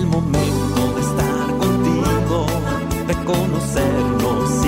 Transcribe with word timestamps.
El 0.00 0.06
momento 0.06 0.94
de 0.94 1.00
estar 1.02 1.58
contigo, 1.58 2.46
de 3.06 3.14
conocernos 3.26 4.64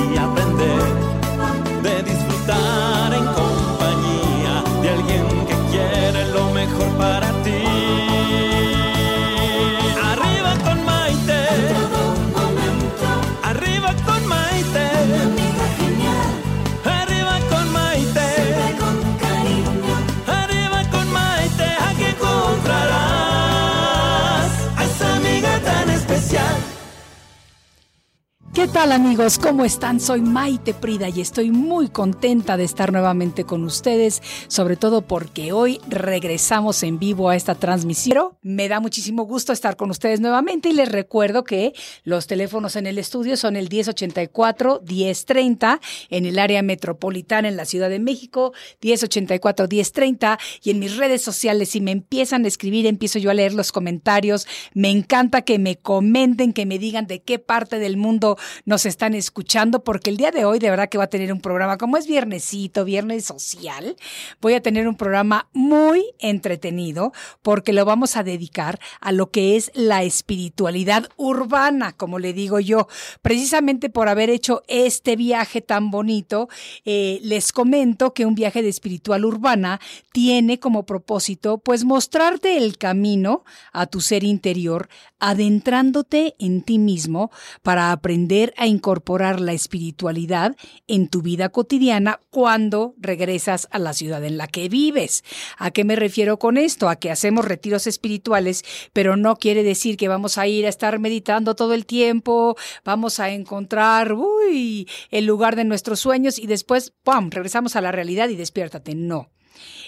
¿Qué 28.62 28.68
tal 28.68 28.92
amigos? 28.92 29.40
¿Cómo 29.40 29.64
están? 29.64 29.98
Soy 29.98 30.20
Maite 30.20 30.72
Prida 30.72 31.08
y 31.08 31.20
estoy 31.20 31.50
muy 31.50 31.88
contenta 31.88 32.56
de 32.56 32.62
estar 32.62 32.92
nuevamente 32.92 33.42
con 33.42 33.64
ustedes, 33.64 34.22
sobre 34.46 34.76
todo 34.76 35.02
porque 35.02 35.50
hoy 35.50 35.80
regresamos 35.88 36.84
en 36.84 37.00
vivo 37.00 37.28
a 37.28 37.34
esta 37.34 37.56
transmisión. 37.56 38.14
Pero 38.14 38.38
me 38.42 38.68
da 38.68 38.78
muchísimo 38.78 39.24
gusto 39.24 39.52
estar 39.52 39.76
con 39.76 39.90
ustedes 39.90 40.20
nuevamente 40.20 40.68
y 40.68 40.74
les 40.74 40.92
recuerdo 40.92 41.42
que 41.42 41.72
los 42.04 42.28
teléfonos 42.28 42.76
en 42.76 42.86
el 42.86 42.98
estudio 42.98 43.36
son 43.36 43.56
el 43.56 43.68
1084-1030 43.68 45.80
en 46.10 46.26
el 46.26 46.38
área 46.38 46.62
metropolitana 46.62 47.48
en 47.48 47.56
la 47.56 47.64
Ciudad 47.64 47.90
de 47.90 47.98
México, 47.98 48.52
1084-1030 48.80 50.38
y 50.62 50.70
en 50.70 50.78
mis 50.78 50.98
redes 50.98 51.22
sociales 51.22 51.70
si 51.70 51.80
me 51.80 51.90
empiezan 51.90 52.44
a 52.44 52.48
escribir 52.48 52.86
empiezo 52.86 53.18
yo 53.18 53.32
a 53.32 53.34
leer 53.34 53.54
los 53.54 53.72
comentarios. 53.72 54.46
Me 54.72 54.90
encanta 54.90 55.42
que 55.42 55.58
me 55.58 55.78
comenten, 55.78 56.52
que 56.52 56.64
me 56.64 56.78
digan 56.78 57.08
de 57.08 57.22
qué 57.22 57.40
parte 57.40 57.80
del 57.80 57.96
mundo 57.96 58.38
nos 58.64 58.86
están 58.86 59.14
escuchando, 59.14 59.84
porque 59.84 60.10
el 60.10 60.16
día 60.16 60.30
de 60.30 60.44
hoy 60.44 60.58
de 60.58 60.70
verdad 60.70 60.88
que 60.88 60.98
va 60.98 61.04
a 61.04 61.10
tener 61.10 61.32
un 61.32 61.40
programa, 61.40 61.78
como 61.78 61.96
es 61.96 62.06
viernesito, 62.06 62.84
viernes 62.84 63.24
social, 63.24 63.96
voy 64.40 64.54
a 64.54 64.62
tener 64.62 64.88
un 64.88 64.96
programa 64.96 65.48
muy 65.52 66.04
entretenido, 66.18 67.12
porque 67.42 67.72
lo 67.72 67.84
vamos 67.84 68.16
a 68.16 68.22
dedicar 68.22 68.78
a 69.00 69.12
lo 69.12 69.30
que 69.30 69.56
es 69.56 69.70
la 69.74 70.02
espiritualidad 70.02 71.08
urbana, 71.16 71.92
como 71.92 72.18
le 72.18 72.32
digo 72.32 72.60
yo. 72.60 72.88
Precisamente 73.22 73.90
por 73.90 74.08
haber 74.08 74.30
hecho 74.30 74.62
este 74.68 75.16
viaje 75.16 75.60
tan 75.60 75.90
bonito, 75.90 76.48
eh, 76.84 77.20
les 77.22 77.52
comento 77.52 78.14
que 78.14 78.26
un 78.26 78.34
viaje 78.34 78.62
de 78.62 78.68
espiritual 78.68 79.24
urbana 79.24 79.80
tiene 80.12 80.58
como 80.58 80.84
propósito, 80.84 81.58
pues, 81.58 81.84
mostrarte 81.84 82.56
el 82.56 82.78
camino 82.78 83.44
a 83.72 83.86
tu 83.86 84.00
ser 84.00 84.24
interior, 84.24 84.88
adentrándote 85.22 86.34
en 86.40 86.62
ti 86.62 86.80
mismo 86.80 87.30
para 87.62 87.92
aprender 87.92 88.52
a 88.56 88.66
incorporar 88.66 89.40
la 89.40 89.52
espiritualidad 89.52 90.56
en 90.88 91.06
tu 91.06 91.22
vida 91.22 91.48
cotidiana 91.50 92.18
cuando 92.30 92.94
regresas 92.98 93.68
a 93.70 93.78
la 93.78 93.94
ciudad 93.94 94.24
en 94.24 94.36
la 94.36 94.48
que 94.48 94.68
vives. 94.68 95.22
¿A 95.58 95.70
qué 95.70 95.84
me 95.84 95.94
refiero 95.94 96.40
con 96.40 96.56
esto? 96.56 96.88
A 96.88 96.96
que 96.96 97.12
hacemos 97.12 97.44
retiros 97.44 97.86
espirituales, 97.86 98.64
pero 98.92 99.16
no 99.16 99.36
quiere 99.36 99.62
decir 99.62 99.96
que 99.96 100.08
vamos 100.08 100.38
a 100.38 100.48
ir 100.48 100.66
a 100.66 100.70
estar 100.70 100.98
meditando 100.98 101.54
todo 101.54 101.72
el 101.72 101.86
tiempo, 101.86 102.56
vamos 102.84 103.20
a 103.20 103.30
encontrar, 103.30 104.14
uy, 104.14 104.88
el 105.12 105.24
lugar 105.24 105.54
de 105.54 105.64
nuestros 105.64 106.00
sueños 106.00 106.40
y 106.40 106.48
después, 106.48 106.94
¡pum!, 107.04 107.30
regresamos 107.30 107.76
a 107.76 107.80
la 107.80 107.92
realidad 107.92 108.28
y 108.28 108.34
despiértate. 108.34 108.96
No. 108.96 109.30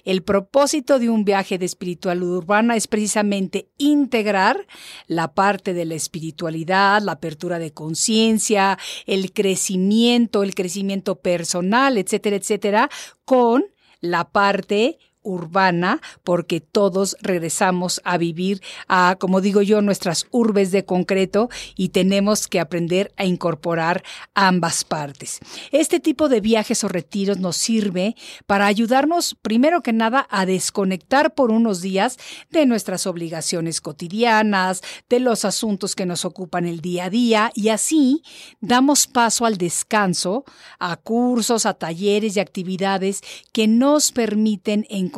El 0.04 0.22
propósito 0.22 0.98
de 0.98 1.08
un 1.08 1.24
viaje 1.24 1.58
de 1.58 1.64
espiritualidad 1.64 2.28
urbana 2.28 2.76
es 2.76 2.86
precisamente 2.86 3.68
integrar 3.78 4.66
la 5.06 5.32
parte 5.34 5.72
de 5.72 5.86
la 5.86 5.94
espiritualidad, 5.94 7.02
la 7.02 7.12
apertura 7.12 7.58
de 7.58 7.72
conciencia, 7.72 8.78
el 9.06 9.32
crecimiento, 9.32 10.42
el 10.42 10.54
crecimiento 10.54 11.16
personal, 11.16 11.96
etcétera, 11.96 12.36
etcétera, 12.36 12.90
con 13.24 13.64
la 14.00 14.30
parte 14.30 14.98
urbana, 15.24 16.00
porque 16.22 16.60
todos 16.60 17.16
regresamos 17.20 18.00
a 18.04 18.18
vivir 18.18 18.62
a, 18.86 19.16
como 19.18 19.40
digo 19.40 19.62
yo, 19.62 19.82
nuestras 19.82 20.26
urbes 20.30 20.70
de 20.70 20.84
concreto 20.84 21.48
y 21.76 21.88
tenemos 21.88 22.46
que 22.46 22.60
aprender 22.60 23.12
a 23.16 23.24
incorporar 23.24 24.04
ambas 24.34 24.84
partes. 24.84 25.40
Este 25.72 25.98
tipo 25.98 26.28
de 26.28 26.40
viajes 26.40 26.84
o 26.84 26.88
retiros 26.88 27.38
nos 27.38 27.56
sirve 27.56 28.14
para 28.46 28.66
ayudarnos, 28.66 29.36
primero 29.42 29.82
que 29.82 29.92
nada, 29.92 30.26
a 30.30 30.46
desconectar 30.46 31.34
por 31.34 31.50
unos 31.50 31.80
días 31.80 32.18
de 32.50 32.66
nuestras 32.66 33.06
obligaciones 33.06 33.80
cotidianas, 33.80 34.82
de 35.08 35.20
los 35.20 35.44
asuntos 35.44 35.94
que 35.94 36.06
nos 36.06 36.24
ocupan 36.24 36.66
el 36.66 36.80
día 36.80 37.06
a 37.06 37.10
día 37.10 37.50
y 37.54 37.70
así 37.70 38.22
damos 38.60 39.06
paso 39.06 39.46
al 39.46 39.56
descanso, 39.56 40.44
a 40.78 40.96
cursos, 40.96 41.66
a 41.66 41.74
talleres 41.74 42.36
y 42.36 42.40
actividades 42.40 43.22
que 43.52 43.66
nos 43.66 44.12
permiten 44.12 44.86
encontrar 44.90 45.13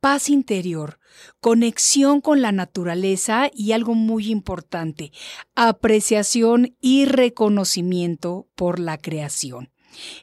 paz 0.00 0.28
interior, 0.28 0.98
conexión 1.40 2.20
con 2.20 2.40
la 2.42 2.52
naturaleza 2.52 3.50
y 3.52 3.72
algo 3.72 3.94
muy 3.94 4.30
importante, 4.30 5.12
apreciación 5.54 6.76
y 6.80 7.04
reconocimiento 7.06 8.46
por 8.54 8.78
la 8.78 8.98
creación. 8.98 9.70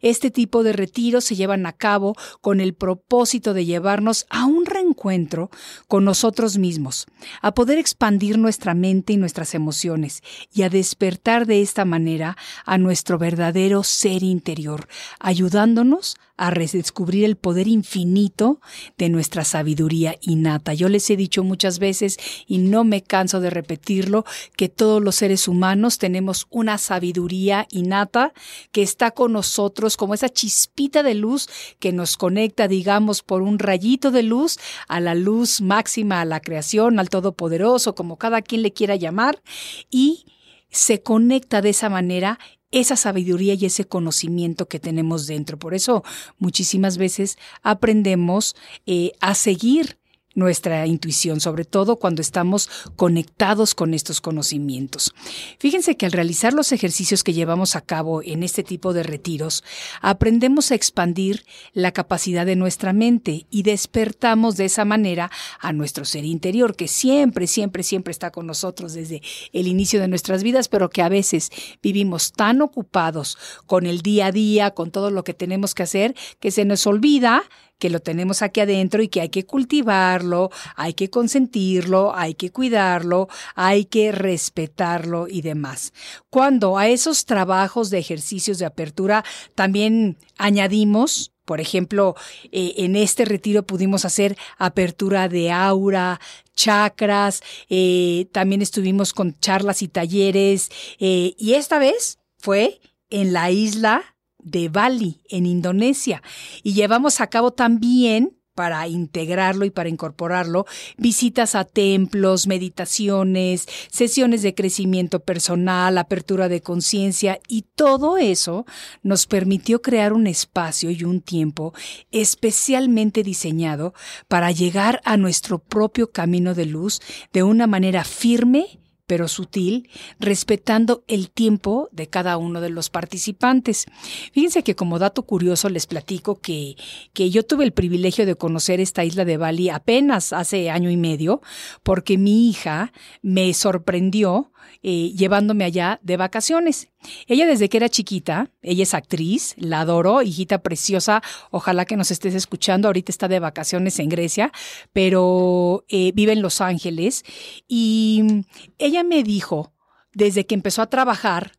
Este 0.01 0.31
tipo 0.31 0.63
de 0.63 0.73
retiros 0.73 1.25
se 1.25 1.35
llevan 1.35 1.65
a 1.65 1.73
cabo 1.73 2.15
con 2.41 2.61
el 2.61 2.73
propósito 2.73 3.53
de 3.53 3.65
llevarnos 3.65 4.25
a 4.29 4.45
un 4.45 4.65
reencuentro 4.65 5.49
con 5.87 6.05
nosotros 6.05 6.57
mismos, 6.57 7.07
a 7.41 7.53
poder 7.53 7.77
expandir 7.77 8.37
nuestra 8.37 8.73
mente 8.73 9.13
y 9.13 9.17
nuestras 9.17 9.53
emociones 9.53 10.21
y 10.53 10.61
a 10.61 10.69
despertar 10.69 11.45
de 11.45 11.61
esta 11.61 11.83
manera 11.83 12.37
a 12.65 12.77
nuestro 12.77 13.17
verdadero 13.17 13.83
ser 13.83 14.23
interior, 14.23 14.87
ayudándonos 15.19 16.15
a 16.37 16.49
redescubrir 16.49 17.25
el 17.25 17.35
poder 17.35 17.67
infinito 17.67 18.59
de 18.97 19.09
nuestra 19.09 19.43
sabiduría 19.43 20.17
innata. 20.21 20.73
Yo 20.73 20.89
les 20.89 21.09
he 21.09 21.15
dicho 21.15 21.43
muchas 21.43 21.79
veces 21.79 22.17
y 22.45 22.57
no 22.57 22.83
me 22.83 23.01
canso 23.01 23.39
de 23.39 23.49
repetirlo 23.49 24.25
que 24.57 24.69
todos 24.69 25.01
los 25.01 25.15
seres 25.15 25.47
humanos 25.47 25.97
tenemos 25.97 26.47
una 26.49 26.77
sabiduría 26.77 27.67
innata 27.69 28.33
que 28.71 28.81
está 28.81 29.11
con 29.11 29.33
nosotros 29.33 29.97
como 29.97 30.13
esa 30.13 30.29
chispita 30.29 31.03
de 31.03 31.15
luz 31.15 31.47
que 31.79 31.93
nos 31.93 32.17
conecta, 32.17 32.67
digamos, 32.67 33.23
por 33.23 33.41
un 33.41 33.59
rayito 33.59 34.11
de 34.11 34.23
luz 34.23 34.57
a 34.87 34.99
la 34.99 35.15
luz 35.15 35.61
máxima, 35.61 36.21
a 36.21 36.25
la 36.25 36.39
creación, 36.39 36.99
al 36.99 37.09
Todopoderoso, 37.09 37.95
como 37.95 38.17
cada 38.17 38.41
quien 38.41 38.61
le 38.61 38.73
quiera 38.73 38.95
llamar, 38.95 39.41
y 39.89 40.25
se 40.69 41.01
conecta 41.01 41.61
de 41.61 41.69
esa 41.69 41.89
manera 41.89 42.39
esa 42.75 42.97
sabiduría 42.97 43.53
y 43.53 43.65
ese 43.65 43.85
conocimiento 43.85 44.67
que 44.67 44.79
tenemos 44.79 45.27
dentro. 45.27 45.57
Por 45.57 45.73
eso 45.73 46.03
muchísimas 46.39 46.97
veces 46.97 47.37
aprendemos 47.63 48.55
eh, 48.85 49.13
a 49.21 49.33
seguir 49.33 49.97
nuestra 50.35 50.85
intuición, 50.85 51.39
sobre 51.39 51.65
todo 51.65 51.95
cuando 51.95 52.21
estamos 52.21 52.69
conectados 52.95 53.73
con 53.73 53.93
estos 53.93 54.21
conocimientos. 54.21 55.15
Fíjense 55.59 55.97
que 55.97 56.05
al 56.05 56.11
realizar 56.11 56.53
los 56.53 56.71
ejercicios 56.71 57.23
que 57.23 57.33
llevamos 57.33 57.75
a 57.75 57.81
cabo 57.81 58.21
en 58.21 58.43
este 58.43 58.63
tipo 58.63 58.93
de 58.93 59.03
retiros, 59.03 59.63
aprendemos 60.01 60.71
a 60.71 60.75
expandir 60.75 61.45
la 61.73 61.91
capacidad 61.91 62.45
de 62.45 62.55
nuestra 62.55 62.93
mente 62.93 63.47
y 63.49 63.63
despertamos 63.63 64.57
de 64.57 64.65
esa 64.65 64.85
manera 64.85 65.31
a 65.59 65.73
nuestro 65.73 66.05
ser 66.05 66.25
interior, 66.25 66.75
que 66.75 66.87
siempre, 66.87 67.47
siempre, 67.47 67.83
siempre 67.83 68.11
está 68.11 68.31
con 68.31 68.45
nosotros 68.45 68.93
desde 68.93 69.21
el 69.53 69.67
inicio 69.67 69.99
de 69.99 70.07
nuestras 70.07 70.43
vidas, 70.43 70.67
pero 70.67 70.89
que 70.89 71.01
a 71.01 71.09
veces 71.09 71.51
vivimos 71.81 72.33
tan 72.33 72.61
ocupados 72.61 73.37
con 73.65 73.85
el 73.85 74.01
día 74.01 74.27
a 74.27 74.31
día, 74.31 74.71
con 74.71 74.91
todo 74.91 75.11
lo 75.11 75.23
que 75.23 75.33
tenemos 75.33 75.73
que 75.73 75.83
hacer, 75.83 76.15
que 76.39 76.51
se 76.51 76.65
nos 76.65 76.85
olvida 76.85 77.43
que 77.79 77.89
lo 77.89 77.99
tenemos 77.99 78.41
aquí 78.41 78.61
adentro 78.61 79.01
y 79.01 79.07
que 79.07 79.21
hay 79.21 79.29
que 79.29 79.45
cultivarlo, 79.45 80.49
hay 80.75 80.93
que 80.93 81.09
consentirlo, 81.09 82.15
hay 82.15 82.35
que 82.35 82.51
cuidarlo, 82.51 83.27
hay 83.55 83.85
que 83.85 84.11
respetarlo 84.11 85.27
y 85.27 85.41
demás. 85.41 85.93
Cuando 86.29 86.77
a 86.77 86.87
esos 86.87 87.25
trabajos 87.25 87.89
de 87.89 87.99
ejercicios 87.99 88.57
de 88.57 88.65
apertura 88.65 89.23
también 89.55 90.17
añadimos 90.37 91.31
por 91.45 91.61
ejemplo, 91.61 92.15
eh, 92.51 92.73
en 92.77 92.95
este 92.95 93.23
retiro 93.23 93.67
pudimos 93.67 94.03
hacer 94.03 94.35
apertura 94.57 95.29
de 95.29 95.51
aura, 95.51 96.19
chakras, 96.55 97.43
eh, 97.69 98.27
también 98.31 98.63
estuvimos 98.63 99.13
con 99.13 99.37
charlas 99.39 99.83
y 99.83 99.87
talleres, 99.87 100.71
eh, 100.99 101.35
y 101.37 101.53
esta 101.53 101.77
vez 101.77 102.17
fue 102.39 102.81
en 103.11 103.31
la 103.31 103.51
isla 103.51 104.14
de 104.45 104.69
Bali, 104.69 105.21
en 105.27 105.45
Indonesia. 105.45 106.23
Y 106.63 106.73
llevamos 106.73 107.19
a 107.19 107.27
cabo 107.27 107.51
también 107.51 108.37
para 108.55 108.87
integrarlo 108.87 109.65
y 109.65 109.69
para 109.69 109.89
incorporarlo, 109.89 110.65
visitas 110.97 111.55
a 111.55 111.65
templos, 111.65 112.47
meditaciones, 112.47 113.67
sesiones 113.91 114.41
de 114.43 114.55
crecimiento 114.55 115.19
personal, 115.19 115.97
apertura 115.97 116.47
de 116.47 116.61
conciencia 116.61 117.39
y 117.49 117.63
todo 117.75 118.17
eso 118.17 118.65
nos 119.03 119.27
permitió 119.27 119.81
crear 119.81 120.13
un 120.13 120.25
espacio 120.25 120.89
y 120.89 121.03
un 121.03 121.19
tiempo 121.19 121.73
especialmente 122.11 123.23
diseñado 123.23 123.93
para 124.29 124.51
llegar 124.51 125.01
a 125.03 125.17
nuestro 125.17 125.59
propio 125.59 126.11
camino 126.11 126.55
de 126.55 126.65
luz 126.65 127.01
de 127.33 127.43
una 127.43 127.67
manera 127.67 128.05
firme 128.05 128.79
pero 129.07 129.27
sutil, 129.27 129.89
respetando 130.19 131.03
el 131.07 131.29
tiempo 131.29 131.89
de 131.91 132.07
cada 132.07 132.37
uno 132.37 132.61
de 132.61 132.69
los 132.69 132.89
participantes. 132.89 133.85
Fíjense 134.33 134.63
que 134.63 134.75
como 134.75 134.99
dato 134.99 135.23
curioso 135.23 135.69
les 135.69 135.87
platico 135.87 136.39
que, 136.39 136.75
que 137.13 137.29
yo 137.29 137.43
tuve 137.43 137.65
el 137.65 137.73
privilegio 137.73 138.25
de 138.25 138.35
conocer 138.35 138.79
esta 138.79 139.03
isla 139.03 139.25
de 139.25 139.37
Bali 139.37 139.69
apenas 139.69 140.33
hace 140.33 140.69
año 140.69 140.89
y 140.89 140.97
medio, 140.97 141.41
porque 141.83 142.17
mi 142.17 142.49
hija 142.49 142.91
me 143.21 143.53
sorprendió 143.53 144.51
eh, 144.83 145.11
llevándome 145.11 145.63
allá 145.63 145.99
de 146.03 146.17
vacaciones. 146.17 146.89
Ella 147.27 147.45
desde 147.45 147.69
que 147.69 147.77
era 147.77 147.89
chiquita, 147.89 148.49
ella 148.61 148.83
es 148.83 148.93
actriz, 148.93 149.53
la 149.57 149.81
adoro, 149.81 150.21
hijita 150.21 150.59
preciosa, 150.59 151.21
ojalá 151.51 151.85
que 151.85 151.97
nos 151.97 152.11
estés 152.11 152.33
escuchando, 152.35 152.87
ahorita 152.87 153.11
está 153.11 153.27
de 153.27 153.39
vacaciones 153.39 153.99
en 153.99 154.09
Grecia, 154.09 154.51
pero 154.93 155.85
eh, 155.87 156.11
vive 156.13 156.33
en 156.33 156.41
Los 156.41 156.61
Ángeles 156.61 157.23
y 157.67 158.43
ella 158.77 159.03
me 159.03 159.23
dijo, 159.23 159.73
desde 160.13 160.45
que 160.45 160.55
empezó 160.55 160.81
a 160.81 160.89
trabajar, 160.89 161.53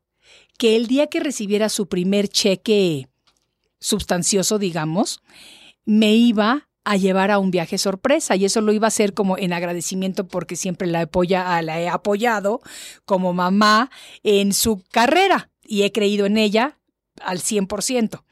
que 0.58 0.76
el 0.76 0.87
día 0.87 1.06
que 1.06 1.20
recibiera 1.20 1.69
su 1.69 1.88
primer 1.88 2.29
cheque 2.29 3.08
sustancioso, 3.79 4.58
digamos, 4.58 5.20
me 5.85 6.14
iba 6.14 6.69
a 6.86 6.96
llevar 6.96 7.32
a 7.32 7.40
un 7.40 7.50
viaje 7.50 7.78
sorpresa 7.78 8.36
y 8.36 8.44
eso 8.44 8.60
lo 8.60 8.72
iba 8.72 8.86
a 8.86 8.88
hacer 8.88 9.12
como 9.12 9.36
en 9.36 9.52
agradecimiento 9.52 10.28
porque 10.28 10.54
siempre 10.54 10.86
la, 10.86 11.00
apoya, 11.00 11.60
la 11.60 11.80
he 11.80 11.88
apoyado 11.88 12.60
como 13.04 13.32
mamá 13.32 13.90
en 14.22 14.52
su 14.52 14.84
carrera 14.92 15.50
y 15.64 15.82
he 15.82 15.90
creído 15.90 16.26
en 16.26 16.36
ella 16.38 16.78
al 17.20 17.40
100%. 17.40 18.22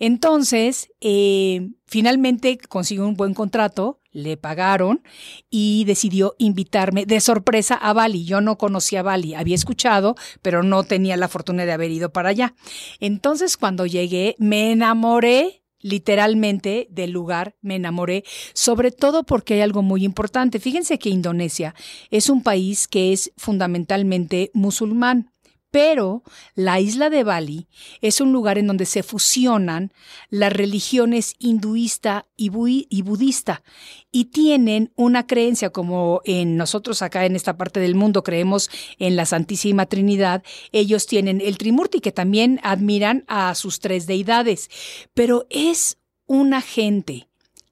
Entonces, 0.00 0.90
eh, 1.00 1.70
finalmente 1.86 2.58
consiguió 2.68 3.06
un 3.06 3.14
buen 3.14 3.34
contrato, 3.34 4.00
le 4.10 4.36
pagaron 4.36 5.04
y 5.48 5.84
decidió 5.84 6.34
invitarme 6.38 7.06
de 7.06 7.20
sorpresa 7.20 7.76
a 7.76 7.92
Bali. 7.92 8.24
Yo 8.24 8.40
no 8.40 8.58
conocía 8.58 9.00
a 9.00 9.04
Bali, 9.04 9.36
había 9.36 9.54
escuchado, 9.54 10.16
pero 10.42 10.64
no 10.64 10.82
tenía 10.82 11.16
la 11.16 11.28
fortuna 11.28 11.66
de 11.66 11.72
haber 11.72 11.92
ido 11.92 12.12
para 12.12 12.30
allá. 12.30 12.54
Entonces, 12.98 13.56
cuando 13.56 13.86
llegué, 13.86 14.34
me 14.38 14.72
enamoré 14.72 15.61
literalmente 15.82 16.86
del 16.90 17.10
lugar, 17.10 17.56
me 17.60 17.76
enamoré, 17.76 18.24
sobre 18.54 18.90
todo 18.90 19.24
porque 19.24 19.54
hay 19.54 19.60
algo 19.60 19.82
muy 19.82 20.04
importante. 20.04 20.60
Fíjense 20.60 20.98
que 20.98 21.10
Indonesia 21.10 21.74
es 22.10 22.30
un 22.30 22.42
país 22.42 22.88
que 22.88 23.12
es 23.12 23.32
fundamentalmente 23.36 24.50
musulmán. 24.54 25.31
Pero 25.72 26.22
la 26.54 26.80
isla 26.80 27.08
de 27.08 27.24
Bali 27.24 27.66
es 28.02 28.20
un 28.20 28.30
lugar 28.30 28.58
en 28.58 28.66
donde 28.66 28.84
se 28.84 29.02
fusionan 29.02 29.90
las 30.28 30.52
religiones 30.52 31.34
hinduista 31.38 32.26
y, 32.36 32.50
budista 32.50 33.62
y 34.10 34.26
tienen 34.26 34.92
una 34.96 35.26
creencia 35.26 35.70
como 35.70 36.20
en 36.26 36.58
nosotros 36.58 37.00
acá 37.00 37.24
en 37.24 37.36
esta 37.36 37.56
parte 37.56 37.80
del 37.80 37.94
mundo 37.94 38.22
creemos 38.22 38.68
en 38.98 39.16
la 39.16 39.24
Santísima 39.24 39.86
Trinidad, 39.86 40.42
ellos 40.72 41.06
tienen 41.06 41.40
el 41.40 41.56
Trimurti 41.56 42.00
que 42.00 42.12
también 42.12 42.60
admiran 42.62 43.24
a 43.26 43.54
sus 43.54 43.80
tres 43.80 44.06
deidades, 44.06 44.68
pero 45.14 45.46
es 45.48 45.96
una 46.26 46.60
gente 46.60 47.30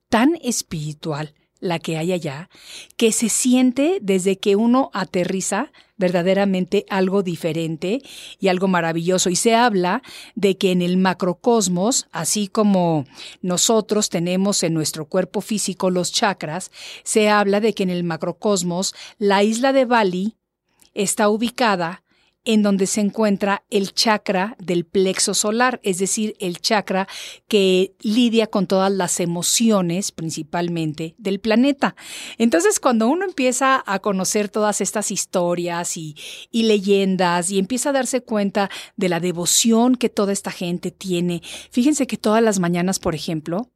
tan 0.09 0.39
espiritual 0.43 1.35
la 1.59 1.79
que 1.79 1.99
hay 1.99 2.13
allá, 2.13 2.49
que 2.97 3.13
se 3.13 3.29
siente 3.29 3.99
desde 4.01 4.39
que 4.39 4.57
uno 4.57 4.91
aterriza 4.95 5.71
verdaderamente 6.01 6.87
algo 6.89 7.23
diferente 7.23 8.03
y 8.41 8.49
algo 8.49 8.67
maravilloso. 8.67 9.29
Y 9.31 9.37
se 9.37 9.55
habla 9.55 10.03
de 10.35 10.57
que 10.57 10.73
en 10.73 10.81
el 10.83 10.97
macrocosmos, 10.97 12.09
así 12.11 12.49
como 12.49 13.05
nosotros 13.43 14.09
tenemos 14.09 14.63
en 14.63 14.75
nuestro 14.75 15.05
cuerpo 15.05 15.43
físico 15.43 15.91
los 15.91 16.11
chakras, 16.11 16.73
se 17.05 17.29
habla 17.29 17.61
de 17.61 17.75
que 17.75 17.83
en 17.83 17.91
el 17.91 18.03
macrocosmos 18.03 18.95
la 19.19 19.45
isla 19.45 19.73
de 19.73 19.85
Bali 19.85 20.37
está 20.95 21.29
ubicada 21.29 22.03
en 22.45 22.63
donde 22.63 22.87
se 22.87 23.01
encuentra 23.01 23.65
el 23.71 23.93
chakra 23.93 24.57
del 24.59 24.85
plexo 24.85 25.35
solar, 25.35 25.81
es 25.83 25.99
decir, 25.99 26.35
el 26.41 26.61
chakra 26.61 27.07
que 27.49 27.95
lidia 28.01 28.47
con 28.47 28.67
todas 28.67 28.91
las 28.91 29.21
emociones 29.21 30.11
principalmente 30.11 31.15
del 31.19 31.41
planeta. 31.41 31.95
Entonces, 32.39 32.81
cuando 32.81 33.09
uno 33.09 33.25
empieza 33.25 33.83
a 33.87 33.99
conocer 33.99 34.49
todas 34.49 34.81
estas 34.81 35.11
historias 35.11 35.97
y, 35.97 36.17
y 36.51 36.63
leyendas 36.63 37.51
y 37.51 37.59
empieza 37.59 37.91
a 37.91 37.95
darse 37.95 38.23
cuenta 38.23 38.71
de 38.97 39.09
la 39.09 39.21
devoción 39.21 39.95
que 39.95 40.09
toda 40.09 40.33
esta 40.33 40.51
gente 40.51 40.91
tiene, 40.91 41.43
fíjense 41.71 42.07
que 42.07 42.17
todas 42.17 42.43
las 42.43 42.59
mañanas, 42.59 42.99
por 42.99 43.15
ejemplo, 43.15 43.71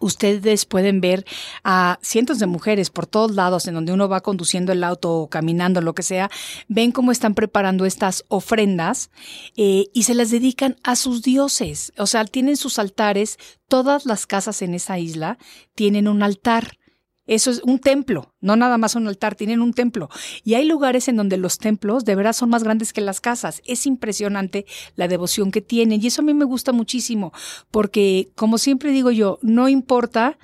Ustedes 0.00 0.66
pueden 0.66 1.00
ver 1.00 1.24
a 1.64 1.98
cientos 2.02 2.38
de 2.38 2.46
mujeres 2.46 2.90
por 2.90 3.06
todos 3.06 3.34
lados 3.34 3.66
en 3.66 3.74
donde 3.74 3.92
uno 3.92 4.08
va 4.08 4.20
conduciendo 4.20 4.72
el 4.72 4.84
auto 4.84 5.12
o 5.12 5.28
caminando, 5.28 5.80
lo 5.80 5.94
que 5.94 6.02
sea, 6.02 6.30
ven 6.68 6.92
cómo 6.92 7.12
están 7.12 7.34
preparando 7.34 7.86
estas 7.86 8.24
ofrendas 8.28 9.10
eh, 9.56 9.86
y 9.92 10.02
se 10.04 10.14
las 10.14 10.30
dedican 10.30 10.76
a 10.82 10.96
sus 10.96 11.22
dioses. 11.22 11.92
O 11.98 12.06
sea, 12.06 12.24
tienen 12.24 12.56
sus 12.56 12.78
altares, 12.78 13.38
todas 13.68 14.06
las 14.06 14.26
casas 14.26 14.62
en 14.62 14.74
esa 14.74 14.98
isla 14.98 15.38
tienen 15.74 16.08
un 16.08 16.22
altar. 16.22 16.78
Eso 17.26 17.50
es 17.50 17.60
un 17.64 17.78
templo, 17.78 18.34
no 18.40 18.56
nada 18.56 18.78
más 18.78 18.94
un 18.94 19.08
altar, 19.08 19.34
tienen 19.34 19.60
un 19.60 19.72
templo. 19.72 20.08
Y 20.44 20.54
hay 20.54 20.64
lugares 20.64 21.08
en 21.08 21.16
donde 21.16 21.36
los 21.36 21.58
templos 21.58 22.04
de 22.04 22.14
verdad 22.14 22.32
son 22.32 22.50
más 22.50 22.62
grandes 22.62 22.92
que 22.92 23.00
las 23.00 23.20
casas. 23.20 23.62
Es 23.64 23.86
impresionante 23.86 24.66
la 24.94 25.08
devoción 25.08 25.50
que 25.50 25.60
tienen. 25.60 26.02
Y 26.02 26.06
eso 26.06 26.22
a 26.22 26.24
mí 26.24 26.34
me 26.34 26.44
gusta 26.44 26.72
muchísimo, 26.72 27.32
porque 27.70 28.30
como 28.34 28.58
siempre 28.58 28.92
digo 28.92 29.10
yo, 29.10 29.38
no 29.42 29.68
importa 29.68 30.38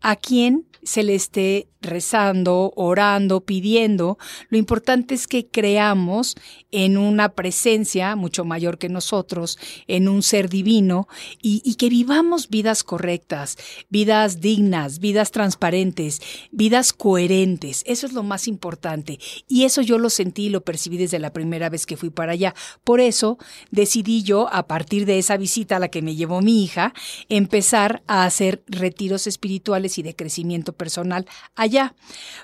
a 0.00 0.16
quién 0.16 0.66
se 0.82 1.02
le 1.02 1.14
esté 1.14 1.68
rezando, 1.86 2.72
orando, 2.76 3.40
pidiendo. 3.40 4.18
Lo 4.48 4.58
importante 4.58 5.14
es 5.14 5.26
que 5.26 5.46
creamos 5.46 6.36
en 6.70 6.98
una 6.98 7.30
presencia 7.30 8.16
mucho 8.16 8.44
mayor 8.44 8.78
que 8.78 8.88
nosotros, 8.88 9.58
en 9.86 10.08
un 10.08 10.22
ser 10.22 10.48
divino, 10.48 11.08
y, 11.40 11.74
que 11.76 11.88
vivamos 11.88 12.48
vidas 12.48 12.82
correctas, 12.82 13.56
vidas 13.88 14.40
dignas, 14.40 14.98
vidas 14.98 15.30
transparentes, 15.30 16.20
vidas 16.50 16.92
coherentes. 16.92 17.82
Eso 17.86 18.06
es 18.06 18.12
lo 18.12 18.22
más 18.22 18.48
importante. 18.48 19.18
Y 19.48 19.64
eso 19.64 19.82
yo 19.82 19.98
lo 19.98 20.10
sentí 20.10 20.46
y 20.46 20.48
lo 20.50 20.62
percibí 20.62 20.96
desde 20.96 21.18
la 21.18 21.32
primera 21.32 21.68
vez 21.68 21.86
que 21.86 21.96
fui 21.96 22.10
para 22.10 22.32
allá. 22.32 22.54
Por 22.84 23.00
eso 23.00 23.38
decidí 23.70 24.22
yo, 24.22 24.52
a 24.52 24.66
partir 24.66 25.06
de 25.06 25.18
esa 25.18 25.36
visita 25.36 25.76
a 25.76 25.80
la 25.80 25.88
que 25.88 26.02
me 26.02 26.16
llevó 26.16 26.40
mi 26.40 26.64
hija, 26.64 26.94
empezar 27.28 28.02
a 28.06 28.24
hacer 28.24 28.62
retiros 28.66 29.26
espirituales 29.26 29.98
y 29.98 30.02
de 30.02 30.16
crecimiento 30.16 30.72
personal 30.72 31.26
allá 31.54 31.75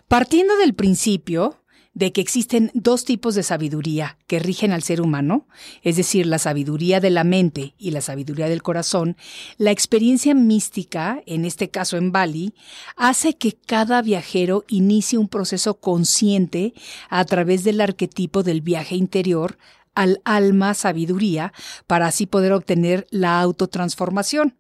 Partiendo 0.09 0.57
del 0.57 0.75
principio, 0.75 1.63
de 1.95 2.13
que 2.13 2.21
existen 2.21 2.71
dos 2.75 3.05
tipos 3.05 3.35
de 3.35 3.43
sabiduría 3.43 4.17
que 4.27 4.39
rigen 4.39 4.73
al 4.73 4.83
ser 4.83 5.01
humano, 5.01 5.47
es 5.83 5.97
decir, 5.97 6.27
la 6.27 6.39
sabiduría 6.39 7.01
de 7.01 7.11
la 7.11 7.25
mente 7.25 7.75
y 7.77 7.91
la 7.91 8.01
sabiduría 8.01 8.49
del 8.49 8.63
corazón, 8.63 9.17
la 9.59 9.71
experiencia 9.71 10.35
mística, 10.35 11.23
en 11.27 11.45
este 11.45 11.69
caso 11.69 11.99
en 11.99 12.11
Bali, 12.11 12.55
hace 12.97 13.37
que 13.37 13.53
cada 13.53 14.01
viajero 14.01 14.65
inicie 14.69 15.19
un 15.19 15.29
proceso 15.29 15.75
consciente 15.81 16.73
a 17.11 17.25
través 17.25 17.63
del 17.65 17.81
arquetipo 17.81 18.43
del 18.43 18.63
viaje 18.63 18.97
interior 18.97 19.59
al 19.95 20.23
alma 20.25 20.73
sabiduría 20.73 21.53
para 21.87 22.07
así 22.07 22.25
poder 22.25 22.53
obtener 22.53 23.07
la 23.11 23.41
autotransformación. 23.41 24.57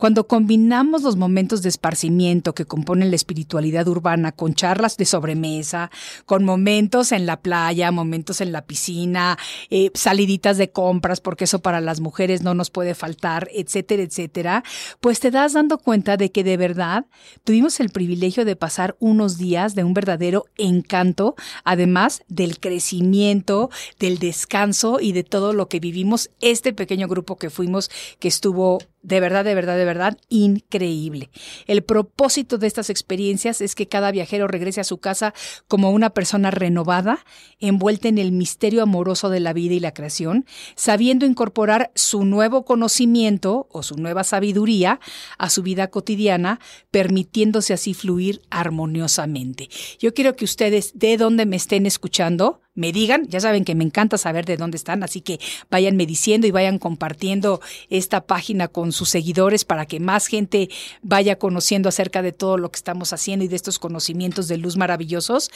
Cuando 0.00 0.26
combinamos 0.26 1.02
los 1.02 1.16
momentos 1.16 1.60
de 1.60 1.68
esparcimiento 1.68 2.54
que 2.54 2.64
componen 2.64 3.10
la 3.10 3.16
espiritualidad 3.16 3.86
urbana 3.86 4.32
con 4.32 4.54
charlas 4.54 4.96
de 4.96 5.04
sobremesa, 5.04 5.90
con 6.24 6.42
momentos 6.42 7.12
en 7.12 7.26
la 7.26 7.38
playa, 7.38 7.90
momentos 7.90 8.40
en 8.40 8.50
la 8.50 8.64
piscina, 8.64 9.36
eh, 9.68 9.90
saliditas 9.92 10.56
de 10.56 10.70
compras, 10.70 11.20
porque 11.20 11.44
eso 11.44 11.58
para 11.58 11.82
las 11.82 12.00
mujeres 12.00 12.40
no 12.40 12.54
nos 12.54 12.70
puede 12.70 12.94
faltar, 12.94 13.50
etcétera, 13.52 14.02
etcétera, 14.02 14.64
pues 15.00 15.20
te 15.20 15.30
das 15.30 15.52
dando 15.52 15.76
cuenta 15.76 16.16
de 16.16 16.32
que 16.32 16.44
de 16.44 16.56
verdad 16.56 17.04
tuvimos 17.44 17.78
el 17.78 17.90
privilegio 17.90 18.46
de 18.46 18.56
pasar 18.56 18.96
unos 19.00 19.36
días 19.36 19.74
de 19.74 19.84
un 19.84 19.92
verdadero 19.92 20.46
encanto, 20.56 21.34
además 21.62 22.22
del 22.28 22.58
crecimiento, 22.58 23.68
del 23.98 24.18
descanso 24.18 24.98
y 24.98 25.12
de 25.12 25.24
todo 25.24 25.52
lo 25.52 25.68
que 25.68 25.78
vivimos. 25.78 26.30
Este 26.40 26.72
pequeño 26.72 27.06
grupo 27.06 27.36
que 27.36 27.50
fuimos, 27.50 27.90
que 28.18 28.28
estuvo 28.28 28.78
de 29.02 29.20
verdad, 29.20 29.44
de 29.44 29.54
verdad, 29.54 29.76
de 29.76 29.84
verdad, 29.84 30.18
increíble. 30.28 31.30
El 31.66 31.82
propósito 31.82 32.58
de 32.58 32.66
estas 32.66 32.90
experiencias 32.90 33.60
es 33.60 33.74
que 33.74 33.88
cada 33.88 34.10
viajero 34.10 34.46
regrese 34.46 34.80
a 34.80 34.84
su 34.84 34.98
casa 34.98 35.32
como 35.68 35.90
una 35.90 36.10
persona 36.10 36.50
renovada, 36.50 37.24
envuelta 37.60 38.08
en 38.08 38.18
el 38.18 38.32
misterio 38.32 38.82
amoroso 38.82 39.30
de 39.30 39.40
la 39.40 39.52
vida 39.52 39.74
y 39.74 39.80
la 39.80 39.94
creación, 39.94 40.44
sabiendo 40.76 41.24
incorporar 41.24 41.90
su 41.94 42.24
nuevo 42.24 42.64
conocimiento 42.64 43.68
o 43.70 43.82
su 43.82 43.96
nueva 43.96 44.22
sabiduría 44.22 45.00
a 45.38 45.48
su 45.48 45.62
vida 45.62 45.88
cotidiana, 45.88 46.60
permitiéndose 46.90 47.72
así 47.72 47.94
fluir 47.94 48.42
armoniosamente. 48.50 49.70
Yo 49.98 50.12
quiero 50.12 50.36
que 50.36 50.44
ustedes, 50.44 50.92
de 50.98 51.16
donde 51.16 51.46
me 51.46 51.56
estén 51.56 51.86
escuchando, 51.86 52.60
me 52.80 52.92
digan, 52.92 53.26
ya 53.28 53.40
saben 53.40 53.66
que 53.66 53.74
me 53.74 53.84
encanta 53.84 54.16
saber 54.16 54.46
de 54.46 54.56
dónde 54.56 54.78
están, 54.78 55.02
así 55.02 55.20
que 55.20 55.38
váyanme 55.70 56.06
diciendo 56.06 56.46
y 56.46 56.50
vayan 56.50 56.78
compartiendo 56.78 57.60
esta 57.90 58.22
página 58.22 58.68
con 58.68 58.92
sus 58.92 59.10
seguidores 59.10 59.66
para 59.66 59.84
que 59.84 60.00
más 60.00 60.28
gente 60.28 60.70
vaya 61.02 61.36
conociendo 61.36 61.90
acerca 61.90 62.22
de 62.22 62.32
todo 62.32 62.56
lo 62.56 62.70
que 62.70 62.78
estamos 62.78 63.12
haciendo 63.12 63.44
y 63.44 63.48
de 63.48 63.56
estos 63.56 63.78
conocimientos 63.78 64.48
de 64.48 64.56
luz 64.56 64.78
maravillosos. 64.78 65.50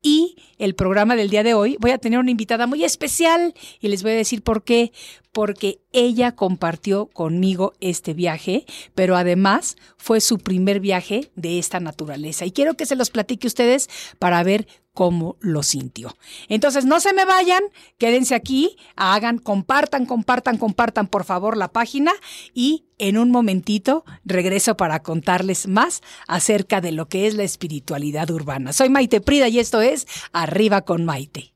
Y 0.00 0.36
el 0.58 0.76
programa 0.76 1.16
del 1.16 1.30
día 1.30 1.42
de 1.42 1.54
hoy 1.54 1.76
voy 1.80 1.90
a 1.90 1.98
tener 1.98 2.20
una 2.20 2.30
invitada 2.30 2.68
muy 2.68 2.84
especial 2.84 3.54
y 3.80 3.88
les 3.88 4.04
voy 4.04 4.12
a 4.12 4.16
decir 4.16 4.42
por 4.42 4.62
qué. 4.62 4.92
Porque 5.32 5.80
ella 5.92 6.32
compartió 6.32 7.06
conmigo 7.06 7.74
este 7.80 8.14
viaje, 8.14 8.64
pero 8.94 9.16
además 9.16 9.76
fue 9.96 10.20
su 10.20 10.38
primer 10.38 10.80
viaje 10.80 11.30
de 11.36 11.58
esta 11.58 11.80
naturaleza. 11.80 12.46
Y 12.46 12.50
quiero 12.50 12.74
que 12.74 12.86
se 12.86 12.96
los 12.96 13.10
platique 13.10 13.46
ustedes 13.46 13.88
para 14.18 14.42
ver 14.42 14.66
cómo 14.98 15.36
lo 15.38 15.62
sintió. 15.62 16.16
Entonces, 16.48 16.84
no 16.84 16.98
se 16.98 17.12
me 17.12 17.24
vayan, 17.24 17.62
quédense 17.98 18.34
aquí, 18.34 18.76
hagan, 18.96 19.38
compartan, 19.38 20.06
compartan, 20.06 20.58
compartan 20.58 21.06
por 21.06 21.22
favor 21.22 21.56
la 21.56 21.68
página 21.68 22.10
y 22.52 22.86
en 22.98 23.16
un 23.16 23.30
momentito 23.30 24.04
regreso 24.24 24.76
para 24.76 25.04
contarles 25.04 25.68
más 25.68 26.02
acerca 26.26 26.80
de 26.80 26.90
lo 26.90 27.08
que 27.08 27.28
es 27.28 27.34
la 27.34 27.44
espiritualidad 27.44 28.28
urbana. 28.28 28.72
Soy 28.72 28.88
Maite 28.88 29.20
Prida 29.20 29.46
y 29.46 29.60
esto 29.60 29.82
es 29.82 30.08
Arriba 30.32 30.80
con 30.80 31.04
Maite. 31.04 31.54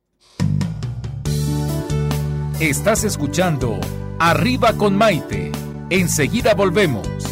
Estás 2.60 3.02
escuchando 3.02 3.80
Arriba 4.20 4.74
con 4.74 4.96
Maite. 4.96 5.50
Enseguida 5.90 6.54
volvemos. 6.54 7.31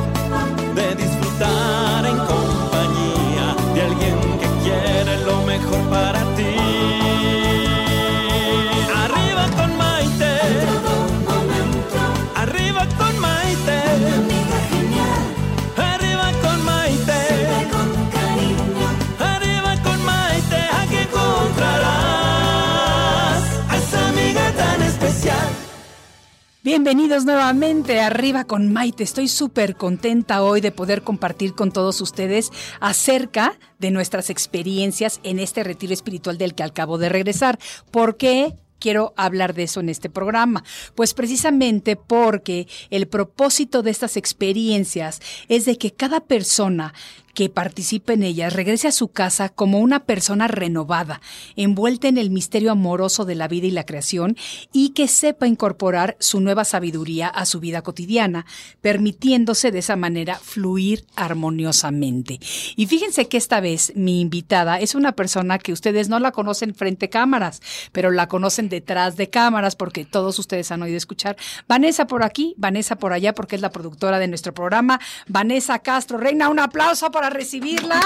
Bienvenidos 26.83 27.25
nuevamente 27.25 28.01
Arriba 28.01 28.45
con 28.45 28.73
Maite. 28.73 29.03
Estoy 29.03 29.27
súper 29.27 29.75
contenta 29.75 30.41
hoy 30.41 30.61
de 30.61 30.71
poder 30.71 31.03
compartir 31.03 31.53
con 31.53 31.71
todos 31.71 32.01
ustedes 32.01 32.49
acerca 32.79 33.59
de 33.77 33.91
nuestras 33.91 34.31
experiencias 34.31 35.19
en 35.21 35.37
este 35.37 35.63
retiro 35.63 35.93
espiritual 35.93 36.39
del 36.39 36.55
que 36.55 36.63
acabo 36.63 36.97
de 36.97 37.09
regresar. 37.09 37.59
¿Por 37.91 38.17
qué? 38.17 38.55
quiero 38.79 39.13
hablar 39.15 39.53
de 39.53 39.61
eso 39.61 39.79
en 39.79 39.89
este 39.89 40.09
programa? 40.09 40.63
Pues 40.95 41.13
precisamente 41.13 41.95
porque 41.95 42.67
el 42.89 43.07
propósito 43.07 43.83
de 43.83 43.91
estas 43.91 44.17
experiencias 44.17 45.21
es 45.49 45.65
de 45.65 45.77
que 45.77 45.91
cada 45.91 46.19
persona 46.21 46.95
que 47.33 47.49
participe 47.49 48.13
en 48.13 48.23
ellas 48.23 48.53
regrese 48.53 48.87
a 48.87 48.91
su 48.91 49.09
casa 49.09 49.49
como 49.49 49.79
una 49.79 50.05
persona 50.05 50.47
renovada, 50.47 51.21
envuelta 51.55 52.07
en 52.07 52.17
el 52.17 52.29
misterio 52.29 52.71
amoroso 52.71 53.25
de 53.25 53.35
la 53.35 53.47
vida 53.47 53.67
y 53.67 53.71
la 53.71 53.85
creación, 53.85 54.37
y 54.71 54.89
que 54.89 55.07
sepa 55.07 55.47
incorporar 55.47 56.17
su 56.19 56.39
nueva 56.39 56.65
sabiduría 56.65 57.27
a 57.27 57.45
su 57.45 57.59
vida 57.59 57.81
cotidiana, 57.81 58.45
permitiéndose 58.81 59.71
de 59.71 59.79
esa 59.79 59.95
manera 59.95 60.35
fluir 60.35 61.05
armoniosamente. 61.15 62.39
Y 62.75 62.87
fíjense 62.87 63.27
que 63.27 63.37
esta 63.37 63.59
vez 63.59 63.93
mi 63.95 64.21
invitada 64.21 64.79
es 64.79 64.95
una 64.95 65.13
persona 65.13 65.59
que 65.59 65.73
ustedes 65.73 66.09
no 66.09 66.19
la 66.19 66.31
conocen 66.31 66.75
frente 66.75 67.05
a 67.05 67.09
cámaras, 67.09 67.61
pero 67.91 68.11
la 68.11 68.27
conocen 68.27 68.69
detrás 68.69 69.15
de 69.15 69.29
cámaras 69.29 69.75
porque 69.75 70.05
todos 70.05 70.39
ustedes 70.39 70.71
han 70.71 70.81
oído 70.81 70.97
escuchar. 70.97 71.37
Vanessa 71.67 72.07
por 72.07 72.23
aquí, 72.23 72.53
Vanessa 72.57 72.95
por 72.95 73.13
allá 73.13 73.33
porque 73.33 73.55
es 73.55 73.61
la 73.61 73.71
productora 73.71 74.19
de 74.19 74.27
nuestro 74.27 74.53
programa. 74.53 74.99
Vanessa 75.27 75.79
Castro, 75.79 76.17
Reina, 76.17 76.49
un 76.49 76.59
aplauso 76.59 77.11
recibirla 77.29 77.99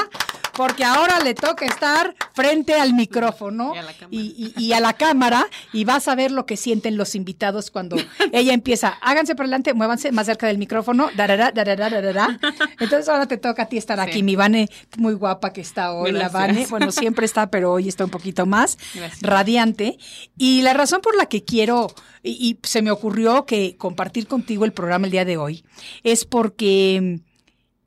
porque 0.53 0.84
ahora 0.86 1.19
le 1.19 1.34
toca 1.34 1.65
estar 1.65 2.15
frente 2.34 2.75
al 2.75 2.93
micrófono 2.93 3.74
Y 3.75 3.77
a 3.77 3.81
la 3.84 3.91
cámara. 3.93 4.07
y, 4.12 4.53
y- 4.57 4.63
y 4.65 4.74
a 4.74 4.79
la 4.79 4.93
cámara 4.93 5.48
y 5.74 5.84
vas 5.84 6.07
a 6.07 6.15
ver 6.15 6.31
lo 6.31 6.45
que 6.45 6.55
sienten 6.55 6.95
los 6.95 7.13
invitados 7.15 7.72
cuando 7.72 7.98
ella 8.31 8.53
empieza. 8.53 8.98
Háganse 9.01 9.36
por 9.36 9.45
delante, 9.48 9.74
muévanse 9.74 10.12
más 10.13 10.27
cerca 10.27 10.48
del 10.48 10.57
micrófono. 10.57 11.10
darará, 11.15 11.51
darará, 11.51 11.89
darará. 11.89 12.39
Entonces 12.79 13.10
ahora 13.10 13.27
te 13.27 13.38
toca 13.38 13.63
a 13.63 13.65
ti 13.65 13.77
estar 13.77 14.00
aquí. 14.00 14.24
Mi 14.24 14.36
Vane, 14.38 14.69
muy 14.98 15.13
guapa 15.13 15.51
que 15.51 15.60
está 15.62 15.91
hoy, 15.93 16.12
la. 16.13 16.29
Vane. 16.29 16.65
Bueno, 16.69 16.91
siempre 16.91 17.25
está, 17.25 17.50
pero 17.51 17.74
hoy 17.74 17.89
está 17.89 18.05
un 18.05 18.12
poquito 18.12 18.45
más 18.45 18.77
Gracias. 18.93 19.22
radiante. 19.22 19.98
Y 20.38 20.62
la 20.62 20.74
razón 20.74 21.01
por 21.01 21.17
la 21.17 21.25
que 21.25 21.43
quiero, 21.43 21.88
y, 22.24 22.31
y 22.31 22.60
se 22.67 22.81
me 22.81 22.91
ocurrió 22.91 23.45
que 23.45 23.75
compartir 23.77 24.25
contigo 24.27 24.63
el 24.63 24.72
programa 24.72 25.05
el 25.05 25.12
día 25.12 25.25
de 25.25 25.36
hoy, 25.38 25.65
es 26.03 26.24
porque 26.24 27.19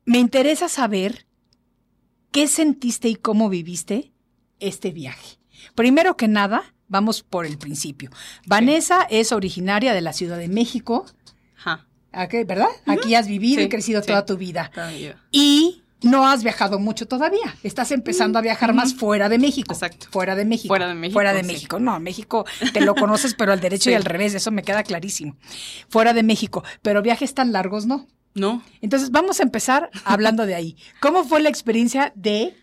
me 0.09 0.17
interesa 0.17 0.67
saber 0.69 1.27
qué 2.31 2.47
sentiste 2.47 3.09
y 3.09 3.15
cómo 3.15 3.47
viviste 3.47 4.11
este 4.59 4.89
viaje. 4.89 5.37
Primero 5.75 6.17
que 6.17 6.27
nada, 6.27 6.73
vamos 6.87 7.21
por 7.21 7.45
el 7.45 7.59
principio. 7.59 8.09
Vanessa 8.47 9.05
es 9.11 9.31
originaria 9.31 9.93
de 9.93 10.01
la 10.01 10.13
Ciudad 10.13 10.39
de 10.39 10.47
México, 10.47 11.05
Ajá. 11.57 11.85
¿verdad? 12.47 12.69
Aquí 12.87 13.13
has 13.13 13.27
vivido 13.27 13.61
y 13.61 13.69
crecido 13.69 14.01
sí. 14.01 14.07
toda 14.07 14.25
tu 14.25 14.35
vida. 14.35 14.71
Y 15.29 15.83
no 16.01 16.27
has 16.27 16.41
viajado 16.41 16.79
mucho 16.79 17.07
todavía. 17.07 17.55
Estás 17.61 17.91
empezando 17.91 18.39
a 18.39 18.41
viajar 18.41 18.73
más 18.73 18.95
fuera 18.95 19.29
de 19.29 19.37
México. 19.37 19.73
Exacto. 19.73 20.07
Fuera 20.09 20.35
de 20.35 20.43
México. 20.43 20.69
Fuera 20.69 20.87
de 20.87 20.95
México, 20.95 21.13
Fuera 21.13 21.33
de 21.33 21.41
sí. 21.41 21.45
México. 21.45 21.79
No, 21.79 21.99
México 21.99 22.47
te 22.73 22.81
lo 22.81 22.95
conoces, 22.95 23.35
pero 23.35 23.51
al 23.53 23.59
derecho 23.59 23.83
Sí. 23.85 23.91
y 23.91 23.93
al 23.93 24.05
revés. 24.05 24.33
Eso 24.33 24.49
me 24.49 24.63
queda 24.63 24.81
clarísimo. 24.81 25.37
Fuera 25.87 26.13
de 26.15 26.23
México. 26.23 26.63
Pero 26.81 27.03
viajes 27.03 27.35
tan 27.35 27.51
largos, 27.51 27.85
no. 27.85 28.07
No. 28.35 28.63
Entonces 28.81 29.11
vamos 29.11 29.39
a 29.39 29.43
empezar 29.43 29.89
hablando 30.05 30.45
de 30.45 30.55
ahí. 30.55 30.77
¿Cómo 31.01 31.23
fue 31.23 31.41
la 31.41 31.49
experiencia 31.49 32.11
de 32.15 32.55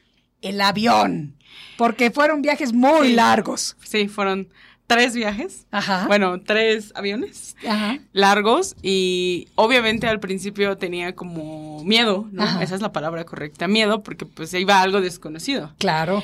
el 0.42 0.60
avión? 0.60 1.36
Porque 1.76 2.10
fueron 2.10 2.42
viajes 2.42 2.72
muy 2.72 3.08
Sí. 3.08 3.14
largos. 3.14 3.76
Sí, 3.84 4.08
fueron 4.08 4.48
tres 4.86 5.14
viajes. 5.14 5.66
Ajá. 5.72 6.06
Bueno, 6.06 6.40
tres 6.40 6.92
aviones 6.94 7.56
Ajá. 7.66 7.98
largos 8.12 8.76
y 8.82 9.48
obviamente 9.56 10.06
al 10.06 10.20
principio 10.20 10.76
tenía 10.76 11.14
como 11.14 11.82
miedo, 11.84 12.28
¿no? 12.30 12.44
Ajá. 12.44 12.62
Esa 12.62 12.76
es 12.76 12.80
la 12.80 12.92
palabra 12.92 13.24
correcta, 13.24 13.66
miedo, 13.66 14.02
porque 14.02 14.26
pues 14.26 14.54
iba 14.54 14.80
algo 14.80 15.00
desconocido. 15.00 15.74
Claro. 15.78 16.22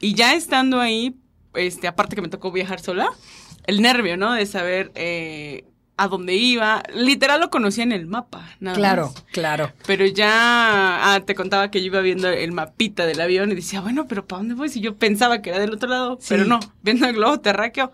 Y 0.00 0.14
ya 0.14 0.34
estando 0.34 0.80
ahí, 0.80 1.14
este, 1.54 1.86
aparte 1.86 2.16
que 2.16 2.22
me 2.22 2.28
tocó 2.28 2.50
viajar 2.50 2.80
sola, 2.80 3.08
el 3.66 3.80
nervio, 3.80 4.16
¿no? 4.16 4.32
De 4.32 4.46
saber 4.46 4.90
eh, 4.96 5.64
a 5.96 6.08
dónde 6.08 6.34
iba. 6.34 6.82
Literal 6.94 7.40
lo 7.40 7.50
conocía 7.50 7.84
en 7.84 7.92
el 7.92 8.06
mapa, 8.06 8.48
nada 8.60 8.76
Claro, 8.76 9.06
más. 9.14 9.24
claro. 9.32 9.72
Pero 9.86 10.06
ya, 10.06 11.14
ah, 11.14 11.20
te 11.24 11.34
contaba 11.34 11.70
que 11.70 11.80
yo 11.80 11.86
iba 11.86 12.00
viendo 12.00 12.28
el 12.28 12.52
mapita 12.52 13.06
del 13.06 13.20
avión 13.20 13.52
y 13.52 13.54
decía, 13.54 13.80
bueno, 13.80 14.06
pero 14.08 14.26
¿para 14.26 14.38
dónde 14.38 14.54
voy? 14.54 14.68
Si 14.68 14.80
yo 14.80 14.96
pensaba 14.96 15.42
que 15.42 15.50
era 15.50 15.58
del 15.58 15.72
otro 15.72 15.88
lado, 15.88 16.16
Sí. 16.20 16.26
pero 16.30 16.44
no, 16.44 16.60
viendo 16.82 17.06
el 17.06 17.14
globo 17.14 17.40
terráqueo, 17.40 17.92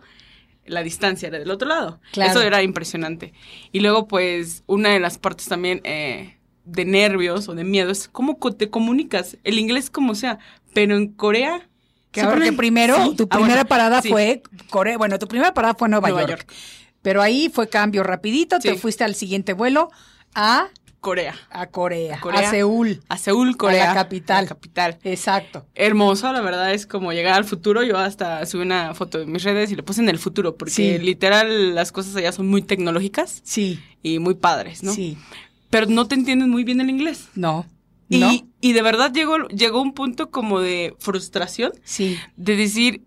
la 0.66 0.82
distancia 0.82 1.28
era 1.28 1.38
del 1.38 1.50
otro 1.50 1.68
lado. 1.68 2.00
Claro. 2.12 2.30
Eso 2.30 2.42
era 2.42 2.62
impresionante. 2.62 3.32
Y 3.72 3.80
luego, 3.80 4.06
pues, 4.06 4.62
una 4.66 4.90
de 4.90 5.00
las 5.00 5.18
partes 5.18 5.46
también 5.48 5.80
eh, 5.84 6.38
de 6.64 6.84
nervios 6.84 7.48
o 7.48 7.54
de 7.54 7.64
miedo 7.64 7.90
es 7.90 8.08
cómo 8.08 8.36
te 8.36 8.68
comunicas. 8.70 9.38
El 9.44 9.58
inglés 9.58 9.90
como 9.90 10.14
sea, 10.14 10.38
pero 10.74 10.96
en 10.96 11.08
Corea... 11.12 11.68
Que 12.10 12.20
se 12.20 12.26
ahora 12.26 12.38
ponen- 12.38 12.50
que 12.50 12.56
primero, 12.56 12.96
Sí. 13.10 13.16
tu 13.16 13.24
Ah, 13.24 13.36
primera 13.36 13.54
bueno, 13.64 13.68
parada 13.68 14.02
fue 14.02 14.42
Corea. 14.70 14.96
Bueno, 14.96 15.18
tu 15.18 15.26
primera 15.28 15.52
parada 15.52 15.74
fue 15.74 15.88
Nueva, 15.90 16.08
Nueva 16.08 16.26
York. 16.28 16.46
York. 16.46 16.52
Pero 17.08 17.22
ahí 17.22 17.48
fue 17.50 17.70
cambio 17.70 18.02
rapidito, 18.02 18.58
te 18.58 18.74
fuiste 18.76 19.02
al 19.02 19.14
siguiente 19.14 19.54
vuelo 19.54 19.90
a, 20.34 20.68
Corea. 21.00 21.34
a 21.48 21.68
Corea, 21.68 22.20
Corea. 22.20 22.46
a 22.46 22.50
Seúl. 22.50 23.00
A 23.08 23.16
Seúl, 23.16 23.56
Corea. 23.56 23.86
la 23.86 23.94
capital. 23.94 24.44
La 24.44 24.48
capital. 24.50 24.98
Exacto. 25.04 25.64
Hermoso, 25.74 26.30
la 26.34 26.42
verdad 26.42 26.74
es 26.74 26.86
como 26.86 27.14
llegar 27.14 27.32
al 27.32 27.46
futuro. 27.46 27.82
Yo 27.82 27.96
hasta 27.96 28.44
subí 28.44 28.60
una 28.60 28.92
foto 28.92 29.22
en 29.22 29.32
mis 29.32 29.42
redes 29.42 29.72
y 29.72 29.76
le 29.76 29.82
puse 29.82 30.02
en 30.02 30.10
el 30.10 30.18
futuro, 30.18 30.58
porque 30.58 30.74
Sí. 30.74 30.98
literal 30.98 31.74
las 31.74 31.92
cosas 31.92 32.14
allá 32.14 32.30
son 32.30 32.46
muy 32.46 32.60
tecnológicas 32.60 33.40
Sí, 33.42 33.80
y 34.02 34.18
muy 34.18 34.34
padres, 34.34 34.82
¿no? 34.82 34.92
sí. 34.92 35.16
Pero 35.70 35.86
no 35.86 36.06
te 36.08 36.14
entienden 36.14 36.50
muy 36.50 36.62
bien 36.62 36.82
el 36.82 36.90
inglés. 36.90 37.28
No. 37.34 37.64
Y, 38.10 38.18
No. 38.18 38.30
y 38.60 38.72
de 38.74 38.82
verdad 38.82 39.14
llegó, 39.14 39.48
llegó 39.48 39.80
un 39.80 39.94
punto 39.94 40.30
como 40.30 40.60
de 40.60 40.94
frustración 40.98 41.72
Sí. 41.84 42.18
de 42.36 42.54
decir 42.54 43.02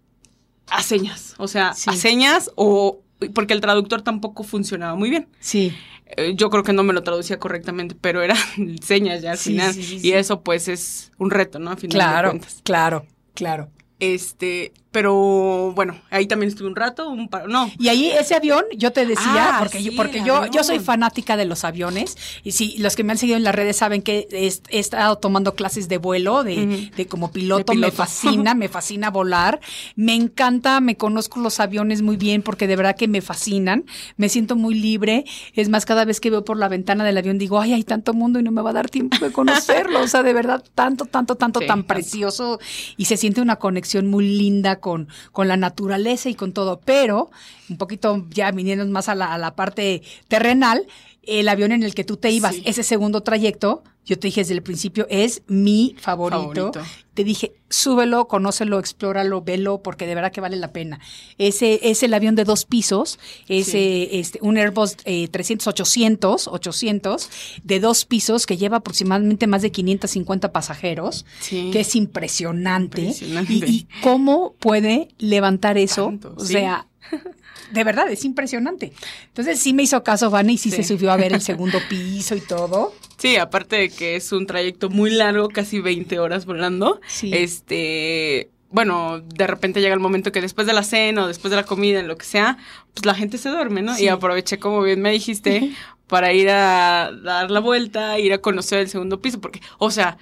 a 0.72 0.82
señas. 0.82 1.36
O 1.38 1.48
sea, 1.48 1.76
Sí. 1.76 1.92
a 1.92 1.94
señas 1.94 2.50
o 2.56 3.01
porque 3.30 3.54
el 3.54 3.62
traductor 3.62 4.02
tampoco 4.02 4.44
funcionaba 4.44 4.96
muy 4.96 5.10
bien. 5.10 5.28
Sí. 5.40 5.74
Eh, 6.18 6.34
Yo 6.36 6.50
creo 6.50 6.64
que 6.64 6.74
no 6.74 6.84
me 6.84 6.94
lo 6.94 7.04
traducía 7.04 7.40
correctamente, 7.40 7.96
pero 8.00 8.22
eran 8.22 8.38
señas 8.82 9.22
ya 9.22 9.32
al 9.32 9.38
Sí, 9.38 9.52
final. 9.52 9.74
sí, 9.74 9.84
sí, 9.84 10.00
y 10.04 10.12
eso 10.14 10.42
pues 10.42 10.68
es 10.68 11.12
un 11.18 11.30
reto, 11.32 11.60
¿no? 11.60 11.76
Final 11.78 11.82
de 11.82 11.96
Claro, 11.96 12.30
cuentas. 12.32 12.60
claro, 12.64 13.06
claro. 13.34 13.70
Este, 14.00 14.74
pero 14.92 15.72
bueno, 15.74 15.96
ahí 16.10 16.28
también 16.28 16.50
estuve 16.50 16.68
un 16.68 16.76
rato, 16.76 17.10
un 17.10 17.30
par, 17.30 17.48
no. 17.48 17.72
Y 17.80 17.88
ahí 17.88 18.10
ese 18.12 18.36
avión, 18.36 18.66
yo 18.78 18.92
te 18.92 19.06
decía, 19.06 19.56
Ah, 19.56 19.60
porque, 19.60 19.82
yo, 19.82 19.92
sí, 19.92 19.98
porque 19.98 20.22
yo, 20.26 20.46
yo 20.48 20.64
soy 20.64 20.80
fanática 20.80 21.38
de 21.38 21.46
los 21.46 21.64
aviones, 21.64 22.18
y 22.44 22.52
si 22.52 22.78
los 22.78 22.96
que 22.96 23.04
me 23.04 23.14
han 23.14 23.18
seguido 23.18 23.38
en 23.38 23.44
las 23.44 23.56
redes 23.56 23.78
saben 23.78 24.02
que 24.02 24.28
he, 24.32 24.48
he 24.48 24.80
estado 24.80 25.18
tomando 25.18 25.56
clases 25.56 25.88
de 25.88 25.98
vuelo, 25.98 26.44
de, 26.44 26.92
de 26.96 27.08
como 27.08 27.32
piloto, 27.32 27.72
De 27.72 27.80
me 27.80 27.92
fascina, 27.92 28.54
me 28.54 28.68
fascina 28.68 29.10
volar, 29.10 29.62
me 29.96 30.14
encanta, 30.14 30.82
me 30.82 30.98
conozco 30.98 31.40
los 31.40 31.60
aviones 31.62 32.02
muy 32.02 32.18
bien, 32.18 32.42
porque 32.42 32.68
de 32.68 32.76
verdad 32.76 32.98
que 32.98 33.08
me 33.08 33.22
fascinan, 33.22 33.86
me 34.18 34.28
siento 34.28 34.58
muy 34.58 34.76
libre, 34.76 35.24
es 35.54 35.70
más, 35.70 35.86
cada 35.86 36.04
vez 36.04 36.20
que 36.20 36.30
veo 36.30 36.44
por 36.44 36.58
la 36.58 36.68
ventana 36.68 37.06
del 37.06 37.18
avión 37.18 37.38
digo, 37.38 37.62
ay, 37.62 37.74
hay 37.74 37.84
tanto 37.84 38.14
mundo 38.14 38.40
y 38.40 38.44
no 38.44 38.52
me 38.52 38.62
va 38.62 38.72
a 38.72 38.74
dar 38.74 38.90
tiempo 38.90 39.18
de 39.24 39.32
conocerlo, 39.32 40.02
o 40.02 40.08
sea, 40.08 40.22
de 40.22 40.34
verdad, 40.34 40.64
tanto, 40.76 41.06
tanto, 41.06 41.36
tanto, 41.36 41.60
Sí, 41.62 41.68
tan 41.68 41.80
tanto. 41.80 41.88
precioso, 41.94 42.60
y 42.98 43.06
se 43.06 43.16
siente 43.16 43.40
una 43.40 43.56
conexión 43.56 44.08
muy 44.08 44.28
linda 44.28 44.81
con, 44.82 45.08
con 45.32 45.48
la 45.48 45.56
naturaleza 45.56 46.30
y 46.30 46.36
con 46.36 46.52
todo, 46.52 46.82
pero 46.84 47.32
un 47.70 47.78
poquito 47.78 48.26
ya 48.30 48.52
viniendo 48.52 48.86
más 48.88 49.08
a 49.08 49.16
la, 49.16 49.34
a 49.34 49.38
la 49.38 49.56
parte 49.56 50.02
terrenal, 50.28 50.86
el 51.24 51.48
avión 51.50 51.72
en 51.72 51.84
el 51.84 51.94
que 51.94 52.04
tú 52.04 52.18
te 52.18 52.32
ibas, 52.32 52.56
Sí. 52.56 52.64
ese 52.66 52.84
segundo 52.84 53.22
trayecto, 53.22 53.84
yo 54.06 54.18
te 54.18 54.28
dije 54.28 54.42
desde 54.42 54.56
el 54.56 54.64
principio, 54.64 55.06
es 55.10 55.44
mi 55.48 55.96
favorito. 56.00 56.72
Favorito. 56.72 56.82
Te 57.14 57.24
dije, 57.24 57.54
súbelo, 57.70 58.28
conócelo, 58.28 58.80
explóralo, 58.80 59.42
velo, 59.44 59.84
porque 59.84 60.08
de 60.08 60.16
verdad 60.16 60.32
que 60.32 60.42
vale 60.42 60.56
la 60.58 60.74
pena. 60.74 61.00
Ese 61.38 61.80
es 61.92 62.02
el 62.02 62.14
avión 62.16 62.34
de 62.36 62.44
dos 62.44 62.66
pisos, 62.66 63.20
es 63.48 63.68
Sí. 63.68 64.08
este, 64.12 64.40
un 64.42 64.58
Airbus 64.58 64.96
eh, 65.06 65.28
300, 65.28 65.68
800, 65.68 66.48
800, 66.48 67.30
de 67.64 67.80
dos 67.80 68.06
pisos, 68.06 68.48
que 68.48 68.58
lleva 68.58 68.78
aproximadamente 68.78 69.46
más 69.46 69.62
de 69.62 69.72
550 69.72 70.52
pasajeros, 70.52 71.26
Sí. 71.42 71.70
que 71.72 71.82
es 71.82 71.96
impresionante. 71.96 73.02
Impresionante. 73.02 73.54
Y, 73.54 73.64
y 73.64 73.88
cómo 74.02 74.56
puede 74.60 75.10
levantar 75.20 75.78
eso, 75.78 76.06
Tanto, 76.06 76.34
o 76.36 76.44
sea, 76.46 76.88
de 77.72 77.84
verdad, 77.84 78.12
es 78.12 78.26
impresionante. 78.26 78.92
Entonces 79.28 79.60
sí 79.60 79.74
me 79.74 79.84
hizo 79.84 80.04
caso 80.04 80.30
Vane 80.30 80.54
y 80.54 80.58
sí, 80.58 80.70
Sí. 80.72 80.78
se 80.78 80.84
subió 80.84 81.12
a 81.12 81.18
ver 81.18 81.34
el 81.34 81.42
segundo 81.42 81.80
piso 81.90 82.36
y 82.36 82.42
todo. 82.42 82.94
Sí, 83.18 83.36
aparte 83.38 83.76
de 83.76 83.90
que 83.90 84.16
es 84.16 84.32
un 84.32 84.48
trayecto 84.48 84.90
muy 84.90 85.12
largo, 85.12 85.48
casi 85.50 85.80
20 85.80 86.20
horas 86.20 86.46
volando. 86.46 87.00
Sí. 87.08 87.32
Este, 87.34 88.50
bueno, 88.70 89.20
de 89.22 89.48
repente 89.48 89.82
llega 89.82 89.94
el 89.94 90.00
momento 90.00 90.32
que 90.32 90.42
después 90.42 90.66
de 90.68 90.74
la 90.74 90.84
cena 90.84 91.26
o 91.26 91.28
después 91.28 91.50
de 91.52 91.58
la 91.58 91.66
comida, 91.66 92.00
en 92.00 92.08
lo 92.08 92.18
que 92.18 92.26
sea, 92.26 92.58
pues 92.94 93.06
la 93.06 93.14
gente 93.16 93.38
se 93.38 93.50
duerme, 93.50 93.82
¿no? 93.82 93.96
Sí. 93.96 94.06
Y 94.06 94.08
aproveché, 94.08 94.60
como 94.60 94.82
bien 94.82 95.02
me 95.02 95.12
dijiste, 95.12 95.72
para 96.08 96.34
ir 96.34 96.50
a 96.50 97.12
dar 97.24 97.52
la 97.52 97.60
vuelta, 97.60 98.18
ir 98.20 98.34
a 98.34 98.40
conocer 98.40 98.80
el 98.80 98.90
segundo 98.90 99.22
piso, 99.22 99.40
porque, 99.40 99.62
o 99.78 99.92
sea, 99.92 100.18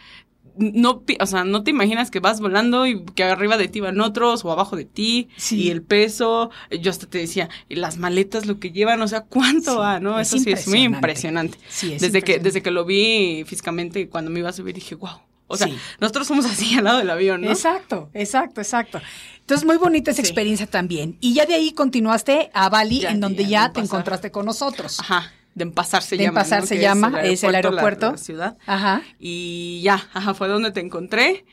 no, 0.60 1.04
o 1.20 1.26
sea, 1.26 1.44
no 1.44 1.64
te 1.64 1.72
imaginas 1.72 2.12
que 2.12 2.20
vas 2.20 2.40
volando 2.40 2.86
y 2.86 3.04
que 3.16 3.24
arriba 3.24 3.58
de 3.58 3.68
ti 3.68 3.80
van 3.80 4.00
otros 4.02 4.44
o 4.46 4.52
abajo 4.52 4.76
de 4.76 4.86
ti 4.86 5.30
Sí. 5.38 5.64
y 5.64 5.70
el 5.72 5.82
peso, 5.82 6.52
yo 6.82 6.92
hasta 6.92 7.08
te 7.08 7.18
decía, 7.18 7.50
y 7.70 7.76
las 7.76 7.98
maletas 7.98 8.46
lo 8.46 8.60
que 8.60 8.72
llevan, 8.72 9.02
o 9.02 9.08
sea, 9.08 9.22
¿cuánto 9.22 9.72
Sí, 9.72 9.78
va, 9.78 10.00
no? 10.00 10.20
es 10.20 10.28
Eso 10.34 10.44
sí 10.44 10.52
es 10.52 10.68
muy 10.68 10.82
impresionante. 10.84 11.58
Sí, 11.70 11.94
es 11.94 12.02
desde 12.02 12.22
que 12.22 12.40
desde 12.40 12.62
que 12.62 12.72
lo 12.72 12.86
vi 12.86 13.44
físicamente 13.48 14.10
cuando 14.10 14.30
me 14.32 14.40
iba 14.40 14.50
a 14.50 14.54
subir 14.54 14.76
dije, 14.76 14.96
wow. 14.96 15.10
O 15.52 15.58
sea, 15.58 15.68
nosotros 16.00 16.28
somos 16.28 16.46
así 16.46 16.76
al 16.78 16.84
lado 16.84 17.00
del 17.00 17.10
avión, 17.10 17.42
¿no? 17.42 17.50
Exacto, 17.50 18.12
exacto, 18.14 18.62
exacto. 18.62 19.02
Entonces, 19.40 19.66
muy 19.66 19.78
bonita 19.78 20.12
esa 20.12 20.22
experiencia 20.22 20.68
también. 20.68 21.18
Y 21.22 21.34
ya 21.34 21.48
de 21.48 21.56
ahí 21.56 21.72
continuaste 21.72 22.52
a 22.54 22.70
Bali, 22.70 23.00
Ya, 23.00 23.10
en 23.10 23.20
donde 23.20 23.48
ya, 23.48 23.70
te 23.70 23.82
pasar. 23.82 23.84
encontraste 23.86 24.30
con 24.30 24.46
nosotros. 24.46 25.00
Ajá. 25.00 25.32
De 25.60 25.64
Empasar 25.66 26.02
se 26.02 26.18
De 26.18 26.24
llama. 26.24 26.40
Empasar 26.40 26.62
¿no? 26.62 26.66
se 26.68 26.80
llama, 26.80 27.22
es 27.24 27.44
el 27.44 27.52
la- 27.52 27.58
aeropuerto. 27.60 28.12
la 28.12 28.18
ciudad. 28.18 28.58
Ajá. 28.66 29.02
Y 29.20 29.82
ya, 29.84 29.96
ajá, 30.14 30.34
fue 30.34 30.48
donde 30.48 30.72
te 30.72 30.80
encontré. 30.80 31.46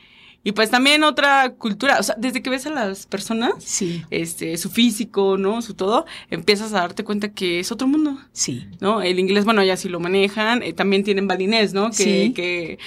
Y 0.43 0.53
pues 0.53 0.69
también 0.69 1.03
otra 1.03 1.49
cultura, 1.55 1.97
o 1.99 2.03
sea, 2.03 2.15
desde 2.17 2.41
que 2.41 2.49
ves 2.49 2.65
a 2.67 2.69
las 2.69 3.05
personas, 3.05 3.51
Sí, 3.61 4.03
este, 4.11 4.55
su 4.57 4.69
físico, 4.69 5.35
¿no? 5.37 5.61
Su 5.61 5.73
todo, 5.73 6.05
empiezas 6.29 6.71
a 6.73 6.79
darte 6.79 7.03
cuenta 7.03 7.33
que 7.33 7.59
es 7.59 7.69
otro 7.71 7.85
mundo. 7.87 8.17
sí. 8.31 8.65
¿no? 8.79 9.01
El 9.01 9.19
inglés, 9.19 9.43
bueno, 9.43 9.61
ya 9.63 9.75
sí 9.75 9.89
lo 9.89 9.99
manejan, 9.99 10.63
eh, 10.63 10.71
también 10.71 11.03
tienen 11.03 11.27
balinés, 11.27 11.73
¿no? 11.73 11.87
Que, 11.89 11.93
Sí. 12.27 12.33
que 12.33 12.79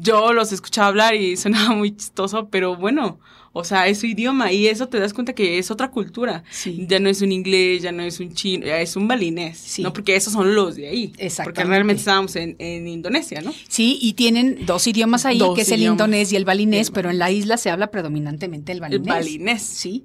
yo 0.00 0.32
los 0.32 0.52
escuchaba 0.52 0.88
hablar 0.88 1.14
y 1.14 1.36
sonaba 1.36 1.74
muy 1.74 1.94
chistoso, 1.96 2.48
pero 2.50 2.76
bueno, 2.76 3.18
o 3.52 3.64
sea, 3.64 3.86
es 3.88 4.00
su 4.00 4.06
idioma 4.06 4.52
y 4.52 4.66
eso 4.66 4.88
te 4.88 5.00
das 5.00 5.14
cuenta 5.14 5.32
que 5.34 5.58
es 5.58 5.70
otra 5.70 5.90
cultura. 5.90 6.44
Sí. 6.50 6.84
Ya 6.88 7.00
no 7.00 7.08
es 7.08 7.22
un 7.22 7.32
inglés, 7.32 7.82
ya 7.82 7.90
no 7.90 8.02
es 8.02 8.20
un 8.20 8.34
chino, 8.34 8.66
ya 8.66 8.80
es 8.82 8.96
un 8.96 9.08
balinés, 9.08 9.56
Sí. 9.58 9.82
¿no? 9.82 9.94
Porque 9.94 10.14
esos 10.14 10.34
son 10.34 10.54
los 10.54 10.76
de 10.76 10.88
ahí. 10.88 11.12
Porque 11.42 11.64
realmente 11.64 12.00
estábamos 12.00 12.36
en, 12.36 12.54
en 12.58 12.86
Indonesia, 12.86 13.40
¿no? 13.40 13.54
Sí, 13.68 13.98
y 14.02 14.12
tienen 14.12 14.66
dos 14.66 14.86
idiomas 14.86 15.24
ahí, 15.24 15.38
Dos 15.38 15.54
que 15.54 15.62
es 15.62 15.70
el 15.72 15.82
indonés 15.82 16.32
y 16.32 16.36
el 16.36 16.44
balinés, 16.44 16.88
El 16.88 16.92
pero 16.92 17.08
en 17.10 17.18
la 17.18 17.30
isla 17.30 17.56
se 17.56 17.70
habla 17.70 17.90
predominantemente 17.90 18.72
el 18.72 18.76
El 18.76 18.80
balinés. 18.82 19.06
balinés. 19.08 19.62
Sí. 19.62 20.04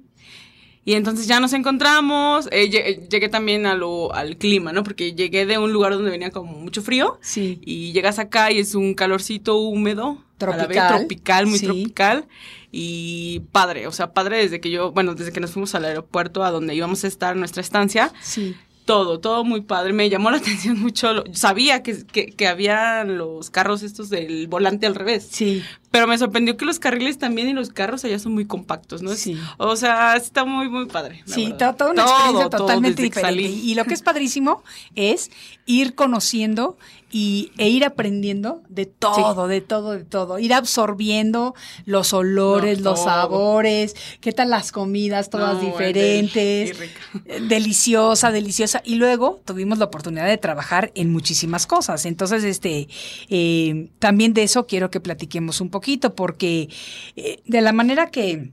Y 0.84 0.94
entonces 0.94 1.28
ya 1.28 1.38
nos 1.38 1.52
encontramos, 1.52 2.48
eh, 2.50 2.68
lle- 2.68 3.08
llegué 3.08 3.28
también 3.28 3.66
a 3.66 3.74
lo, 3.74 4.12
al 4.14 4.36
clima, 4.36 4.72
¿no? 4.72 4.82
Porque 4.82 5.12
llegué 5.14 5.46
de 5.46 5.56
un 5.58 5.72
lugar 5.72 5.92
donde 5.92 6.10
venía 6.10 6.30
como 6.30 6.52
mucho 6.54 6.82
frío. 6.82 7.18
Sí. 7.22 7.60
Y 7.64 7.92
llegas 7.92 8.18
acá 8.18 8.50
y 8.50 8.58
es 8.58 8.74
un 8.74 8.94
calorcito 8.94 9.56
húmedo. 9.58 10.18
a 10.40 10.46
la 10.46 10.56
vez 10.66 10.76
Tropical, 10.76 10.98
tropical, 10.98 11.46
muy 11.46 11.58
sí. 11.60 11.66
tropical. 11.66 12.24
Y 12.72 13.42
padre, 13.52 13.86
o 13.86 13.92
sea, 13.92 14.12
padre 14.12 14.38
desde 14.38 14.60
que 14.60 14.70
yo, 14.70 14.90
bueno, 14.90 15.14
desde 15.14 15.30
que 15.32 15.38
nos 15.40 15.52
fuimos 15.52 15.74
al 15.76 15.84
aeropuerto 15.84 16.42
a 16.42 16.50
donde 16.50 16.74
íbamos 16.74 17.04
a 17.04 17.06
estar, 17.06 17.36
nuestra 17.36 17.60
estancia, 17.60 18.12
Sí. 18.22 18.56
todo, 18.84 19.20
todo 19.20 19.44
muy 19.44 19.60
padre. 19.60 19.92
Me 19.92 20.10
llamó 20.10 20.30
la 20.32 20.38
atención 20.38 20.80
mucho. 20.80 21.12
lo- 21.12 21.24
sabía 21.32 21.84
que, 21.84 22.04
que, 22.06 22.26
que 22.26 22.48
había 22.48 23.04
los 23.04 23.50
carros 23.50 23.82
estos 23.84 24.10
del 24.10 24.48
volante 24.48 24.86
al 24.86 24.96
revés. 24.96 25.28
Sí. 25.30 25.62
Pero 25.92 26.08
me 26.08 26.18
sorprendió 26.18 26.56
que 26.56 26.64
los 26.64 26.80
carriles 26.80 27.18
también 27.18 27.48
y 27.48 27.52
los 27.52 27.68
carros 27.68 28.04
allá 28.04 28.18
son 28.18 28.32
muy 28.32 28.46
compactos, 28.46 29.02
¿no? 29.02 29.14
Sí. 29.14 29.38
O 29.58 29.76
sea, 29.76 30.16
está 30.16 30.44
muy, 30.44 30.68
muy 30.68 30.86
padre. 30.86 31.22
la 31.26 31.34
Sí, 31.34 31.52
verdad. 31.52 31.76
toda 31.76 31.90
una 31.92 32.04
Todo, 32.04 32.14
experiencia 32.16 32.50
totalmente 32.50 33.02
diferente. 33.02 33.42
salí. 33.44 33.60
Y 33.70 33.74
lo 33.76 33.84
que 33.84 33.94
es 33.94 34.02
padrísimo 34.02 34.64
es 34.96 35.30
ir 35.66 35.94
conociendo 35.94 36.76
y, 37.14 37.52
e 37.58 37.68
ir 37.68 37.84
aprendiendo 37.84 38.62
de 38.70 38.86
todo, 38.86 39.46
de 39.46 39.60
todo, 39.60 39.92
de 39.92 40.04
todo. 40.04 40.38
Ir 40.38 40.54
absorbiendo 40.54 41.54
los 41.84 42.14
olores, 42.14 42.80
No, 42.80 42.90
los 42.92 43.04
sabores, 43.04 43.94
qué 44.22 44.32
tal 44.32 44.48
las 44.48 44.72
comidas, 44.72 45.28
todas 45.28 45.56
No, 45.56 45.60
diferentes. 45.60 46.78
rico. 46.78 47.00
Eh, 47.26 47.40
Deliciosa, 47.42 48.30
deliciosa. 48.32 48.80
Y 48.84 48.94
luego 48.94 49.42
tuvimos 49.44 49.76
la 49.78 49.84
oportunidad 49.84 50.26
de 50.26 50.38
trabajar 50.38 50.90
en 50.94 51.12
muchísimas 51.12 51.66
cosas. 51.66 52.06
Entonces, 52.06 52.44
este, 52.44 52.88
eh, 53.28 53.90
también 53.98 54.32
de 54.32 54.44
eso 54.44 54.66
quiero 54.66 54.90
que 54.90 55.00
platiquemos 55.00 55.60
un 55.60 55.68
poquito, 55.82 56.14
porque 56.14 56.68
eh, 57.16 57.42
de 57.44 57.60
la 57.60 57.72
manera 57.72 58.06
que 58.10 58.52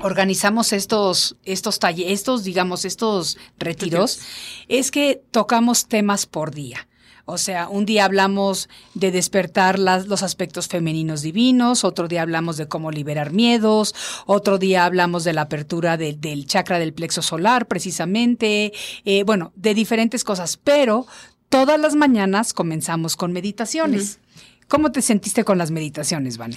organizamos 0.00 0.72
estos, 0.72 1.36
estos 1.44 1.78
talleres, 1.78 2.12
estos, 2.20 2.42
digamos, 2.42 2.84
estos 2.84 3.36
retiros, 3.58 4.20
es 4.68 4.90
que 4.90 5.22
tocamos 5.30 5.86
temas 5.86 6.26
por 6.26 6.52
día. 6.54 6.88
O 7.26 7.38
sea, 7.38 7.68
un 7.68 7.86
día 7.86 8.04
hablamos 8.04 8.68
de 8.94 9.10
despertar 9.10 9.78
las, 9.78 10.06
los 10.08 10.22
aspectos 10.22 10.68
femeninos 10.68 11.22
divinos, 11.22 11.84
otro 11.84 12.06
día 12.08 12.22
hablamos 12.22 12.56
de 12.56 12.66
cómo 12.66 12.90
liberar 12.90 13.30
miedos, 13.32 13.94
otro 14.26 14.58
día 14.58 14.84
hablamos 14.84 15.24
de 15.24 15.32
la 15.32 15.42
apertura 15.42 15.96
de- 15.96 16.14
del 16.14 16.46
chakra 16.46 16.78
del 16.78 16.92
plexo 16.92 17.22
solar, 17.22 17.66
precisamente, 17.66 18.72
eh, 19.04 19.22
bueno, 19.24 19.52
de 19.54 19.74
diferentes 19.74 20.22
cosas, 20.24 20.58
pero 20.62 21.06
todas 21.48 21.78
las 21.80 21.94
mañanas 21.94 22.52
comenzamos 22.52 23.16
con 23.16 23.32
meditaciones. 23.32 24.18
¿Cómo 24.68 24.92
te 24.92 25.02
sentiste 25.02 25.44
con 25.44 25.58
las 25.58 25.70
meditaciones, 25.70 26.38
Vane? 26.38 26.56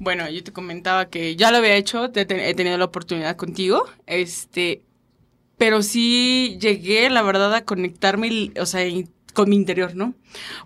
Bueno, 0.00 0.28
yo 0.30 0.42
te 0.44 0.52
comentaba 0.52 1.08
que 1.08 1.34
ya 1.36 1.50
lo 1.50 1.58
había 1.58 1.74
hecho, 1.74 2.10
te- 2.10 2.24
te- 2.24 2.48
he 2.50 2.54
tenido 2.54 2.78
la 2.78 2.84
oportunidad 2.84 3.36
contigo, 3.36 3.84
este, 4.06 4.82
pero 5.56 5.82
sí 5.82 6.56
llegué, 6.60 7.10
la 7.10 7.22
verdad, 7.22 7.52
a 7.54 7.64
conectarme, 7.64 8.52
o 8.60 8.66
sea, 8.66 8.82
con 9.34 9.50
mi 9.50 9.56
interior, 9.56 9.94
¿no? 9.96 10.14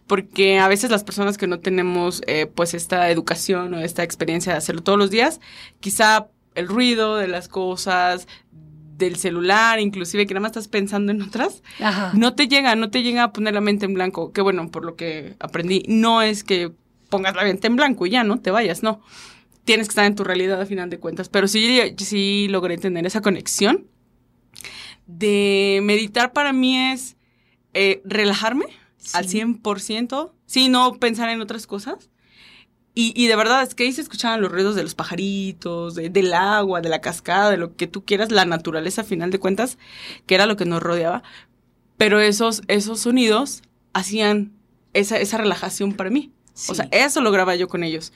Porque 0.06 0.58
a 0.58 0.68
veces 0.68 0.90
las 0.90 1.04
personas 1.04 1.38
que 1.38 1.46
no 1.46 1.60
tenemos, 1.60 2.22
eh, 2.26 2.46
pues, 2.46 2.74
esta 2.74 3.10
educación 3.10 3.72
o 3.74 3.78
esta 3.80 4.02
experiencia 4.02 4.52
de 4.52 4.58
hacerlo 4.58 4.82
todos 4.82 4.98
los 4.98 5.10
días, 5.10 5.40
quizá 5.80 6.26
el 6.54 6.68
ruido 6.68 7.16
de 7.16 7.28
las 7.28 7.48
cosas, 7.48 8.28
del 9.04 9.16
celular, 9.16 9.80
inclusive 9.80 10.26
que 10.26 10.34
nada 10.34 10.42
más 10.42 10.50
estás 10.50 10.68
pensando 10.68 11.12
en 11.12 11.22
otras, 11.22 11.62
Ajá. 11.80 12.12
no 12.14 12.34
te 12.34 12.48
llega, 12.48 12.74
no 12.76 12.90
te 12.90 13.02
llega 13.02 13.24
a 13.24 13.32
poner 13.32 13.54
la 13.54 13.60
mente 13.60 13.86
en 13.86 13.94
blanco. 13.94 14.32
Que 14.32 14.40
bueno, 14.40 14.70
por 14.70 14.84
lo 14.84 14.96
que 14.96 15.36
aprendí, 15.40 15.82
no 15.88 16.22
es 16.22 16.44
que 16.44 16.72
pongas 17.08 17.34
la 17.34 17.44
mente 17.44 17.66
en 17.66 17.76
blanco 17.76 18.06
y 18.06 18.10
ya, 18.10 18.24
no 18.24 18.40
te 18.40 18.50
vayas, 18.50 18.82
no. 18.82 19.00
Tienes 19.64 19.86
que 19.86 19.92
estar 19.92 20.06
en 20.06 20.16
tu 20.16 20.24
realidad 20.24 20.60
a 20.60 20.66
final 20.66 20.90
de 20.90 20.98
cuentas. 20.98 21.28
Pero 21.28 21.46
sí, 21.46 21.80
sí 21.98 22.48
logré 22.48 22.78
tener 22.78 23.06
esa 23.06 23.20
conexión 23.20 23.86
de 25.06 25.80
meditar 25.82 26.32
para 26.32 26.52
mí 26.52 26.76
es 26.76 27.16
eh, 27.74 28.02
relajarme 28.04 28.66
al 29.12 29.26
100%, 29.26 30.32
sí, 30.46 30.68
no 30.68 30.94
pensar 30.94 31.28
en 31.28 31.40
otras 31.40 31.66
cosas. 31.66 32.10
Y, 32.94 33.12
y 33.16 33.26
de 33.26 33.36
verdad, 33.36 33.62
es 33.62 33.74
que 33.74 33.84
ahí 33.84 33.92
se 33.92 34.02
escuchaban 34.02 34.40
los 34.42 34.52
ruidos 34.52 34.74
de 34.74 34.82
los 34.82 34.94
pajaritos, 34.94 35.94
de- 35.94 36.10
del 36.10 36.34
agua, 36.34 36.80
de 36.82 36.90
la 36.90 37.00
cascada, 37.00 37.50
de 37.50 37.56
lo 37.56 37.74
que 37.74 37.86
tú 37.86 38.04
quieras, 38.04 38.30
la 38.30 38.44
naturaleza 38.44 39.00
a 39.00 39.04
final 39.04 39.30
de 39.30 39.38
cuentas, 39.38 39.78
que 40.26 40.34
era 40.34 40.44
lo 40.46 40.56
que 40.56 40.66
nos 40.66 40.82
rodeaba. 40.82 41.22
Pero 41.96 42.20
esos, 42.20 42.62
esos 42.68 43.00
sonidos 43.00 43.62
hacían 43.94 44.52
esa, 44.92 45.18
esa 45.18 45.38
relajación 45.38 45.94
para 45.94 46.10
mí. 46.10 46.32
O 46.68 46.74
sea, 46.74 46.86
eso 46.90 47.22
lograba 47.22 47.56
yo 47.56 47.66
con 47.68 47.82
ellos. 47.82 48.12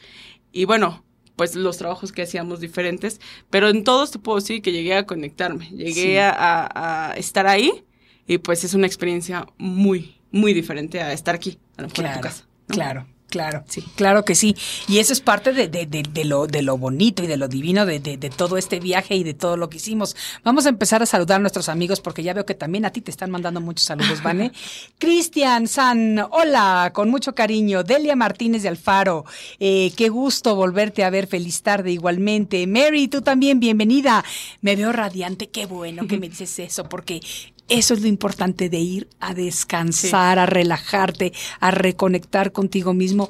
Y 0.53 0.67
bueno, 0.67 1.05
pues 1.37 1.55
los 1.55 1.79
trabajos 1.79 2.12
que 2.12 2.23
hacíamos 2.23 2.61
diferentes, 2.61 3.21
pero 3.49 3.69
en 3.71 3.83
todos 3.83 4.11
te 4.11 4.19
puedo 4.19 4.37
decir 4.39 4.61
que 4.61 4.73
llegué 4.73 4.95
a 4.95 5.07
conectarme, 5.07 5.69
llegué 5.71 5.93
Sí. 5.93 6.17
a, 6.19 7.15
estar 7.17 7.47
ahí 7.47 7.85
y 8.27 8.39
pues 8.39 8.62
es 8.65 8.75
una 8.75 8.87
experiencia 8.87 9.47
muy, 9.57 10.17
muy 10.33 10.53
diferente 10.53 11.01
a 11.01 11.12
estar 11.15 11.35
aquí, 11.35 11.59
a 11.79 11.83
lo 11.83 11.89
mejor 11.89 12.05
en 12.07 12.12
tu 12.15 12.21
casa. 12.21 12.45
¿no? 12.69 12.75
claro, 12.75 13.07
claro. 13.29 13.65
Sí. 13.69 13.83
Claro 13.97 14.25
que 14.25 14.35
sí. 14.35 14.57
Y 14.89 14.99
eso 14.99 15.12
es 15.12 15.21
parte 15.21 15.53
de, 15.53 15.69
de- 15.69 15.87
de- 15.87 16.03
de 16.03 16.25
lo, 16.25 16.47
de 16.47 16.62
lo 16.62 16.79
bonito 16.79 17.23
y 17.23 17.27
de 17.27 17.37
lo 17.37 17.49
divino 17.49 17.85
de, 17.87 18.01
de- 18.01 18.17
de 18.17 18.31
todo 18.31 18.57
este 18.57 18.81
viaje 18.81 19.15
y 19.17 19.25
de 19.25 19.35
todo 19.35 19.57
lo 19.57 19.69
que 19.69 19.77
hicimos. 19.79 20.17
Vamos 20.45 20.67
a 20.67 20.69
empezar 20.69 21.03
a 21.03 21.07
saludar 21.07 21.37
a 21.37 21.41
nuestros 21.41 21.69
amigos 21.69 22.01
porque 22.01 22.23
ya 22.23 22.33
veo 22.35 22.47
que 22.47 22.55
también 22.55 22.85
a 22.85 22.91
ti 22.91 23.01
te 23.01 23.11
están 23.11 23.31
mandando 23.31 23.61
muchos 23.61 23.85
saludos, 23.87 24.23
Vane. 24.23 24.53
Cristian 24.99 25.67
San, 25.69 26.19
hola, 26.31 26.91
con 26.95 27.11
mucho 27.11 27.35
cariño. 27.35 27.83
Delia 27.83 28.17
Martínez 28.17 28.62
de 28.62 28.69
Alfaro, 28.69 29.25
eh, 29.61 29.93
qué 29.97 30.09
gusto 30.09 30.55
volverte 30.57 31.05
a 31.05 31.11
ver. 31.11 31.27
Feliz 31.27 31.62
tarde 31.62 31.91
igualmente. 31.93 32.67
Mary, 32.67 33.09
tú 33.09 33.23
también, 33.23 33.61
bienvenida. 33.61 34.25
Me 34.62 34.77
veo 34.77 34.93
radiante, 34.93 35.49
qué 35.49 35.67
bueno 35.67 36.07
que 36.07 36.19
me 36.19 36.29
dices 36.29 36.59
eso 36.59 36.85
porque... 36.89 37.21
Eso 37.68 37.94
es 37.94 38.00
lo 38.00 38.07
importante 38.07 38.68
de 38.68 38.79
ir 38.79 39.09
a 39.18 39.35
descansar, 39.35 40.38
a 40.38 40.46
relajarte, 40.46 41.33
a 41.59 41.72
reconectar 41.72 42.52
contigo 42.52 42.94
mismo, 42.94 43.29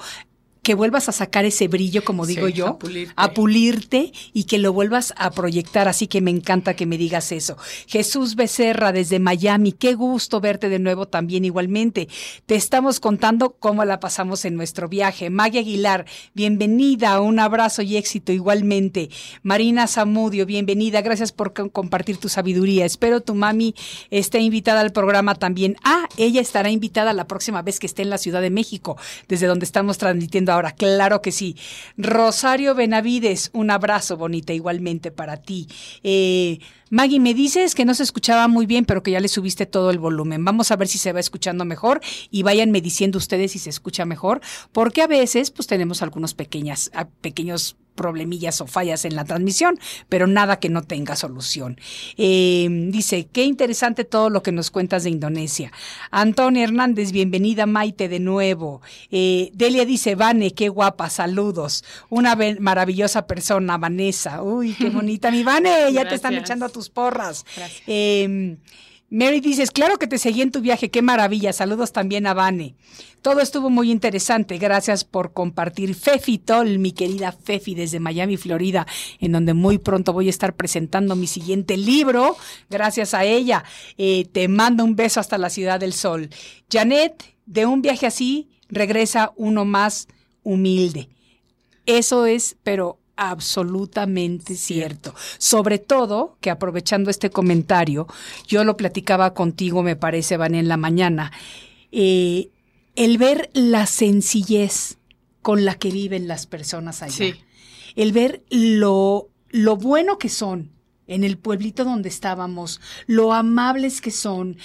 que 0.67 0.75
vuelvas 0.75 1.09
a 1.09 1.13
sacar 1.13 1.45
ese 1.45 1.69
brillo, 1.69 2.03
como 2.03 2.27
Sí, 2.27 2.35
digo 2.35 2.49
yo, 2.49 2.67
a 2.67 2.79
pulirte. 2.81 3.13
a 3.15 3.33
pulirte 3.33 4.13
y 4.33 4.45
que 4.45 4.59
lo 4.59 4.73
vuelvas 4.73 5.15
a 5.17 5.31
proyectar. 5.31 5.87
Así 5.87 6.09
que 6.09 6.21
me 6.21 6.33
encanta 6.33 6.75
que 6.75 6.87
me 6.87 6.99
digas 6.99 7.31
eso. 7.31 7.57
Jesús 7.87 8.35
Becerra 8.35 8.91
desde 8.91 9.21
Miami, 9.21 9.71
qué 9.71 9.95
gusto 9.95 10.41
verte 10.41 10.69
de 10.69 10.81
nuevo 10.81 11.07
también 11.07 11.45
igualmente. 11.45 12.09
Te 12.47 12.57
estamos 12.57 12.99
contando 12.99 13.51
cómo 13.61 13.85
la 13.85 14.01
pasamos 14.01 14.45
en 14.45 14.57
nuestro 14.57 14.89
viaje. 14.89 15.31
Maggie 15.31 15.61
Aguilar, 15.61 16.05
bienvenida, 16.35 17.21
un 17.21 17.39
abrazo 17.39 17.83
y 17.83 17.97
éxito 17.97 18.33
igualmente. 18.33 19.09
Marina 19.45 19.87
Zamudio, 19.87 20.47
bienvenida, 20.47 21.01
gracias 21.01 21.31
por 21.31 21.53
co- 21.53 21.71
compartir 21.71 22.17
tu 22.17 22.29
sabiduría. 22.29 22.85
Espero 22.85 23.21
tu 23.21 23.37
mami 23.37 23.77
esté 24.11 24.41
invitada 24.41 24.81
al 24.81 24.91
programa 24.91 25.37
también. 25.37 25.77
Ah, 25.85 26.09
ella 26.17 26.41
estará 26.41 26.71
invitada 26.71 27.13
la 27.13 27.29
próxima 27.29 27.63
vez 27.63 27.79
que 27.79 27.87
esté 27.87 28.03
en 28.03 28.11
la 28.11 28.19
Ciudad 28.19 28.41
de 28.43 28.51
México, 28.51 28.97
desde 29.29 29.47
donde 29.47 29.65
estamos 29.65 29.99
transmitiendo 29.99 30.56
ahora. 30.57 30.73
Claro 30.73 31.23
que 31.23 31.33
sí. 31.33 31.57
Rosario 31.97 32.75
Benavides, 32.75 33.51
un 33.53 33.71
abrazo 33.71 34.17
bonita 34.17 34.53
igualmente 34.53 35.11
para 35.11 35.37
ti. 35.37 35.69
Eh, 36.03 36.59
Maggie, 36.89 37.19
me 37.19 37.35
dices 37.35 37.75
que 37.75 37.85
no 37.85 37.95
se 37.95 38.05
escuchaba 38.05 38.47
muy 38.47 38.65
bien, 38.67 38.85
pero 38.85 39.03
que 39.03 39.11
ya 39.11 39.21
le 39.21 39.27
subiste 39.27 39.67
todo 39.67 39.91
el 39.91 39.99
volumen. 39.99 40.45
Vamos 40.45 40.71
a 40.71 40.77
ver 40.77 40.87
si 40.87 40.99
se 40.99 41.13
va 41.13 41.19
escuchando 41.19 41.65
mejor 41.65 42.01
y 42.31 42.45
váyanme 42.45 42.81
diciendo 42.81 43.19
ustedes 43.19 43.53
si 43.53 43.59
se 43.59 43.71
escucha 43.71 44.05
mejor, 44.05 44.41
porque 44.71 45.03
a 45.03 45.09
veces 45.09 45.51
pues 45.51 45.67
tenemos 45.67 46.03
algunos 46.03 46.35
pequeñas, 46.35 46.93
pequeños 47.21 47.77
problemillas 47.97 48.61
o 48.61 48.69
fallas 48.69 49.05
en 49.05 49.17
la 49.17 49.25
transmisión, 49.25 49.81
pero 50.09 50.29
nada 50.29 50.61
que 50.61 50.69
no 50.69 50.83
tenga 50.83 51.17
solución. 51.17 51.81
Eh, 52.17 52.69
dice, 52.93 53.27
qué 53.33 53.45
interesante 53.45 54.05
todo 54.05 54.31
lo 54.31 54.45
que 54.45 54.53
nos 54.53 54.71
cuentas 54.71 55.03
de 55.03 55.11
Indonesia. 55.11 55.73
Antonio 56.13 56.63
Hernández, 56.63 57.11
bienvenida 57.11 57.67
Maite 57.67 58.09
de 58.09 58.21
nuevo. 58.21 58.83
Eh, 59.11 59.51
Delia 59.55 59.85
dice, 59.85 60.15
Vane, 60.15 60.53
qué 60.53 60.69
guapa, 60.69 61.11
saludos. 61.11 61.83
Una 62.09 62.37
maravillosa 62.61 63.27
persona, 63.27 63.79
Vanessa. 63.79 64.43
Uy, 64.43 64.75
qué 64.75 64.91
bonita, 64.91 65.33
mi 65.33 65.43
Vane, 65.43 65.93
ya 65.93 66.07
te 66.07 66.15
están 66.15 66.35
echando 66.35 66.67
tus 66.77 66.91
porras. 66.91 67.47
Gracias. 67.57 67.83
Eh, 67.87 68.59
Mary 69.09 69.41
dices, 69.41 69.71
claro 69.71 69.99
que 69.99 70.09
te 70.09 70.19
seguí 70.19 70.43
en 70.43 70.51
tu 70.51 70.61
viaje, 70.61 70.91
qué 70.91 71.01
maravilla. 71.01 71.53
Saludos 71.53 71.93
también 71.93 72.27
a 72.27 72.35
Vane. 72.35 72.75
Todo 73.23 73.41
estuvo 73.41 73.71
muy 73.71 73.91
interesante. 73.91 74.59
Gracias 74.59 75.05
por 75.05 75.33
compartir. 75.33 75.95
Fefi 75.95 76.39
Tol, 76.39 76.79
mi 76.81 76.91
querida 76.91 77.31
Fefi, 77.31 77.75
desde 77.75 78.01
Miami, 78.01 78.37
Florida, 78.37 78.87
en 79.21 79.33
donde 79.33 79.55
muy 79.55 79.79
pronto 79.79 80.13
voy 80.13 80.27
a 80.27 80.31
estar 80.31 80.57
presentando 80.57 81.15
mi 81.15 81.29
siguiente 81.29 81.77
libro. 81.77 82.37
Gracias 82.69 83.15
a 83.15 83.25
ella. 83.25 83.65
Eh, 83.97 84.27
te 84.33 84.49
mando 84.49 84.85
un 84.85 84.97
beso 84.97 85.21
hasta 85.21 85.39
la 85.39 85.51
Ciudad 85.51 85.79
del 85.79 85.93
Sol. 85.93 86.29
Janet, 86.71 87.37
de 87.47 87.65
un 87.65 87.83
viaje 87.83 88.07
así, 88.07 88.51
regresa 88.69 89.33
uno 89.37 89.65
más 89.65 90.09
humilde. 90.43 91.09
Eso 91.87 92.27
es, 92.27 92.57
pero 92.65 92.99
absolutamente 93.17 94.55
cierto. 94.55 95.15
Sobre 95.39 95.79
todo 95.79 96.37
que 96.41 96.51
aprovechando 96.51 97.11
este 97.11 97.31
comentario, 97.31 98.07
yo 98.47 98.65
lo 98.65 98.77
platicaba 98.77 99.35
contigo, 99.35 99.83
me 99.83 99.97
parece, 99.97 100.37
Van 100.37 100.55
en 100.55 100.69
la 100.69 100.77
mañana, 100.77 101.33
eh, 101.93 102.51
el 102.95 103.19
ver 103.19 103.51
la 103.53 103.87
sencillez 103.87 104.99
con 105.43 105.65
la 105.65 105.75
que 105.75 105.91
viven 105.91 106.29
las 106.29 106.47
personas 106.47 107.03
allá. 107.03 107.13
Sí. 107.13 107.35
El 107.95 108.13
ver 108.13 108.43
lo, 108.51 109.31
lo 109.51 109.77
bueno 109.77 110.19
que 110.19 110.29
son 110.29 110.71
en 111.07 111.25
el 111.25 111.39
pueblito 111.39 111.85
donde 111.85 112.09
estábamos, 112.09 112.81
lo 113.07 113.33
amables 113.33 114.01
que 114.01 114.11
son. 114.11 114.57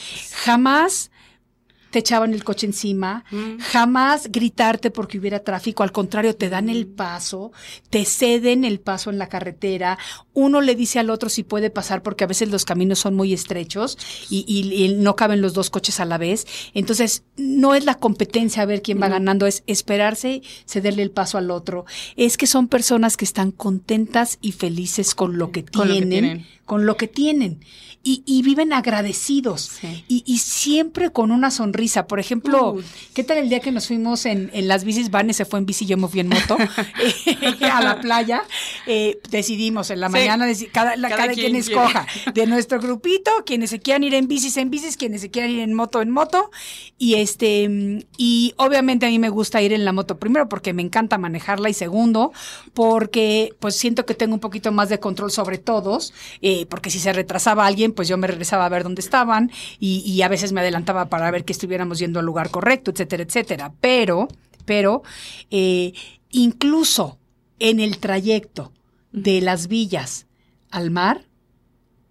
Jamás 0.43 1.11
te 1.91 1.99
echaban 1.99 2.33
el 2.33 2.43
coche 2.43 2.65
encima, 2.65 3.23
Mm. 3.31 3.59
jamás 3.59 4.31
gritarte 4.31 4.89
porque 4.91 5.19
hubiera 5.19 5.43
tráfico, 5.43 5.83
al 5.83 5.91
contrario, 5.91 6.35
te 6.35 6.49
dan 6.49 6.69
el 6.69 6.87
paso, 6.87 7.51
te 7.89 8.05
ceden 8.05 8.63
el 8.65 8.79
paso 8.79 9.09
en 9.09 9.17
la 9.17 9.27
carretera, 9.27 9.97
uno 10.33 10.61
le 10.61 10.75
dice 10.75 10.99
al 10.99 11.09
otro 11.09 11.29
si 11.29 11.43
puede 11.43 11.69
pasar 11.69 12.01
porque 12.01 12.23
a 12.23 12.27
veces 12.27 12.49
los 12.49 12.65
caminos 12.65 12.99
son 12.99 13.15
muy 13.15 13.33
estrechos 13.33 13.97
y, 14.29 14.45
y- 14.47 14.85
y 14.85 14.95
no 14.95 15.15
caben 15.15 15.41
los 15.41 15.53
dos 15.53 15.69
coches 15.69 15.99
a 15.99 16.05
la 16.05 16.17
vez, 16.17 16.47
entonces 16.73 17.23
no 17.37 17.75
es 17.75 17.85
la 17.85 17.95
competencia 17.95 18.63
a 18.63 18.65
ver 18.65 18.81
quién 18.81 19.01
va 19.01 19.09
ganando, 19.09 19.45
es 19.45 19.63
esperarse, 19.67 20.41
cederle 20.65 21.03
el 21.03 21.11
paso 21.11 21.37
al 21.37 21.51
otro, 21.51 21.85
es 22.15 22.37
que 22.37 22.47
son 22.47 22.67
personas 22.69 23.17
que 23.17 23.25
están 23.25 23.51
contentas 23.51 24.37
y 24.41 24.53
felices 24.53 25.13
con 25.15 25.37
lo 25.37 25.51
que 25.51 25.65
Con 25.65 25.87
lo 25.89 25.93
que 25.95 25.99
tienen, 26.01 26.09
tienen. 26.09 26.47
Con 26.71 26.85
lo 26.85 26.95
que 26.95 27.09
tienen. 27.09 27.59
Y, 28.03 28.23
y 28.25 28.41
viven 28.41 28.71
agradecidos 28.73 29.61
Sí. 29.79 30.03
y, 30.07 30.23
y 30.25 30.37
siempre 30.39 31.11
con 31.11 31.31
una 31.31 31.51
sonrisa. 31.51 32.07
Por 32.07 32.19
ejemplo. 32.19 32.77
¿qué 33.13 33.23
tal 33.25 33.37
el 33.39 33.49
día 33.49 33.59
que 33.59 33.71
nos 33.71 33.87
fuimos 33.87 34.25
en, 34.25 34.49
en 34.53 34.67
las 34.69 34.85
bicis? 34.85 35.11
Vane 35.11 35.33
se 35.33 35.43
fue 35.45 35.59
en 35.59 35.65
bici, 35.67 35.85
yo 35.85 35.97
me 35.97 36.07
fui 36.07 36.21
en 36.21 36.29
moto 36.29 36.57
eh, 37.03 37.65
a 37.69 37.81
la 37.83 37.99
playa. 37.99 38.41
Eh, 38.87 39.19
decidimos 39.29 39.91
en 39.91 39.99
la 39.99 40.07
Sí, 40.07 40.13
mañana, 40.13 40.47
cada, 40.71 40.95
la- 40.95 41.09
Cada 41.09 41.21
cada 41.23 41.33
quien 41.33 41.47
quien 41.51 41.55
escoja 41.57 42.07
de 42.33 42.47
nuestro 42.47 42.79
grupito, 42.79 43.29
quienes 43.45 43.69
se 43.69 43.79
quieran 43.79 44.03
ir 44.05 44.13
en 44.15 44.27
bicis, 44.29 44.55
en 44.57 44.71
bicis, 44.71 44.95
quienes 44.97 45.21
se 45.21 45.29
quieran 45.29 45.51
ir 45.51 45.59
en 45.59 45.73
moto, 45.73 46.01
en 46.01 46.09
moto. 46.09 46.49
Y 46.97 47.15
este, 47.15 47.69
y 48.17 48.53
obviamente 48.57 49.05
a 49.05 49.09
mí 49.09 49.19
me 49.19 49.29
gusta 49.29 49.61
ir 49.61 49.73
en 49.73 49.83
la 49.85 49.91
moto 49.91 50.17
primero 50.17 50.47
porque 50.49 50.73
me 50.73 50.81
encanta 50.81 51.17
manejarla 51.19 51.69
y 51.69 51.73
segundo, 51.75 52.31
porque 52.73 53.53
pues 53.59 53.75
siento 53.75 54.05
que 54.07 54.15
tengo 54.15 54.33
un 54.33 54.39
poquito 54.39 54.71
más 54.71 54.89
de 54.89 54.99
control 54.99 55.31
sobre 55.31 55.57
todos, 55.59 56.13
eh, 56.41 56.60
porque 56.65 56.89
si 56.89 56.99
se 56.99 57.13
retrasaba 57.13 57.65
alguien, 57.65 57.91
pues 57.93 58.07
yo 58.07 58.17
me 58.17 58.27
regresaba 58.27 58.65
a 58.65 58.69
ver 58.69 58.83
dónde 58.83 59.01
estaban 59.01 59.51
y, 59.79 59.99
y 60.05 60.21
a 60.21 60.27
veces 60.27 60.51
me 60.51 60.61
adelantaba 60.61 61.05
para 61.09 61.29
ver 61.31 61.45
que 61.45 61.53
estuviéramos 61.53 61.99
yendo 61.99 62.19
al 62.19 62.25
lugar 62.25 62.49
correcto, 62.49 62.91
etcétera, 62.91 63.23
etcétera. 63.23 63.73
Pero, 63.81 64.27
pero, 64.65 65.03
eh, 65.49 65.93
incluso 66.29 67.17
en 67.59 67.79
el 67.79 67.97
trayecto 67.99 68.71
de 69.11 69.41
las 69.41 69.67
villas 69.67 70.27
al 70.71 70.89
mar, 70.91 71.25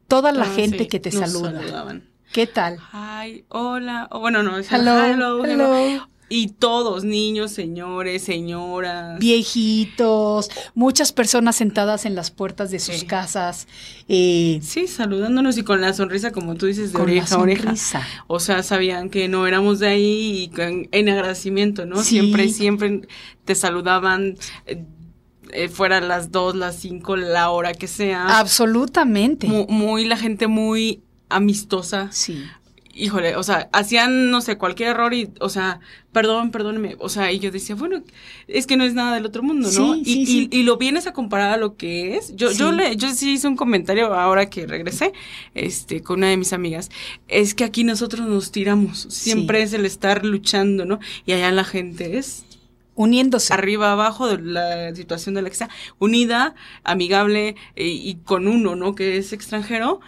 toda 0.09 0.33
la 0.33 0.45
Ah, 0.45 0.53
gente 0.55 0.81
sí, 0.81 0.87
que 0.87 1.01
te 1.01 1.11
saluda. 1.11 1.53
saludaban. 1.61 2.11
¿Qué 2.33 2.47
tal? 2.47 2.79
Hi, 2.93 3.45
hola. 3.49 4.09
Bueno, 4.13 4.43
no, 4.43 4.57
es 4.59 4.71
Hello, 4.71 5.05
hello, 5.05 5.45
hello. 5.45 5.75
hello. 5.75 6.09
Y 6.33 6.47
todos, 6.47 7.03
niños, 7.03 7.51
señores, 7.51 8.23
señoras. 8.23 9.19
Viejitos, 9.19 10.49
muchas 10.75 11.13
personas 11.13 11.57
sentadas 11.57 12.07
en 12.07 12.15
las 12.15 12.31
puertas 12.31 12.71
de 12.71 12.79
sus 12.79 13.01
Sí. 13.01 13.07
casas. 13.07 13.67
eh, 14.09 14.61
Sí, 14.63 14.87
saludándonos 14.87 15.59
y 15.59 15.63
con 15.65 15.81
la 15.81 15.93
sonrisa, 15.93 16.31
como 16.33 16.55
tú 16.55 16.67
dices, 16.67 16.93
de 16.93 16.99
Con 16.99 17.03
oreja 17.03 17.35
a 17.35 17.39
oreja. 17.39 17.75
O 18.29 18.39
sea, 18.41 18.63
sabían 18.63 19.11
que 19.11 19.27
no 19.29 19.47
éramos 19.47 19.81
de 19.81 19.89
ahí 19.89 20.43
y 20.45 20.49
con- 20.49 20.89
en 20.93 21.09
agradecimiento, 21.09 21.85
¿no? 21.85 21.97
Sí. 22.03 22.21
Siempre, 22.21 22.49
siempre 22.49 23.01
te 23.45 23.55
saludaban, 23.57 24.37
eh, 24.67 24.85
eh, 25.53 25.69
fuera 25.69 26.01
las 26.01 26.31
dos, 26.31 26.55
las 26.55 26.77
cinco, 26.77 27.17
la 27.17 27.51
hora 27.51 27.75
que 27.75 27.89
sea. 27.89 28.39
absolutamente. 28.39 29.49
Mu- 29.49 29.67
muy, 29.69 30.05
la 30.07 30.17
gente 30.17 30.47
muy 30.47 31.03
amistosa. 31.29 32.09
sí. 32.13 32.43
Híjole, 33.01 33.37
o 33.37 33.43
sea, 33.43 33.69
hacían, 33.73 34.31
no 34.31 34.41
sé, 34.41 34.59
cualquier 34.59 34.91
error 34.91 35.15
y, 35.15 35.31
o 35.41 35.49
sea, 35.49 35.81
perdón, 36.13 36.51
perdóneme, 36.51 36.97
o 36.99 37.09
sea, 37.09 37.33
y 37.33 37.39
yo 37.39 37.51
decía, 37.51 37.75
bueno, 37.75 38.03
es 38.49 38.67
que 38.67 38.77
no 38.77 38.85
es 38.85 38.95
nada 38.95 39.15
del 39.15 39.27
otro 39.27 39.43
mundo, 39.43 39.69
¿no? 39.73 39.95
Sí, 39.95 40.01
y, 40.01 40.05
sí, 40.05 40.21
y- 40.23 40.27
sí. 40.27 40.49
y 40.53 40.63
lo 40.65 40.77
vienes 40.77 41.07
a 41.07 41.13
comparar 41.13 41.53
a 41.53 41.57
lo 41.57 41.77
que 41.77 42.17
es. 42.17 42.35
Yo, 42.37 42.51
yo 42.53 42.71
Sí. 42.71 42.77
le, 42.77 42.97
yo 42.97 43.11
sí 43.13 43.33
hice 43.33 43.49
un 43.49 43.57
comentario 43.57 44.13
ahora 44.15 44.51
que 44.51 44.67
regresé, 44.67 45.13
este, 45.55 46.03
con 46.03 46.19
una 46.19 46.29
de 46.29 46.37
mis 46.37 46.53
amigas, 46.53 46.91
es 47.29 47.55
que 47.55 47.65
aquí 47.65 47.85
nosotros 47.85 48.27
nos 48.29 48.53
tiramos, 48.53 49.07
siempre 49.11 49.63
es 49.63 49.73
el 49.73 49.85
estar 49.87 50.25
luchando, 50.25 50.85
¿no? 50.85 50.99
Y 51.27 51.33
allá 51.33 51.51
la 51.53 51.65
gente 51.65 52.19
es 52.19 52.45
Uniéndose. 52.97 53.55
arriba, 53.55 53.93
abajo 53.93 54.29
de 54.29 54.43
la 54.43 54.95
situación 54.95 55.35
de 55.35 55.41
la 55.43 55.49
que 55.49 55.57
sea, 55.57 55.71
unida, 55.99 56.55
amigable 56.85 57.55
eh, 57.77 57.87
y 57.87 58.17
con 58.25 58.47
uno, 58.47 58.77
¿no? 58.77 58.95
Que 58.95 59.17
es 59.17 59.33
extranjero, 59.33 60.01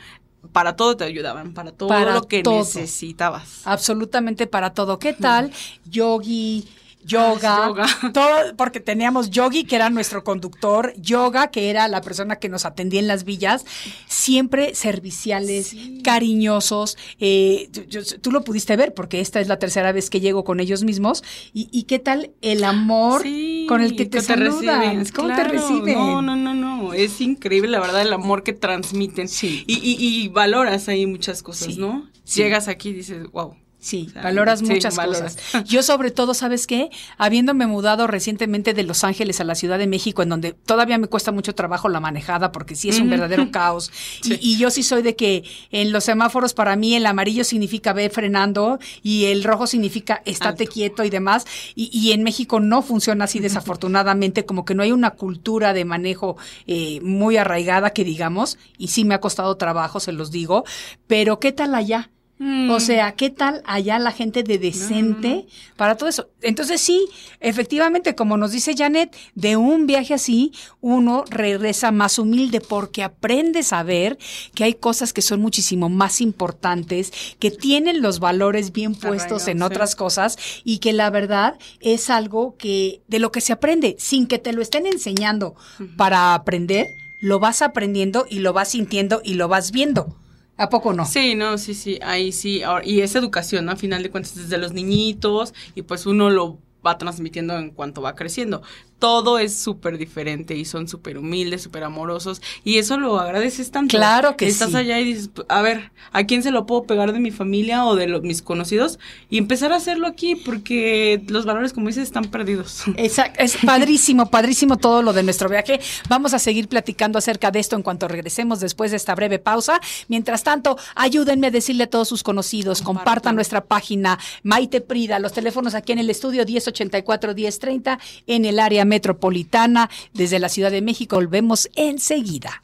para 0.50 0.74
todo 0.76 0.96
te 0.96 1.05
ayudaban, 1.05 1.52
para 1.55 1.72
todo 1.72 1.88
Para 1.88 2.14
lo 2.14 2.22
que 2.26 2.42
todo. 2.42 2.59
necesitabas. 2.59 3.61
absolutamente 3.64 4.46
para 4.46 4.74
todo. 4.74 4.98
¿Qué 4.98 5.12
tal? 5.12 5.52
Yogi, 5.85 6.68
yoga, 7.04 7.66
yoga. 7.68 7.86
todo, 8.12 8.56
porque 8.56 8.80
teníamos 8.80 9.30
Yogi, 9.30 9.64
que 9.64 9.76
era 9.76 9.90
nuestro 9.90 10.24
conductor, 10.24 10.92
Yoga, 10.96 11.50
que 11.50 11.70
era 11.70 11.88
la 11.88 12.00
persona 12.00 12.36
que 12.36 12.48
nos 12.48 12.64
atendía 12.64 13.00
en 13.00 13.06
las 13.08 13.24
villas, 13.24 13.64
siempre 14.06 14.74
serviciales, 14.74 15.74
cariñosos. 16.04 16.96
eh, 17.20 17.68
yo- 17.88 18.02
tú 18.20 18.30
lo 18.30 18.42
pudiste 18.44 18.76
ver, 18.76 18.94
porque 18.94 19.20
esta 19.20 19.40
es 19.40 19.48
la 19.48 19.58
tercera 19.58 19.92
vez 19.92 20.10
que 20.10 20.20
llego 20.20 20.44
con 20.44 20.60
ellos 20.60 20.84
mismos. 20.84 21.22
¿Y, 21.52 21.68
y 21.72 21.84
qué 21.84 21.98
tal 21.98 22.30
el 22.42 22.64
amor 22.64 23.22
Sí, 23.22 23.66
con 23.68 23.80
el 23.80 23.96
que 23.96 24.06
te 24.06 24.20
saludan? 24.20 24.80
reciben, 24.80 25.06
¿Cómo 25.14 25.34
te 25.34 25.44
reciben? 25.44 25.94
No, 25.94 26.22
no, 26.22 26.36
no, 26.36 26.54
no. 26.54 26.92
Es 26.94 27.20
increíble, 27.20 27.68
la 27.70 27.80
verdad, 27.80 28.02
el 28.02 28.12
amor 28.12 28.42
que 28.42 28.52
transmiten. 28.52 29.28
Sí. 29.28 29.64
Y, 29.66 29.74
y, 29.78 29.96
y 30.24 30.28
valoras 30.28 30.88
ahí 30.88 31.06
muchas 31.06 31.42
cosas, 31.42 31.76
¿no? 31.78 32.08
Llegas 32.34 32.68
aquí 32.68 32.90
y 32.90 32.92
dices, 32.94 33.30
wow. 33.32 33.56
Sí, 33.85 34.07
O 34.09 34.12
sea, 34.12 34.23
valoras 34.23 34.61
sí, 34.61 34.66
muchas 34.66 34.95
valoras. 34.95 35.35
cosas. 35.35 35.64
Yo 35.64 35.83
sobre 35.83 36.12
todo, 36.12 36.35
¿sabes 36.35 36.68
qué? 36.68 36.88
Habiéndome 37.18 37.66
mudado 37.66 38.07
recientemente 38.07 38.75
de 38.75 38.85
Los 38.85 39.03
Ángeles 39.03 39.40
a 39.40 39.45
la 39.45 39.57
Ciudad 39.57 39.77
de 39.77 39.88
México, 39.88 40.23
en 40.23 40.29
donde 40.29 40.53
todavía 40.53 40.99
me 40.99 41.09
cuesta 41.09 41.33
mucho 41.33 41.57
trabajo 41.57 41.88
la 41.88 41.99
manejada, 41.99 42.53
porque 42.53 42.77
sí 42.77 42.88
es 42.90 43.01
un 43.01 43.11
verdadero 43.11 43.51
caos. 43.51 43.90
Y- 44.23 44.38
Y, 44.53 44.57
yo 44.57 44.71
sí 44.71 44.85
soy 44.85 45.03
de 45.03 45.16
que 45.16 45.42
en 45.73 45.90
los 45.90 46.05
semáforos 46.05 46.55
para 46.55 46.77
mí 46.77 46.95
el 46.95 47.05
amarillo 47.07 47.42
significa 47.42 47.92
ve 47.92 48.09
frenando 48.09 48.79
y 49.03 49.25
el 49.25 49.42
rojo 49.42 49.66
significa 49.66 50.23
estate 50.27 50.62
Alto. 50.62 50.73
quieto 50.73 51.03
y 51.05 51.11
demás. 51.11 51.45
Y, 51.75 51.90
y 51.92 52.12
en 52.12 52.23
México 52.23 52.61
no 52.61 52.83
funciona 52.83 53.25
así 53.25 53.40
desafortunadamente, 53.40 54.45
como 54.45 54.64
que 54.64 54.77
no 54.77 54.85
hay 54.85 54.92
una 54.92 55.11
cultura 55.11 55.73
de 55.73 55.85
manejo 55.85 56.37
eh, 56.68 57.01
muy 57.03 57.37
arraigada 57.37 57.90
que 57.90 58.05
digamos, 58.05 58.59
y 58.79 58.88
sí 58.88 59.05
me 59.05 59.14
ha 59.14 59.21
costado 59.21 59.57
trabajo, 59.57 59.99
se 59.99 60.12
los 60.12 60.31
digo. 60.31 60.64
Pero 61.09 61.40
¿qué 61.40 61.51
tal 61.51 61.75
allá? 61.75 62.11
Mm. 62.44 62.70
O 62.70 62.81
sea, 62.81 63.12
¿qué 63.12 63.31
tal 63.31 63.62
allá 63.66 64.00
la 64.00 64.11
gente 64.11 64.42
de 64.42 64.59
decente 64.59 65.46
para 65.76 65.96
todo 65.96 66.09
eso? 66.09 66.28
Entonces 66.40 66.81
sí, 66.81 67.07
efectivamente, 67.38 68.16
como 68.16 68.37
nos 68.37 68.50
dice 68.50 68.74
Janet, 68.76 69.14
de 69.37 69.57
un 69.57 69.87
viaje 69.87 70.12
así, 70.12 70.50
uno 70.81 71.22
regresa 71.31 71.92
más 71.92 72.18
humilde 72.18 72.61
porque 72.61 73.05
aprendes 73.05 73.72
a 73.72 73.85
ver 73.85 74.18
que 74.57 74.64
hay 74.64 74.74
cosas 74.74 75.12
que 75.12 75.22
son 75.22 75.40
muchísimo 75.40 75.88
más 75.88 76.20
importantes, 76.20 77.12
que 77.38 77.52
tienen 77.52 78.02
los 78.02 78.18
valores 78.18 78.72
bien 78.72 78.96
puestos 78.96 79.46
en 79.46 79.59
sí. 79.59 79.62
otras 79.62 79.94
cosas 79.94 80.37
y 80.64 80.78
que 80.78 80.92
la 80.92 81.11
verdad 81.11 81.61
es 81.78 82.11
algo 82.11 82.57
que 82.57 83.02
de 83.07 83.20
lo 83.20 83.31
que 83.31 83.40
se 83.40 83.52
aprende 83.52 83.94
sin 84.00 84.26
que 84.26 84.40
te 84.40 84.52
lo 84.52 84.62
estén 84.62 84.87
enseñando 84.87 85.55
para 85.96 86.35
aprender, 86.35 86.88
lo 87.20 87.38
vas 87.38 87.62
aprendiendo 87.62 88.26
y 88.28 88.40
lo 88.40 88.52
vas 88.52 88.70
sintiendo 88.70 89.20
y 89.22 89.35
lo 89.35 89.46
vas 89.46 89.70
viendo. 89.70 90.16
¿A 90.62 90.68
poco 90.68 90.92
no? 90.92 91.05
Sí, 91.05 91.35
no, 91.35 91.59
sí, 91.59 91.75
sí, 91.75 91.98
ahí 92.03 92.31
sí. 92.31 92.62
y 92.85 93.01
es 93.01 93.16
educación, 93.16 93.64
¿no? 93.64 93.72
A 93.72 93.77
final 93.77 94.01
de 94.01 94.11
cuentas, 94.11 94.37
desde 94.37 94.59
los 94.59 94.72
niñitos, 94.72 95.55
y 95.75 95.83
pues 95.83 96.07
uno 96.07 96.31
lo 96.31 96.61
va 96.87 96.98
transmitiendo 96.98 97.59
en 97.59 97.70
cuanto 97.70 98.01
va 98.01 98.14
creciendo. 98.14 98.62
Todo 99.02 99.40
es 99.40 99.56
súper 99.56 99.98
diferente 99.98 100.54
y 100.54 100.64
son 100.64 100.86
súper 100.86 101.18
humildes, 101.18 101.60
súper 101.62 101.82
amorosos. 101.82 102.40
Y 102.62 102.78
eso 102.78 102.98
lo 102.98 103.18
agradeces 103.18 103.72
tanto. 103.72 103.96
Claro 103.96 104.36
que 104.36 104.46
Estás 104.46 104.70
sí. 104.70 104.76
allá 104.76 105.00
y 105.00 105.04
dices, 105.06 105.28
a 105.48 105.60
ver, 105.60 105.90
¿a 106.12 106.22
quién 106.22 106.44
se 106.44 106.52
lo 106.52 106.66
puedo 106.66 106.84
pegar 106.84 107.12
de 107.12 107.18
mi 107.18 107.32
familia 107.32 107.84
o 107.84 107.96
de 107.96 108.06
los, 108.06 108.22
mis 108.22 108.42
conocidos? 108.42 109.00
Y 109.28 109.38
empezar 109.38 109.72
a 109.72 109.76
hacerlo 109.76 110.06
aquí, 110.06 110.36
porque 110.36 111.20
los 111.26 111.44
valores, 111.46 111.72
como 111.72 111.88
dices, 111.88 112.04
están 112.04 112.26
perdidos. 112.26 112.84
Exacto, 112.96 113.42
es 113.42 113.56
padrísimo, 113.56 114.30
padrísimo 114.30 114.76
todo 114.76 115.02
lo 115.02 115.12
de 115.12 115.24
nuestro 115.24 115.48
viaje. 115.48 115.80
Vamos 116.08 116.32
a 116.32 116.38
seguir 116.38 116.68
platicando 116.68 117.18
acerca 117.18 117.50
de 117.50 117.58
esto 117.58 117.74
en 117.74 117.82
cuanto 117.82 118.06
regresemos 118.06 118.60
después 118.60 118.92
de 118.92 118.98
esta 118.98 119.16
breve 119.16 119.40
pausa. 119.40 119.80
Mientras 120.06 120.44
tanto, 120.44 120.78
ayúdenme 120.94 121.48
a 121.48 121.50
decirle 121.50 121.82
a 121.84 121.90
todos 121.90 122.06
sus 122.06 122.22
conocidos, 122.22 122.82
compartan, 122.82 123.02
Compartan. 123.02 123.34
nuestra 123.34 123.64
página 123.64 124.20
Maite 124.44 124.80
Prida, 124.80 125.18
los 125.18 125.32
teléfonos 125.32 125.74
aquí 125.74 125.90
en 125.90 125.98
el 125.98 126.08
estudio 126.08 126.44
1084-1030 126.44 127.98
en 128.28 128.44
el 128.44 128.60
área 128.60 128.84
metropolitana 128.92 129.88
desde 130.12 130.38
la 130.38 130.50
Ciudad 130.50 130.70
de 130.70 130.83
México. 130.83 131.16
Volvemos 131.16 131.70
enseguida. 131.76 132.62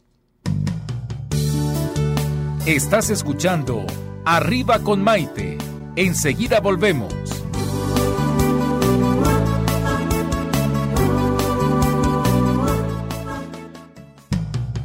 Estás 2.67 3.09
escuchando 3.09 3.87
Arriba 4.27 4.79
con 4.81 5.03
Maite. 5.03 5.57
Enseguida 5.97 6.61
volvemos. 6.61 7.15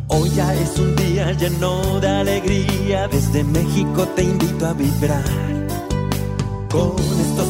Hoy 0.07 0.29
ya 0.29 0.53
es 0.53 0.79
un 0.79 0.95
día 0.95 1.33
lleno 1.33 1.99
de 1.99 2.07
alegría, 2.07 3.09
desde 3.09 3.43
México 3.43 4.07
te 4.15 4.23
invito 4.23 4.65
a 4.65 4.73
vibrar. 4.73 5.25
Con 6.69 6.95
estos 7.27 7.49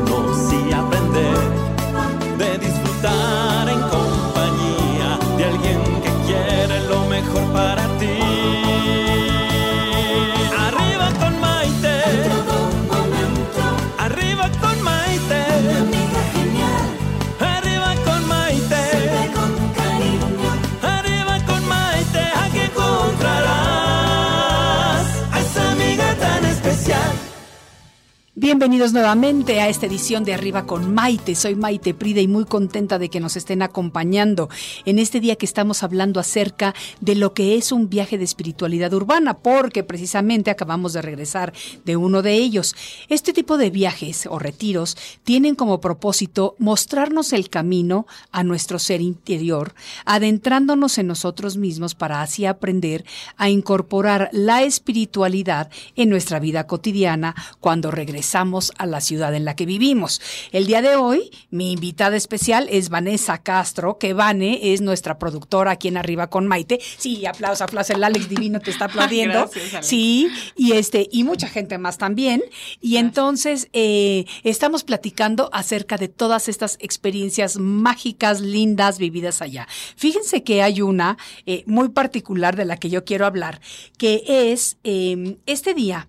Bienvenidos 28.51 28.91
nuevamente 28.91 29.61
a 29.61 29.69
esta 29.69 29.85
edición 29.85 30.25
de 30.25 30.33
Arriba 30.33 30.65
con 30.65 30.93
Maite. 30.93 31.35
Soy 31.35 31.55
Maite 31.55 31.93
Prida 31.93 32.19
y 32.19 32.27
muy 32.27 32.43
contenta 32.43 32.99
de 32.99 33.07
que 33.07 33.21
nos 33.21 33.37
estén 33.37 33.61
acompañando 33.61 34.49
en 34.83 34.99
este 34.99 35.21
día 35.21 35.37
que 35.37 35.45
estamos 35.45 35.83
hablando 35.83 36.19
acerca 36.19 36.75
de 36.99 37.15
lo 37.15 37.33
que 37.33 37.55
es 37.55 37.71
un 37.71 37.87
viaje 37.87 38.17
de 38.17 38.25
espiritualidad 38.25 38.93
urbana, 38.93 39.37
porque 39.37 39.85
precisamente 39.85 40.51
acabamos 40.51 40.91
de 40.91 41.01
regresar 41.01 41.53
de 41.85 41.95
uno 41.95 42.21
de 42.21 42.33
ellos. 42.33 42.75
Este 43.07 43.31
tipo 43.31 43.57
de 43.57 43.69
viajes 43.69 44.27
o 44.29 44.37
retiros 44.37 44.97
tienen 45.23 45.55
como 45.55 45.79
propósito 45.79 46.57
mostrarnos 46.59 47.31
el 47.31 47.49
camino 47.49 48.05
a 48.33 48.43
nuestro 48.43 48.79
ser 48.79 48.99
interior, 48.99 49.75
adentrándonos 50.03 50.97
en 50.97 51.07
nosotros 51.07 51.55
mismos 51.55 51.95
para 51.95 52.21
así 52.21 52.45
aprender 52.45 53.05
a 53.37 53.49
incorporar 53.49 54.29
la 54.33 54.63
espiritualidad 54.63 55.69
en 55.95 56.09
nuestra 56.09 56.39
vida 56.41 56.67
cotidiana 56.67 57.33
cuando 57.61 57.91
regresamos 57.91 58.40
a 58.77 58.85
la 58.87 59.01
ciudad 59.01 59.35
en 59.35 59.45
la 59.45 59.55
que 59.55 59.65
vivimos. 59.65 60.19
El 60.51 60.65
día 60.65 60.81
de 60.81 60.95
hoy, 60.95 61.29
mi 61.51 61.71
invitada 61.71 62.15
especial 62.17 62.67
es 62.71 62.89
Vanessa 62.89 63.37
Castro, 63.43 63.99
que 63.99 64.13
Vane 64.13 64.73
es 64.73 64.81
nuestra 64.81 65.19
productora 65.19 65.71
aquí 65.71 65.89
en 65.89 65.97
Arriba 65.97 66.27
con 66.27 66.47
Maite. 66.47 66.79
Sí, 66.97 67.25
aplauso, 67.25 67.63
aplauso, 67.63 67.93
el 67.93 68.03
Alex 68.03 68.29
Divino 68.29 68.59
te 68.59 68.71
está 68.71 68.85
aplaudiendo. 68.91 69.49
Sí, 69.81 70.27
y 70.55 70.71
este, 70.71 71.07
y 71.11 71.23
mucha 71.23 71.47
gente 71.47 71.77
más 71.77 71.99
también. 71.99 72.43
Y 72.79 72.97
entonces 72.97 73.69
eh, 73.73 74.25
estamos 74.43 74.83
platicando 74.83 75.49
acerca 75.53 75.97
de 75.97 76.07
todas 76.07 76.49
estas 76.49 76.77
experiencias 76.79 77.57
mágicas, 77.57 78.41
lindas, 78.41 78.97
vividas 78.97 79.41
allá. 79.41 79.67
Fíjense 79.95 80.43
que 80.43 80.63
hay 80.63 80.81
una 80.81 81.17
eh, 81.45 81.63
muy 81.67 81.89
particular 81.89 82.55
de 82.55 82.65
la 82.65 82.77
que 82.77 82.89
yo 82.89 83.05
quiero 83.05 83.27
hablar, 83.27 83.61
que 83.97 84.23
es 84.27 84.77
eh, 84.83 85.37
este 85.45 85.75
día 85.75 86.07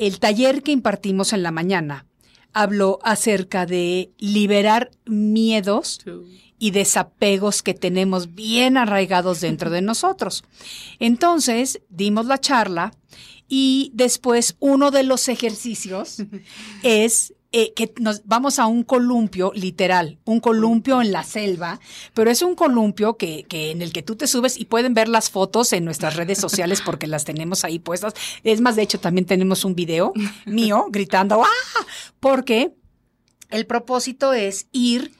el 0.00 0.18
taller 0.18 0.62
que 0.62 0.72
impartimos 0.72 1.34
en 1.34 1.42
la 1.42 1.50
mañana 1.50 2.06
habló 2.54 2.98
acerca 3.02 3.66
de 3.66 4.10
liberar 4.18 4.90
miedos 5.04 6.00
y 6.58 6.70
desapegos 6.70 7.62
que 7.62 7.74
tenemos 7.74 8.34
bien 8.34 8.78
arraigados 8.78 9.42
dentro 9.42 9.68
de 9.68 9.82
nosotros. 9.82 10.42
Entonces, 10.98 11.82
dimos 11.90 12.26
la 12.26 12.38
charla 12.38 12.94
y 13.46 13.90
después 13.94 14.56
uno 14.58 14.90
de 14.90 15.02
los 15.02 15.28
ejercicios 15.28 16.22
es 16.82 17.34
eh, 17.52 17.72
que 17.74 17.92
nos 17.98 18.22
vamos 18.26 18.60
a 18.60 18.66
un 18.66 18.84
columpio, 18.84 19.50
literal, 19.54 20.18
un 20.24 20.38
columpio 20.38 21.02
en 21.02 21.10
la 21.10 21.24
selva, 21.24 21.80
pero 22.14 22.30
es 22.30 22.42
un 22.42 22.54
columpio 22.54 23.16
que, 23.16 23.44
que, 23.48 23.72
en 23.72 23.82
el 23.82 23.92
que 23.92 24.02
tú 24.02 24.14
te 24.14 24.28
subes 24.28 24.56
y 24.56 24.66
pueden 24.66 24.94
ver 24.94 25.08
las 25.08 25.30
fotos 25.30 25.72
en 25.72 25.84
nuestras 25.84 26.14
redes 26.14 26.38
sociales 26.38 26.80
porque 26.80 27.08
las 27.08 27.24
tenemos 27.24 27.64
ahí 27.64 27.80
puestas. 27.80 28.14
Es 28.44 28.60
más, 28.60 28.76
de 28.76 28.82
hecho, 28.82 29.00
también 29.00 29.26
tenemos 29.26 29.64
un 29.64 29.74
video 29.74 30.12
mío 30.46 30.86
gritando 30.90 31.42
¡ah! 31.42 31.86
Porque 32.20 32.72
el 33.50 33.66
propósito 33.66 34.32
es 34.32 34.68
ir 34.70 35.12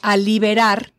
a 0.00 0.16
liberar 0.16 0.94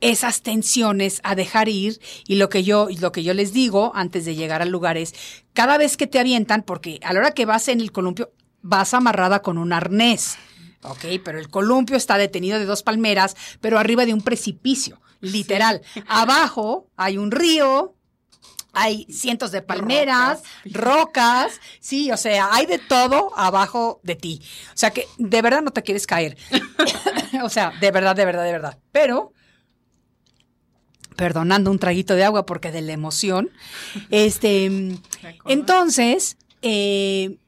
esas 0.00 0.42
tensiones, 0.42 1.20
a 1.24 1.34
dejar 1.34 1.70
ir 1.70 1.98
y 2.26 2.34
lo 2.34 2.50
que 2.50 2.62
yo 2.62 2.88
lo 3.00 3.12
que 3.12 3.22
yo 3.22 3.32
les 3.32 3.54
digo 3.54 3.92
antes 3.94 4.26
de 4.26 4.34
llegar 4.34 4.60
al 4.60 4.68
lugar 4.68 4.98
es 4.98 5.14
cada 5.54 5.78
vez 5.78 5.96
que 5.96 6.06
te 6.06 6.18
avientan 6.18 6.62
porque 6.62 7.00
a 7.02 7.14
la 7.14 7.20
hora 7.20 7.30
que 7.30 7.46
vas 7.46 7.68
en 7.68 7.80
el 7.80 7.92
columpio 7.92 8.30
vas 8.68 8.94
amarrada 8.94 9.42
con 9.42 9.58
un 9.58 9.72
arnés. 9.72 10.36
Ok, 10.82 11.04
pero 11.24 11.38
el 11.38 11.48
columpio 11.48 11.96
está 11.96 12.18
detenido 12.18 12.58
de 12.58 12.64
dos 12.64 12.82
palmeras, 12.82 13.36
pero 13.60 13.78
arriba 13.78 14.04
de 14.04 14.14
un 14.14 14.22
precipicio, 14.22 15.00
literal. 15.20 15.82
Abajo 16.06 16.88
hay 16.96 17.18
un 17.18 17.30
río, 17.30 17.94
hay 18.72 19.06
cientos 19.10 19.52
de 19.52 19.62
palmeras, 19.62 20.42
rocas. 20.66 21.60
sí, 21.80 22.10
o 22.12 22.16
sea, 22.16 22.50
hay 22.52 22.66
de 22.66 22.78
todo 22.78 23.32
abajo 23.36 24.00
de 24.02 24.16
ti. 24.16 24.42
O 24.74 24.76
sea 24.76 24.90
que 24.90 25.08
de 25.18 25.42
verdad 25.42 25.62
no 25.62 25.70
te 25.70 25.82
quieres 25.82 26.06
caer. 26.06 26.36
o 27.42 27.48
sea, 27.48 27.72
de 27.80 27.90
verdad, 27.90 28.14
de 28.14 28.24
verdad, 28.24 28.44
de 28.44 28.52
verdad. 28.52 28.78
Pero, 28.92 29.32
perdonando 31.16 31.70
un 31.70 31.78
traguito 31.78 32.14
de 32.14 32.24
agua 32.24 32.46
porque 32.46 32.70
de 32.70 32.82
la 32.82 32.92
emoción, 32.92 33.50
este, 34.10 34.66
entonces, 35.46 36.36
eh, 36.62 37.38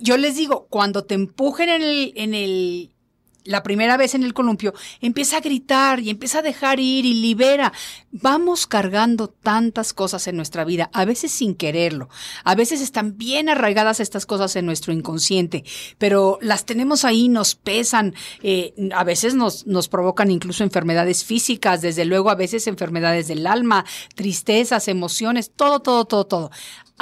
yo 0.00 0.16
les 0.16 0.36
digo, 0.36 0.66
cuando 0.68 1.04
te 1.04 1.14
empujen 1.14 1.68
en 1.68 1.82
el, 1.82 2.12
en 2.16 2.34
el, 2.34 2.94
la 3.44 3.62
primera 3.62 3.96
vez 3.96 4.14
en 4.14 4.22
el 4.22 4.34
columpio, 4.34 4.74
empieza 5.00 5.38
a 5.38 5.40
gritar 5.40 6.00
y 6.00 6.10
empieza 6.10 6.40
a 6.40 6.42
dejar 6.42 6.80
ir 6.80 7.06
y 7.06 7.14
libera. 7.14 7.72
Vamos 8.10 8.66
cargando 8.66 9.28
tantas 9.28 9.92
cosas 9.92 10.26
en 10.26 10.36
nuestra 10.36 10.64
vida, 10.64 10.90
a 10.92 11.04
veces 11.04 11.32
sin 11.32 11.54
quererlo. 11.54 12.08
A 12.44 12.54
veces 12.54 12.80
están 12.80 13.16
bien 13.16 13.48
arraigadas 13.48 14.00
estas 14.00 14.26
cosas 14.26 14.56
en 14.56 14.66
nuestro 14.66 14.92
inconsciente, 14.92 15.64
pero 15.98 16.38
las 16.42 16.64
tenemos 16.64 17.04
ahí, 17.04 17.28
nos 17.28 17.54
pesan, 17.54 18.14
eh, 18.42 18.74
a 18.94 19.04
veces 19.04 19.34
nos, 19.34 19.66
nos 19.66 19.88
provocan 19.88 20.30
incluso 20.30 20.64
enfermedades 20.64 21.24
físicas, 21.24 21.82
desde 21.82 22.04
luego 22.04 22.30
a 22.30 22.34
veces 22.34 22.66
enfermedades 22.66 23.28
del 23.28 23.46
alma, 23.46 23.84
tristezas, 24.14 24.88
emociones, 24.88 25.50
todo, 25.54 25.80
todo, 25.80 26.04
todo, 26.04 26.26
todo 26.26 26.50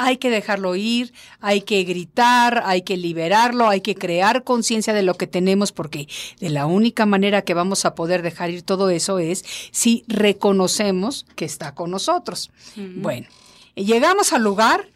hay 0.01 0.15
que 0.15 0.29
dejarlo 0.29 0.77
ir, 0.77 1.11
hay 1.41 1.59
que 1.63 1.83
gritar, 1.83 2.63
hay 2.65 2.83
que 2.83 2.95
liberarlo, 2.95 3.67
hay 3.67 3.81
que 3.81 3.95
crear 3.95 4.45
conciencia 4.45 4.93
de 4.93 5.03
lo 5.03 5.15
que 5.15 5.27
tenemos, 5.27 5.73
porque 5.73 6.07
de 6.39 6.49
la 6.49 6.65
única 6.65 7.05
manera 7.05 7.41
que 7.41 7.53
vamos 7.53 7.85
a 7.85 7.95
poder 7.95 8.21
dejar 8.21 8.49
ir 8.49 8.61
todo 8.63 8.89
eso 8.89 9.19
es 9.19 9.43
si 9.71 10.03
reconocemos 10.07 11.25
que 11.35 11.45
está 11.45 11.73
con 11.75 11.91
nosotros. 11.91 12.51
Bueno, 12.75 13.27
llegamos 13.75 14.33
al 14.33 14.43
lugar. 14.43 14.87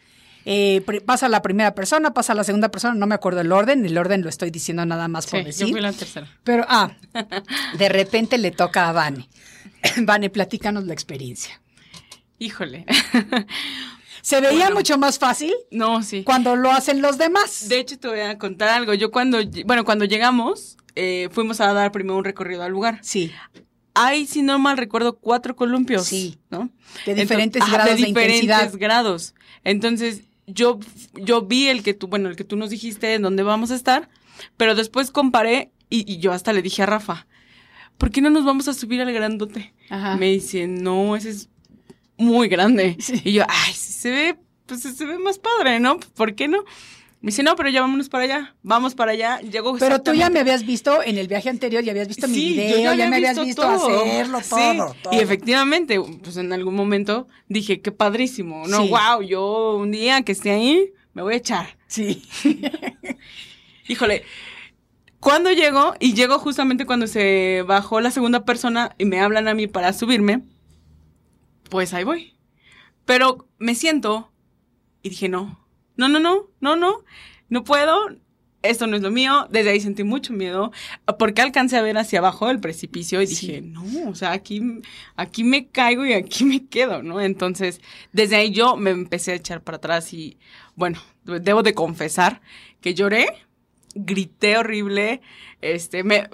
Eh, 0.46 0.84
pasa 1.06 1.30
la 1.30 1.41
primera 1.41 1.74
persona, 1.74 2.13
pasa 2.13 2.34
la 2.34 2.43
segunda 2.43 2.69
persona, 2.69 2.96
no 2.96 3.08
me 3.08 3.15
acuerdo 3.15 3.39
el 3.39 3.54
orden, 3.54 3.86
el 3.86 3.98
orden 3.98 4.24
lo 4.24 4.28
estoy 4.28 4.52
diciendo 4.52 4.86
nada 4.86 5.08
más 5.08 5.26
por 5.26 5.41
decir. 5.41 5.67
Yo 5.67 5.72
fui 5.72 5.80
la 5.80 5.93
tercera. 5.93 6.28
Pero, 6.43 6.65
ah, 6.67 6.91
de 7.78 7.88
repente 7.88 8.38
le 8.38 8.52
toca 8.52 8.89
a 8.89 8.91
Vane. 8.91 9.30
Vane, 10.02 10.30
platícanos 10.30 10.86
la 10.86 10.93
experiencia. 10.93 11.62
Híjole. 12.39 12.86
¿Se 14.22 14.39
veía 14.39 14.69
mucho 14.69 14.98
más 14.98 15.19
fácil? 15.19 15.54
No, 15.69 16.02
sí. 16.02 16.24
Cuando 16.24 16.56
lo 16.56 16.72
hacen 16.72 17.02
los 17.02 17.17
demás. 17.17 17.67
De 17.67 17.80
hecho, 17.80 18.00
te 18.00 18.08
voy 18.08 18.22
a 18.22 18.38
contar 18.38 18.69
algo. 18.69 18.93
Yo 18.93 19.12
cuando, 19.12 19.39
bueno, 19.65 19.84
cuando 19.84 20.06
llegamos, 20.06 20.78
eh, 20.95 21.29
fuimos 21.32 21.62
a 21.62 21.73
dar 21.73 21.91
primero 21.91 22.17
un 22.17 22.23
recorrido 22.23 22.63
al 22.63 22.71
lugar. 22.71 22.99
Sí. 23.01 23.32
Hay, 23.95 24.25
si 24.25 24.41
no 24.41 24.58
mal 24.60 24.77
recuerdo, 24.77 25.17
cuatro 25.17 25.56
columpios. 25.56 26.06
Sí. 26.06 26.39
¿No? 26.49 26.69
De 27.06 27.13
diferentes 27.15 27.63
grados 27.69 27.95
de, 27.95 28.01
de 28.01 28.08
diferentes 28.08 28.43
intensidad. 28.43 28.79
grados. 28.79 29.36
Entonces, 29.63 30.23
yo, 30.47 30.79
yo 31.13 31.43
vi 31.43 31.67
el 31.67 31.84
que 31.84 31.93
tú, 31.93 32.08
bueno, 32.08 32.29
el 32.29 32.36
que 32.36 32.43
tú 32.43 32.56
nos 32.56 32.69
dijiste 32.69 33.13
en 33.13 33.21
dónde 33.21 33.43
vamos 33.43 33.71
a 33.71 33.75
estar, 33.75 34.10
pero 34.58 34.75
después 34.75 35.12
comparé 35.12 35.71
y, 35.89 36.12
y 36.12 36.17
yo 36.17 36.32
hasta 36.32 36.53
le 36.53 36.62
dije 36.62 36.82
a 36.84 36.88
Rafa, 36.88 37.27
¿por 37.97 38.10
qué 38.10 38.21
no 38.21 38.29
nos 38.29 38.45
vamos 38.45 38.67
a 38.67 38.73
subir 38.73 39.01
al 39.01 39.13
grandote? 39.13 39.73
Ajá. 39.89 40.17
Me 40.17 40.32
dice, 40.32 40.67
no, 40.67 41.15
ese 41.15 41.29
es 41.29 41.49
muy 42.17 42.47
grande. 42.47 42.97
Y 43.23 43.34
yo, 43.34 43.43
ay, 43.47 43.73
si 43.73 43.93
se 43.93 44.10
ve, 44.12 44.38
pues 44.65 44.82
se 44.82 45.06
ve 45.06 45.19
más 45.19 45.38
padre, 45.39 45.79
¿no? 45.79 45.99
¿Por 45.99 46.36
qué 46.36 46.47
no? 46.47 46.63
Me 47.24 47.28
dice, 47.28 47.42
no, 47.42 47.56
pero 47.56 47.70
ya 47.70 47.80
vámonos 47.80 48.10
para 48.10 48.26
allá. 48.26 48.54
Vamos 48.64 48.96
para 48.96 49.14
allá. 49.14 49.40
Llegó 49.40 49.78
Pero 49.78 50.02
tú 50.02 50.14
ya 50.14 50.30
me 50.30 50.42
habías 50.42 50.66
visto 50.66 51.02
en 51.02 51.18
el 51.18 51.30
viaje 51.30 51.50
anterior, 51.50 51.82
ya 51.82 51.92
habías 51.92 52.10
visto 52.10 52.28
mi 52.28 52.36
Sí, 52.36 52.50
yo 52.56 52.62
video, 52.64 52.78
ya 52.92 52.96
ya, 52.96 53.10
me 53.10 53.16
habías 53.16 53.40
visto 53.40 53.62
todo. 53.62 54.04
hacerlo 54.04 54.42
Sí, 54.42 54.50
todo. 54.78 55.14
Y 55.14 55.20
efectivamente, 55.20 56.02
pues 56.22 56.36
en 56.36 56.52
algún 56.52 56.76
momento 56.76 57.30
dije, 57.48 57.80
qué 57.80 57.94
padrísimo, 57.94 58.68
¿no? 58.68 58.82
Sí. 58.82 58.90
Wow, 58.90 59.22
yo 59.22 59.78
un 59.78 59.92
día 59.92 60.22
que 60.24 60.34
esté 60.34 60.52
ahí, 60.52 60.92
me 61.14 61.22
voy 61.22 61.36
a 61.36 61.38
echar. 61.38 61.78
Sí. 61.88 62.24
Híjole, 63.88 64.24
cuando 65.22 65.50
llego, 65.50 65.94
y 66.02 66.16
llego 66.16 66.40
justamente 66.40 66.86
cuando 66.86 67.08
se 67.08 67.64
bajó 67.66 68.02
la 68.02 68.12
segunda 68.12 68.44
persona 68.44 68.96
y 68.98 69.06
me 69.06 69.22
hablan 69.22 69.48
a 69.48 69.54
mí 69.54 69.68
para 69.68 69.94
subirme, 69.94 70.42
pues 71.70 71.94
ahí 71.94 72.04
voy. 72.04 72.34
Pero 73.06 73.48
me 73.60 73.76
siento 73.76 74.30
y 75.02 75.10
dije, 75.10 75.30
no, 75.30 75.62
no, 75.97 76.08
no, 76.10 76.19
no, 76.19 76.47
no, 76.62 76.75
no, 76.75 77.03
no 77.49 77.63
puedo, 77.63 78.10
esto 78.62 78.88
no 78.88 78.95
es 78.95 79.01
lo 79.01 79.12
mío. 79.12 79.47
Desde 79.51 79.71
ahí 79.71 79.79
sentí 79.79 80.03
mucho 80.03 80.34
miedo 80.34 80.71
porque 81.19 81.41
alcancé 81.41 81.77
a 81.77 81.82
ver 81.82 81.97
hacia 81.97 82.19
abajo 82.19 82.49
el 82.49 82.60
precipicio 82.60 83.21
y 83.21 83.27
Sí. 83.27 83.47
dije, 83.47 83.62
no, 83.62 83.84
o 84.10 84.15
sea, 84.15 84.32
aquí, 84.32 84.62
aquí 85.15 85.43
me 85.43 85.67
caigo 85.67 86.06
y 86.06 86.13
aquí 86.13 86.45
me 86.45 86.65
quedo, 86.65 87.03
¿no? 87.03 87.19
Entonces, 87.21 87.82
desde 88.13 88.38
ahí 88.38 88.51
yo 88.51 88.77
me 88.77 88.91
empecé 88.91 89.34
a 89.34 89.36
echar 89.36 89.62
para 89.62 89.77
atrás 89.77 90.13
y, 90.13 90.38
bueno, 90.75 91.01
debo 91.25 91.62
de 91.63 91.73
confesar 91.73 92.41
que 92.82 92.93
lloré, 92.93 93.25
grité 93.95 94.58
horrible, 94.58 95.21
este, 95.62 96.03
me, 96.03 96.29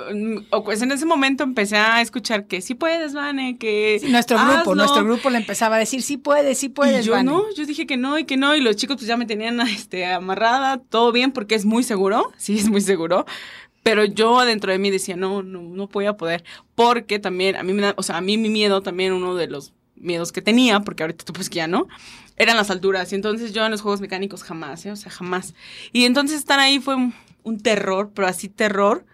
pues 0.65 0.81
en 0.81 0.91
ese 0.91 1.05
momento 1.05 1.43
empecé 1.43 1.77
a 1.77 2.01
escuchar 2.01 2.47
que 2.47 2.61
sí 2.61 2.73
puedes, 2.73 3.13
Vane, 3.13 3.57
que 3.57 4.01
Nuestro 4.09 4.37
grupo, 4.37 4.75
nuestro 4.75 5.03
grupo 5.03 5.29
le 5.29 5.37
empezaba 5.37 5.75
a 5.75 5.79
decir, 5.79 6.01
sí 6.01 6.17
puedes, 6.17 6.57
sí 6.57 6.69
puedes, 6.69 7.05
y 7.05 7.07
yo 7.07 7.13
Vane". 7.13 7.25
no, 7.25 7.43
yo 7.55 7.65
dije 7.65 7.85
que 7.85 7.97
no 7.97 8.17
y 8.17 8.25
que 8.25 8.37
no, 8.37 8.55
y 8.55 8.61
los 8.61 8.75
chicos 8.75 8.97
pues 8.97 9.07
ya 9.07 9.17
me 9.17 9.25
tenían 9.25 9.59
este, 9.67 10.05
amarrada, 10.05 10.77
todo 10.77 11.11
bien, 11.11 11.31
porque 11.31 11.55
es 11.55 11.65
muy 11.65 11.83
seguro, 11.83 12.31
sí, 12.37 12.57
es 12.57 12.69
muy 12.69 12.81
seguro. 12.81 13.25
Pero 13.81 14.03
yo 14.03 14.39
adentro 14.39 14.71
de 14.71 14.77
mí 14.77 14.91
decía, 14.91 15.15
no, 15.15 15.41
no, 15.41 15.61
no 15.61 15.87
voy 15.87 16.05
a 16.05 16.17
poder. 16.17 16.43
Porque 16.75 17.17
también, 17.17 17.55
a 17.55 17.63
mí 17.63 17.71
me 17.71 17.81
da, 17.81 17.93
o 17.95 18.03
sea, 18.03 18.17
a 18.17 18.21
mí 18.21 18.37
mi 18.37 18.49
miedo 18.49 18.81
también, 18.81 19.13
uno 19.13 19.35
de 19.35 19.47
los 19.47 19.73
miedos 19.95 20.31
que 20.31 20.41
tenía, 20.41 20.81
porque 20.81 21.03
ahorita 21.03 21.23
tú 21.25 21.33
pues 21.33 21.49
que 21.49 21.57
ya 21.57 21.67
no, 21.67 21.87
eran 22.35 22.57
las 22.57 22.69
alturas. 22.69 23.11
Y 23.11 23.15
entonces 23.15 23.53
yo 23.53 23.65
en 23.65 23.71
los 23.71 23.81
juegos 23.81 24.01
mecánicos 24.01 24.43
jamás, 24.43 24.85
¿eh? 24.85 24.91
o 24.91 24.95
sea, 24.95 25.11
jamás. 25.11 25.53
Y 25.93 26.05
entonces 26.05 26.39
estar 26.39 26.59
ahí 26.59 26.79
fue 26.79 26.95
un, 27.49 27.59
terror, 27.59 28.12
pero 28.13 28.27
así 28.27 28.49
terror. 28.49 29.05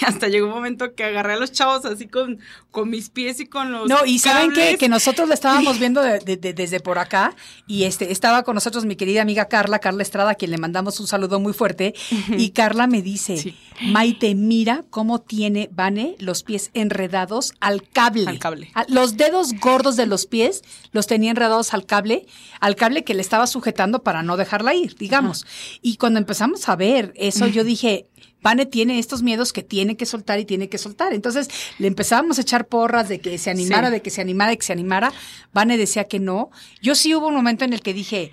Y 0.00 0.04
hasta 0.04 0.28
llegó 0.28 0.46
un 0.48 0.52
momento 0.54 0.94
que 0.94 1.04
agarré 1.04 1.34
a 1.34 1.36
los 1.36 1.52
chavos 1.52 1.84
así 1.84 2.06
con, 2.08 2.38
con 2.70 2.90
mis 2.90 3.10
pies 3.10 3.40
y 3.40 3.46
con 3.46 3.72
los. 3.72 3.88
No, 3.88 4.04
y 4.04 4.18
saben 4.18 4.52
qué? 4.52 4.76
que 4.78 4.88
nosotros 4.88 5.28
la 5.28 5.34
estábamos 5.34 5.78
viendo 5.80 6.02
de- 6.02 6.18
de- 6.20 6.36
de- 6.36 6.52
desde 6.54 6.80
por 6.80 6.98
acá 6.98 7.34
y 7.66 7.84
este 7.84 8.10
estaba 8.12 8.42
con 8.42 8.54
nosotros 8.54 8.84
mi 8.84 8.96
querida 8.96 9.22
amiga 9.22 9.46
Carla, 9.48 9.78
Carla 9.78 10.02
Estrada, 10.02 10.30
a 10.32 10.34
quien 10.34 10.50
le 10.50 10.58
mandamos 10.58 10.98
un 11.00 11.06
saludo 11.06 11.40
muy 11.40 11.52
fuerte. 11.52 11.94
Y 12.36 12.50
Carla 12.50 12.86
me 12.86 13.02
dice, 13.02 13.36
Sí. 13.36 13.56
Maite, 13.82 14.34
mira 14.34 14.84
cómo 14.90 15.20
tiene 15.20 15.68
Vane 15.72 16.16
los 16.18 16.42
pies 16.42 16.70
enredados 16.74 17.52
al 17.60 17.86
cable. 17.88 18.28
Al 18.28 18.38
cable. 18.38 18.70
A- 18.74 18.86
Los 18.88 19.16
dedos 19.16 19.52
gordos 19.60 19.96
de 19.96 20.06
los 20.06 20.26
pies 20.26 20.62
los 20.92 21.06
tenía 21.06 21.30
enredados 21.30 21.74
al 21.74 21.84
cable, 21.86 22.26
al 22.60 22.74
cable 22.76 23.04
que 23.04 23.14
le 23.14 23.20
estaba 23.20 23.46
sujetando 23.46 24.02
para 24.02 24.22
no 24.22 24.36
dejarla 24.36 24.74
ir, 24.74 24.96
digamos. 24.96 25.46
Y 25.82 25.96
cuando 25.96 26.18
empezamos 26.18 26.68
a 26.68 26.76
ver 26.76 27.12
eso, 27.16 27.46
yo 27.46 27.64
dije, 27.64 28.06
Vane 28.42 28.66
tiene 28.66 28.98
estos 28.98 29.22
miedos 29.22 29.52
que 29.52 29.62
tiene 29.62 29.96
que 29.96 30.06
soltar 30.06 30.38
y 30.38 30.44
tiene 30.44 30.68
que 30.68 30.78
soltar. 30.78 31.12
Entonces 31.12 31.48
le 31.78 31.88
empezábamos 31.88 32.38
a 32.38 32.42
echar 32.42 32.66
porras 32.68 33.08
de 33.08 33.20
que 33.20 33.38
se 33.38 33.50
animara, 33.50 33.88
Sí. 33.88 33.94
de 33.94 34.02
que 34.02 34.10
se 34.10 34.20
animara, 34.20 34.50
de 34.50 34.58
que 34.58 34.64
se 34.66 34.72
animara. 34.72 35.12
Vane 35.52 35.76
decía 35.78 36.04
que 36.04 36.20
no. 36.20 36.50
Yo 36.80 36.94
sí 36.94 37.14
hubo 37.14 37.26
un 37.28 37.34
momento 37.34 37.64
en 37.64 37.72
el 37.72 37.80
que 37.82 37.92
dije, 37.94 38.30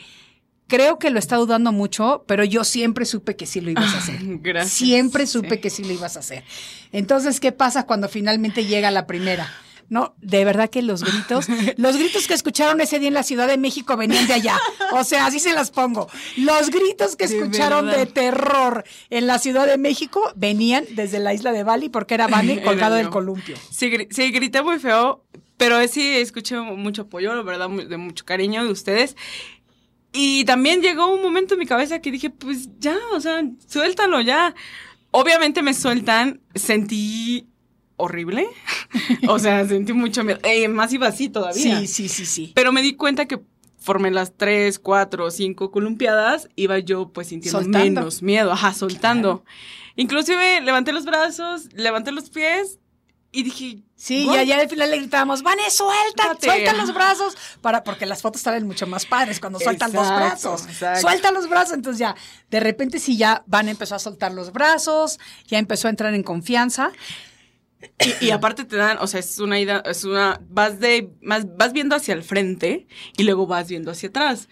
creo 0.68 1.00
que 1.00 1.10
lo 1.10 1.20
está 1.20 1.36
dudando 1.38 1.72
mucho, 1.72 2.24
pero 2.28 2.44
yo 2.44 2.64
siempre 2.64 3.06
supe 3.06 3.36
que 3.36 3.46
sí 3.46 3.60
lo 3.62 3.72
ibas 3.72 3.94
a 3.94 3.98
hacer. 3.98 4.18
Gracias. 4.42 4.74
Siempre 4.74 5.26
supe 5.28 5.56
Sí. 5.56 5.62
que 5.62 5.70
sí 5.70 5.84
lo 5.84 5.92
ibas 5.94 6.16
a 6.16 6.20
hacer. 6.20 6.44
Entonces, 6.92 7.40
¿qué 7.40 7.52
pasa 7.52 7.86
cuando 7.86 8.08
finalmente 8.08 8.66
llega 8.66 8.92
la 8.92 9.08
primera? 9.08 9.52
No, 9.94 10.16
de 10.24 10.44
verdad 10.44 10.72
que 10.72 10.82
los 10.82 11.04
gritos, 11.04 11.46
los 11.78 11.98
gritos 11.98 12.26
que 12.26 12.34
escucharon 12.34 12.82
ese 12.82 12.98
día 12.98 13.10
en 13.10 13.14
la 13.14 13.22
Ciudad 13.22 13.48
de 13.48 13.60
México 13.60 13.96
venían 13.96 14.26
de 14.26 14.34
allá. 14.34 14.58
O 14.92 15.04
sea, 15.04 15.28
así 15.28 15.40
se 15.40 15.54
las 15.54 15.70
pongo. 15.70 16.10
Los 16.36 16.72
gritos 16.72 17.16
que 17.16 17.26
escucharon 17.26 17.92
de 17.92 18.08
terror 18.08 18.86
en 19.12 19.28
la 19.28 19.38
Ciudad 19.38 19.68
de 19.68 19.78
México 19.78 20.34
venían 20.36 20.84
desde 20.96 21.20
la 21.20 21.36
isla 21.36 21.52
de 21.52 21.64
Bali 21.64 21.90
porque 21.90 22.16
era 22.16 22.26
Era 22.44 22.64
colgado 22.64 22.96
del 22.96 23.12
columpio. 23.12 23.56
Sí, 23.70 23.92
sí, 24.10 24.32
grité 24.32 24.64
muy 24.64 24.80
feo, 24.80 25.24
pero 25.58 25.88
sí 25.88 26.18
escuché 26.18 26.60
mucho 26.60 27.04
apoyo, 27.04 27.36
la 27.36 27.44
verdad, 27.44 27.70
de 27.70 27.98
mucho 27.98 28.26
cariño 28.26 28.66
de 28.66 28.72
ustedes. 28.72 29.16
Y 30.12 30.44
también 30.46 30.82
llegó 30.82 31.14
un 31.14 31.22
momento 31.22 31.54
en 31.54 31.60
mi 31.60 31.68
cabeza 31.68 32.00
que 32.00 32.10
dije, 32.10 32.32
pues 32.32 32.68
ya, 32.80 32.98
o 33.14 33.20
sea, 33.20 33.44
suéltalo 33.68 34.22
ya. 34.22 34.56
Obviamente 35.12 35.62
me 35.62 35.76
sueltan, 35.76 36.42
sentí 36.56 37.53
horrible. 37.98 38.48
o 39.28 39.40
sea, 39.40 39.66
sentí 39.68 39.94
mucho 39.94 40.24
miedo. 40.24 40.40
Eh, 40.44 40.68
más 40.68 40.92
iba 40.94 41.08
así 41.08 41.30
todavía. 41.30 41.80
Sí, 41.80 41.88
sí, 41.88 42.10
sí, 42.10 42.26
sí. 42.26 42.52
Pero 42.56 42.72
me 42.72 42.82
di 42.82 42.96
cuenta 42.96 43.26
que 43.26 43.40
formé 43.80 44.12
las 44.12 44.34
tres, 44.38 44.80
cuatro, 44.80 45.30
cinco 45.30 45.70
columpiadas, 45.72 46.48
iba 46.56 46.80
yo 46.80 47.10
pues 47.10 47.28
sintiendo 47.28 47.60
Soltando. 47.62 48.02
menos 48.02 48.22
miedo, 48.22 48.52
ajá, 48.52 48.74
soltando. 48.74 49.44
Inclusive 49.96 50.62
levanté 50.62 50.94
los 50.94 51.06
brazos, 51.06 51.68
levanté 51.74 52.12
los 52.14 52.30
pies 52.30 52.80
y 53.34 53.44
dije, 53.44 53.84
Sí, 53.96 54.26
"What?". 54.28 54.36
ya, 54.36 54.44
ya 54.44 54.60
al 54.62 54.70
final 54.70 54.90
le 54.90 54.98
gritábamos, 55.00 55.44
Vane, 55.44 55.70
suelta, 55.70 56.24
Suéltate. 56.24 56.46
suelta 56.46 56.74
los 56.74 56.94
brazos, 56.94 57.36
para, 57.62 57.84
porque 57.84 58.06
las 58.06 58.22
fotos 58.22 58.42
salen 58.42 58.66
mucho 58.68 58.88
más 58.88 59.06
padres 59.06 59.40
cuando 59.40 59.60
sueltan 59.60 59.92
los 59.92 60.08
brazos. 60.08 60.66
exacto. 60.66 61.02
Suelta 61.02 61.32
los 61.32 61.50
brazos, 61.50 61.74
entonces 61.74 62.00
ya, 62.00 62.16
de 62.52 62.60
repente 62.60 63.00
sí 63.00 63.18
ya 63.18 63.44
Vane 63.48 63.72
empezó 63.72 63.96
a 63.96 64.00
soltar 64.00 64.34
los 64.34 64.54
brazos, 64.54 65.20
ya 65.48 65.58
empezó 65.60 65.88
a 65.88 65.92
entrar 65.92 66.14
en 66.14 66.24
confianza. 66.24 66.92
Y, 68.22 68.32
aparte 68.32 68.66
te 68.66 68.76
dan, 68.76 68.98
o 69.00 69.08
sea, 69.08 69.20
es 69.20 69.40
una 69.40 69.60
ida, 69.60 69.84
es 69.86 70.04
una, 70.04 70.42
vas 70.50 70.80
de, 70.80 71.10
más, 71.22 71.58
vas 71.58 71.74
viendo 71.74 71.96
hacia 71.96 72.14
el 72.14 72.24
frente 72.24 72.88
y 73.18 73.24
luego 73.24 73.48
vas 73.48 73.70
viendo 73.70 73.92
hacia 73.92 74.10
atrás. 74.10 74.50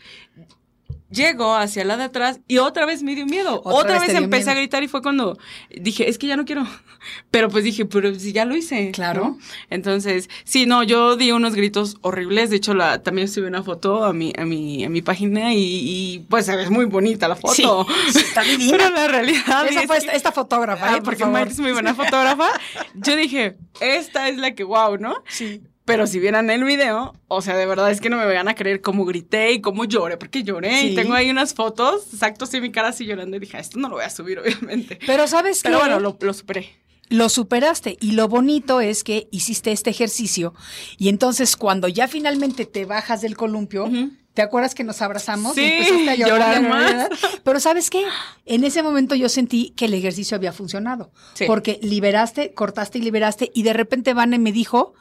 Llego 1.11 1.55
hacia 1.55 1.83
la 1.83 1.97
de 1.97 2.03
atrás 2.05 2.39
y 2.47 2.57
otra 2.59 2.85
vez 2.85 3.03
me 3.03 3.15
dio 3.15 3.25
miedo. 3.25 3.61
Otra 3.65 3.73
Otra, 3.73 3.99
vez 3.99 4.15
empecé 4.15 4.45
miedo. 4.45 4.51
a 4.51 4.55
gritar 4.55 4.83
y 4.83 4.87
fue 4.87 5.01
cuando 5.01 5.37
dije, 5.69 6.09
es 6.09 6.17
que 6.17 6.27
ya 6.27 6.37
no 6.37 6.45
quiero. 6.45 6.65
Pero 7.31 7.49
pues 7.49 7.63
dije, 7.63 7.85
pero 7.85 8.13
si 8.13 8.31
ya 8.31 8.45
lo 8.45 8.55
hice. 8.55 8.91
Claro. 8.91 9.23
¿no? 9.23 9.39
Entonces, 9.71 10.29
sí, 10.43 10.67
no, 10.67 10.83
yo 10.83 11.15
di 11.15 11.31
unos 11.31 11.55
gritos 11.55 11.97
horribles. 12.01 12.51
De 12.51 12.57
hecho, 12.57 12.75
la, 12.75 13.01
también 13.01 13.27
subí 13.27 13.47
una 13.47 13.63
foto 13.63 14.03
a 14.03 14.13
mi, 14.13 14.31
a 14.37 14.45
mi, 14.45 14.83
a 14.85 14.89
mi 14.89 15.01
página 15.01 15.51
y, 15.53 15.57
y, 15.63 16.19
pues 16.29 16.45
se 16.45 16.55
ve 16.55 16.69
muy 16.69 16.85
bonita 16.85 17.27
la 17.27 17.35
foto. 17.35 17.55
Sí, 17.55 17.63
sí, 18.13 18.19
está 18.19 18.43
divina. 18.43 18.77
Pero 18.77 18.89
la 18.91 19.07
realidad 19.07 19.67
Esa 19.67 19.81
es 19.81 19.87
fue 19.87 19.97
esta, 19.97 20.11
esta 20.11 20.31
fotógrafa, 20.31 20.85
Ah, 20.85 20.91
¿eh? 20.91 20.95
por 20.97 21.05
porque. 21.05 21.25
Maite 21.25 21.53
es 21.53 21.59
muy 21.59 21.71
buena 21.71 21.95
fotógrafa. 21.95 22.49
Yo 22.93 23.15
dije, 23.15 23.57
esta 23.79 24.29
es 24.29 24.37
la 24.37 24.53
que 24.53 24.63
wow, 24.63 24.97
¿no? 24.97 25.15
Sí. 25.27 25.61
Pero 25.85 26.05
si 26.07 26.19
vieran 26.19 26.49
el 26.49 26.63
video, 26.63 27.15
o 27.27 27.41
sea, 27.41 27.57
de 27.57 27.65
verdad 27.65 27.89
es 27.91 27.99
que 28.01 28.09
no 28.09 28.17
me 28.17 28.25
van 28.31 28.47
a 28.47 28.53
creer 28.55 28.81
cómo 28.81 29.03
grité 29.03 29.51
y 29.51 29.61
cómo 29.61 29.83
lloré, 29.85 30.15
porque 30.17 30.43
lloré. 30.43 30.79
Sí. 30.81 30.87
Y 30.89 30.95
tengo 30.95 31.13
ahí 31.13 31.29
unas 31.29 31.53
fotos, 31.55 32.03
exacto, 32.13 32.45
sí, 32.45 32.61
mi 32.61 32.71
cara 32.71 32.89
así 32.89 33.05
llorando. 33.05 33.35
Y 33.37 33.39
dije, 33.39 33.57
"Ah, 33.57 33.61
esto 33.61 33.79
no 33.79 33.89
lo 33.89 33.95
voy 33.95 34.05
a 34.05 34.09
subir, 34.09 34.39
obviamente. 34.39 34.99
Pero 35.07 35.27
sabes 35.27 35.61
Pero 35.63 35.79
qué? 35.79 35.85
bueno, 35.85 35.99
lo, 35.99 36.17
lo 36.21 36.33
superé. 36.33 36.69
lo 37.09 37.27
superaste 37.29 37.97
y 37.99 38.11
lo 38.11 38.27
bonito 38.27 38.79
es 38.79 39.03
que 39.03 39.27
hiciste 39.31 39.71
este 39.71 39.89
ejercicio 39.89 40.53
y 40.97 41.09
entonces 41.09 41.57
cuando 41.57 41.87
ya 41.89 42.07
finalmente 42.07 42.65
te 42.65 42.85
bajas 42.85 43.21
del 43.21 43.35
columpio. 43.35 43.89
¿te 44.33 44.41
acuerdas 44.41 44.73
que 44.75 44.85
nos 44.85 45.01
abrazamos? 45.01 45.55
Sí, 45.55 45.61
y 45.61 45.65
empezaste 45.65 46.09
a 46.09 46.15
llorar, 46.15 46.61
llorar 46.61 46.69
más. 46.69 47.09
Pero 47.43 47.59
¿sabes 47.59 47.89
qué? 47.89 48.05
En 48.45 48.63
ese 48.63 48.81
momento 48.81 49.13
yo 49.13 49.27
sentí 49.27 49.71
que 49.75 49.85
el 49.85 49.93
ejercicio 49.93 50.37
había 50.37 50.53
funcionado, 50.53 51.11
Sí. 51.33 51.43
porque 51.47 51.79
liberaste, 51.81 52.53
cortaste 52.53 52.99
y 52.99 53.01
liberaste 53.01 53.51
y 53.53 53.63
de 53.63 53.73
repente 53.73 54.13
Vane 54.13 54.39
me 54.39 54.53
dijo, 54.53 54.93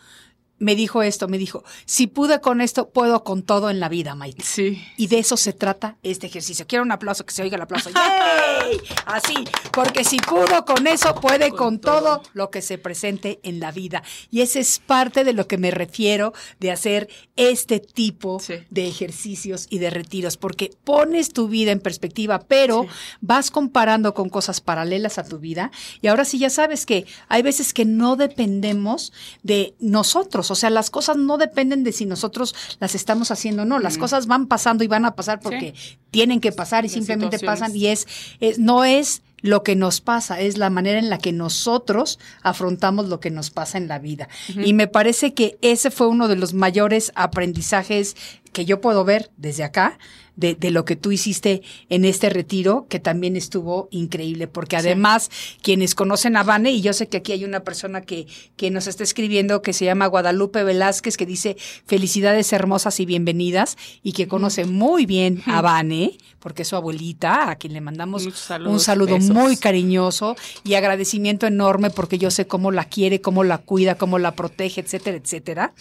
me 0.60 0.76
dijo 0.76 1.02
esto, 1.02 1.26
me 1.26 1.36
dijo, 1.38 1.64
si 1.86 2.06
pude 2.06 2.40
con 2.40 2.60
esto, 2.60 2.90
puedo 2.90 3.24
con 3.24 3.42
todo 3.42 3.68
en 3.70 3.80
la 3.80 3.88
vida, 3.88 4.14
Maite. 4.14 4.44
Sí. 4.44 4.80
Y 4.96 5.08
de 5.08 5.18
eso 5.18 5.36
se 5.36 5.52
trata 5.52 5.96
este 6.04 6.28
ejercicio. 6.28 6.66
Quiero 6.68 6.84
un 6.84 6.92
aplauso, 6.92 7.26
que 7.26 7.34
se 7.34 7.42
oiga 7.42 7.56
el 7.56 7.62
aplauso. 7.62 7.90
¡Yay! 7.94 8.80
Así, 9.06 9.34
porque 9.72 10.04
si 10.04 10.18
pudo 10.18 10.64
con 10.64 10.86
eso, 10.86 11.14
puede 11.16 11.48
con, 11.50 11.58
Con 11.58 11.80
todo. 11.80 12.00
todo. 12.18 12.22
lo 12.34 12.50
que 12.50 12.62
se 12.62 12.78
presente 12.78 13.40
en 13.42 13.58
la 13.58 13.72
vida. 13.72 14.02
Y 14.30 14.42
ese 14.42 14.60
es 14.60 14.78
parte 14.78 15.24
de 15.24 15.32
lo 15.32 15.48
que 15.48 15.58
me 15.58 15.70
refiero 15.72 16.32
de 16.60 16.70
hacer 16.70 17.08
este 17.36 17.80
tipo 17.80 18.38
Sí. 18.38 18.54
de 18.70 18.86
ejercicios 18.86 19.66
y 19.70 19.78
de 19.78 19.90
retiros, 19.90 20.36
porque 20.36 20.70
pones 20.84 21.32
tu 21.32 21.48
vida 21.48 21.72
en 21.72 21.80
perspectiva, 21.80 22.38
pero 22.46 22.82
Sí. 22.82 22.88
vas 23.22 23.50
comparando 23.50 24.12
con 24.14 24.28
cosas 24.28 24.60
paralelas 24.60 25.18
a 25.18 25.24
tu 25.24 25.38
vida. 25.38 25.70
Y 26.02 26.08
ahora 26.08 26.24
sí 26.24 26.38
ya 26.38 26.50
sabes 26.50 26.84
que 26.86 27.06
hay 27.28 27.42
veces 27.42 27.72
que 27.72 27.84
no 27.86 28.16
dependemos 28.16 29.12
de 29.42 29.74
nosotros. 29.80 30.49
O 30.50 30.54
sea, 30.54 30.70
las 30.70 30.90
cosas 30.90 31.16
no 31.16 31.38
dependen 31.38 31.84
de 31.84 31.92
si 31.92 32.06
nosotros 32.06 32.54
las 32.80 32.94
estamos 32.94 33.30
haciendo 33.30 33.62
o 33.62 33.64
no. 33.66 33.78
Las 33.78 33.96
cosas 33.98 34.26
van 34.26 34.46
pasando 34.46 34.84
y 34.84 34.86
van 34.88 35.04
a 35.04 35.14
pasar 35.14 35.40
porque 35.40 35.74
tienen 36.10 36.40
que 36.40 36.52
pasar 36.52 36.84
y 36.84 36.88
Las 36.88 36.94
simplemente 36.94 37.36
pasan. 37.46 37.76
Y 37.76 37.86
es, 37.86 38.06
es- 38.40 38.58
no 38.58 38.84
es 38.84 39.22
lo 39.42 39.62
que 39.62 39.74
nos 39.74 40.02
pasa, 40.02 40.38
es 40.40 40.58
la 40.58 40.68
manera 40.68 40.98
en 40.98 41.08
la 41.08 41.16
que 41.16 41.32
nosotros 41.32 42.18
afrontamos 42.42 43.08
lo 43.08 43.20
que 43.20 43.30
nos 43.30 43.48
pasa 43.50 43.78
en 43.78 43.88
la 43.88 43.98
vida. 43.98 44.28
Y 44.62 44.74
me 44.74 44.86
parece 44.86 45.32
que 45.32 45.56
ese 45.62 45.90
fue 45.90 46.08
uno 46.08 46.28
de 46.28 46.36
los 46.36 46.52
mayores 46.52 47.10
aprendizajes 47.14 48.16
que 48.52 48.64
yo 48.66 48.80
puedo 48.80 49.04
ver 49.04 49.30
desde 49.38 49.64
acá, 49.64 49.98
de, 50.40 50.54
de 50.54 50.70
lo 50.70 50.84
que 50.84 50.96
tú 50.96 51.12
hiciste 51.12 51.62
en 51.88 52.04
este 52.04 52.30
retiro, 52.30 52.86
que 52.88 52.98
también 52.98 53.36
estuvo 53.36 53.88
increíble, 53.90 54.48
porque 54.48 54.76
además 54.76 55.30
quienes 55.62 55.94
conocen 55.94 56.36
a 56.36 56.42
Vane, 56.42 56.72
y 56.72 56.80
yo 56.80 56.92
sé 56.92 57.08
que 57.08 57.18
aquí 57.18 57.32
hay 57.32 57.44
una 57.44 57.60
persona 57.60 58.00
que, 58.00 58.26
que 58.56 58.70
nos 58.70 58.86
está 58.86 59.04
escribiendo 59.04 59.62
que 59.62 59.72
se 59.72 59.84
llama 59.84 60.06
Guadalupe 60.06 60.64
Velázquez, 60.64 61.16
que 61.16 61.26
dice 61.26 61.56
felicidades 61.86 62.52
hermosas 62.52 62.98
y 63.00 63.06
bienvenidas, 63.06 63.76
y 64.02 64.12
que 64.12 64.26
conoce 64.26 64.64
muy 64.64 65.06
bien 65.06 65.42
a 65.46 65.60
Vane, 65.60 66.16
porque 66.40 66.62
es 66.62 66.68
su 66.68 66.76
abuelita, 66.76 67.50
a 67.50 67.56
quien 67.56 67.74
le 67.74 67.80
mandamos 67.80 68.26
saludos, 68.34 68.72
un 68.72 68.80
saludo 68.80 69.14
besos. 69.14 69.30
muy 69.30 69.56
cariñoso 69.56 70.36
y 70.64 70.74
agradecimiento 70.74 71.46
enorme 71.46 71.90
porque 71.90 72.18
yo 72.18 72.30
sé 72.30 72.46
cómo 72.46 72.70
la 72.70 72.86
quiere, 72.86 73.20
cómo 73.20 73.44
la 73.44 73.58
cuida, 73.58 73.96
cómo 73.96 74.18
la 74.18 74.34
protege, 74.34 74.80
etcétera, 74.80 75.18
etcétera. 75.18 75.74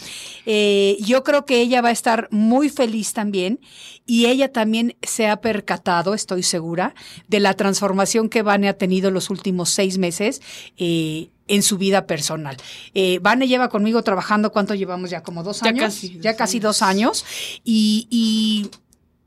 Eh, 0.45 0.97
yo 0.99 1.23
creo 1.23 1.45
que 1.45 1.61
ella 1.61 1.81
va 1.81 1.89
a 1.89 1.93
estar 1.93 2.27
muy 2.31 2.69
feliz 2.69 3.13
también 3.13 3.59
y 4.05 4.25
ella 4.25 4.48
también 4.49 4.95
se 5.01 5.27
ha 5.27 5.41
percatado, 5.41 6.13
estoy 6.13 6.43
segura, 6.43 6.93
de 7.27 7.39
la 7.39 7.53
transformación 7.55 8.29
que 8.29 8.41
Vane 8.41 8.69
ha 8.69 8.77
tenido 8.77 9.11
los 9.11 9.29
últimos 9.29 9.69
seis 9.69 9.97
meses. 9.97 10.41
eh, 10.77 11.29
en 11.51 11.63
su 11.63 11.79
vida 11.79 12.05
personal. 12.05 12.57
Eh, 12.93 13.17
Vane 13.23 13.47
lleva 13.47 13.69
conmigo 13.69 14.03
trabajando, 14.03 14.51
¿cuánto 14.51 14.75
llevamos 14.75 15.09
ya? 15.09 15.23
¿Como 15.23 15.41
dos 15.41 15.61
Ya 15.61 15.69
años? 15.69 15.83
casi 15.85 16.19
ya 16.19 16.31
dos 16.33 16.37
casi 16.37 16.57
años. 16.57 16.63
dos 16.63 16.81
años. 16.83 17.25
Y, 17.63 18.07
y 18.11 18.69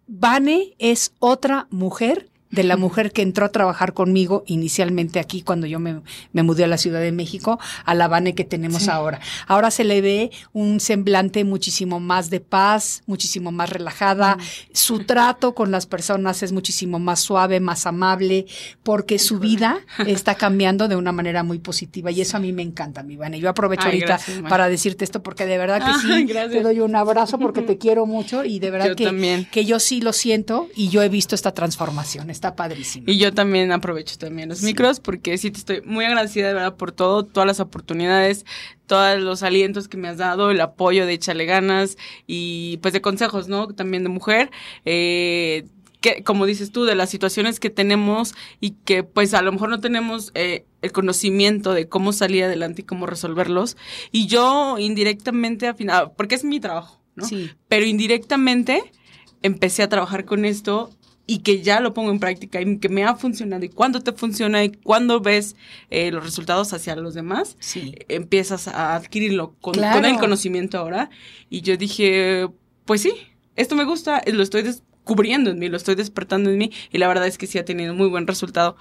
Vane 0.06 0.74
es 0.78 1.12
otra 1.18 1.66
mujer 1.70 2.30
de 2.52 2.62
la 2.62 2.76
mujer 2.76 3.10
que 3.12 3.22
entró 3.22 3.44
a 3.44 3.48
trabajar 3.48 3.94
conmigo 3.94 4.44
inicialmente 4.46 5.18
aquí 5.18 5.42
cuando 5.42 5.66
yo 5.66 5.80
me, 5.80 6.00
me 6.32 6.42
mudé 6.42 6.64
a 6.64 6.68
la 6.68 6.78
Ciudad 6.78 7.00
de 7.00 7.10
México, 7.10 7.58
a 7.84 7.94
la 7.94 8.06
Vane 8.06 8.34
que 8.34 8.44
tenemos 8.44 8.88
ahora. 8.88 9.20
Ahora 9.48 9.70
se 9.70 9.84
le 9.84 10.00
ve 10.00 10.30
un 10.52 10.78
semblante 10.78 11.44
muchísimo 11.44 11.98
más 11.98 12.30
de 12.30 12.40
paz, 12.40 13.02
muchísimo 13.06 13.50
más 13.50 13.70
relajada. 13.70 14.36
Su 14.72 15.00
trato 15.00 15.54
con 15.54 15.70
las 15.70 15.86
personas 15.86 16.42
es 16.42 16.52
muchísimo 16.52 16.98
más 16.98 17.20
suave, 17.20 17.58
más 17.58 17.86
amable, 17.86 18.46
porque 18.82 19.18
su 19.18 19.38
vida 19.38 19.80
está 20.06 20.34
cambiando 20.34 20.88
de 20.88 20.96
una 20.96 21.12
manera 21.12 21.42
muy 21.42 21.58
positiva 21.58 22.10
y 22.10 22.20
eso 22.20 22.36
a 22.36 22.40
mí 22.40 22.52
me 22.52 22.62
encanta, 22.62 23.02
mi 23.02 23.16
Vane. 23.16 23.40
Yo 23.40 23.48
aprovecho 23.48 23.84
Ay, 23.84 23.92
ahorita 23.94 24.06
gracias, 24.06 24.42
para 24.48 24.68
decirte 24.68 25.04
esto 25.04 25.22
porque 25.22 25.46
de 25.46 25.58
verdad 25.58 25.82
que 25.84 25.98
sí, 26.00 26.26
te 26.50 26.60
doy 26.60 26.80
un 26.80 26.94
abrazo 26.96 27.38
porque 27.38 27.62
te 27.62 27.78
quiero 27.78 28.06
mucho 28.06 28.44
y 28.44 28.58
de 28.58 28.70
verdad 28.70 28.88
Yo 28.88 28.96
que, 28.96 29.04
también. 29.04 29.48
que 29.50 29.64
yo 29.64 29.80
sí 29.80 30.00
lo 30.00 30.12
siento 30.12 30.68
y 30.76 30.88
yo 30.88 31.02
he 31.02 31.08
visto 31.08 31.34
esta 31.34 31.52
transformación, 31.52 32.30
está 32.42 32.56
padrísimo. 32.56 33.04
Y 33.06 33.18
yo 33.18 33.32
también 33.32 33.70
aprovecho 33.70 34.18
también 34.18 34.48
los 34.48 34.62
micros 34.62 34.98
porque 34.98 35.38
sí 35.38 35.52
te 35.52 35.58
estoy 35.58 35.80
muy 35.82 36.04
agradecida 36.04 36.48
de 36.48 36.54
verdad 36.54 36.76
por 36.76 36.90
todo, 36.90 37.24
todas 37.24 37.46
las 37.46 37.60
oportunidades, 37.60 38.44
todos 38.86 39.20
los 39.20 39.44
alientos 39.44 39.86
que 39.86 39.96
me 39.96 40.08
has 40.08 40.18
dado, 40.18 40.50
el 40.50 40.60
apoyo 40.60 41.06
de 41.06 41.12
échale 41.12 41.44
ganas 41.44 41.96
y 42.26 42.78
pues 42.82 42.92
de 42.92 43.00
consejos, 43.00 43.46
¿no? 43.46 43.68
También 43.68 44.02
de 44.02 44.08
mujer. 44.08 44.50
Eh, 44.84 45.66
que, 46.00 46.24
como 46.24 46.46
dices 46.46 46.72
tú, 46.72 46.84
de 46.84 46.96
las 46.96 47.10
situaciones 47.10 47.60
que 47.60 47.70
tenemos 47.70 48.34
y 48.60 48.72
que 48.72 49.04
pues 49.04 49.34
a 49.34 49.42
lo 49.42 49.52
mejor 49.52 49.68
no 49.68 49.78
tenemos 49.78 50.32
eh, 50.34 50.66
el 50.82 50.90
conocimiento 50.90 51.74
de 51.74 51.88
cómo 51.88 52.12
salir 52.12 52.42
adelante 52.42 52.82
y 52.82 52.84
cómo 52.84 53.06
resolverlos. 53.06 53.76
Y 54.10 54.26
yo 54.26 54.80
indirectamente, 54.80 55.68
al 55.68 55.76
final, 55.76 56.10
porque 56.16 56.34
es 56.34 56.42
mi 56.42 56.58
trabajo, 56.58 57.00
¿no? 57.14 57.24
Sí. 57.24 57.52
Pero 57.68 57.86
indirectamente 57.86 58.82
empecé 59.42 59.84
a 59.84 59.88
trabajar 59.88 60.24
con 60.24 60.44
esto 60.44 60.90
y 61.32 61.38
que 61.38 61.62
ya 61.62 61.80
lo 61.80 61.94
pongo 61.94 62.10
en 62.10 62.18
práctica 62.20 62.60
y 62.60 62.78
que 62.78 62.88
me 62.90 63.04
ha 63.04 63.14
funcionado 63.16 63.64
y 63.64 63.70
cuando 63.70 64.00
te 64.00 64.12
funciona 64.12 64.62
y 64.64 64.70
cuando 64.72 65.20
ves 65.20 65.56
eh, 65.90 66.10
los 66.10 66.22
resultados 66.22 66.72
hacia 66.74 66.94
los 66.96 67.14
demás, 67.14 67.56
Sí. 67.58 67.94
empiezas 68.08 68.68
a 68.68 68.94
adquirirlo 68.96 69.54
con, 69.62 69.72
Claro. 69.74 69.96
con 70.00 70.04
el 70.10 70.18
conocimiento 70.18 70.76
ahora. 70.78 71.08
Y 71.48 71.62
yo 71.62 71.76
dije, 71.78 72.48
pues 72.84 73.00
sí, 73.00 73.12
esto 73.56 73.76
me 73.76 73.84
gusta, 73.84 74.20
lo 74.26 74.42
estoy 74.42 74.60
descubriendo 74.62 75.50
en 75.50 75.58
mí, 75.58 75.68
lo 75.70 75.76
estoy 75.78 75.94
despertando 75.94 76.50
en 76.50 76.58
mí 76.58 76.70
y 76.92 76.98
la 76.98 77.08
verdad 77.08 77.26
es 77.26 77.38
que 77.38 77.46
sí 77.46 77.58
ha 77.58 77.64
tenido 77.64 77.94
muy 77.94 78.08
buen 78.08 78.26
resultado 78.26 78.76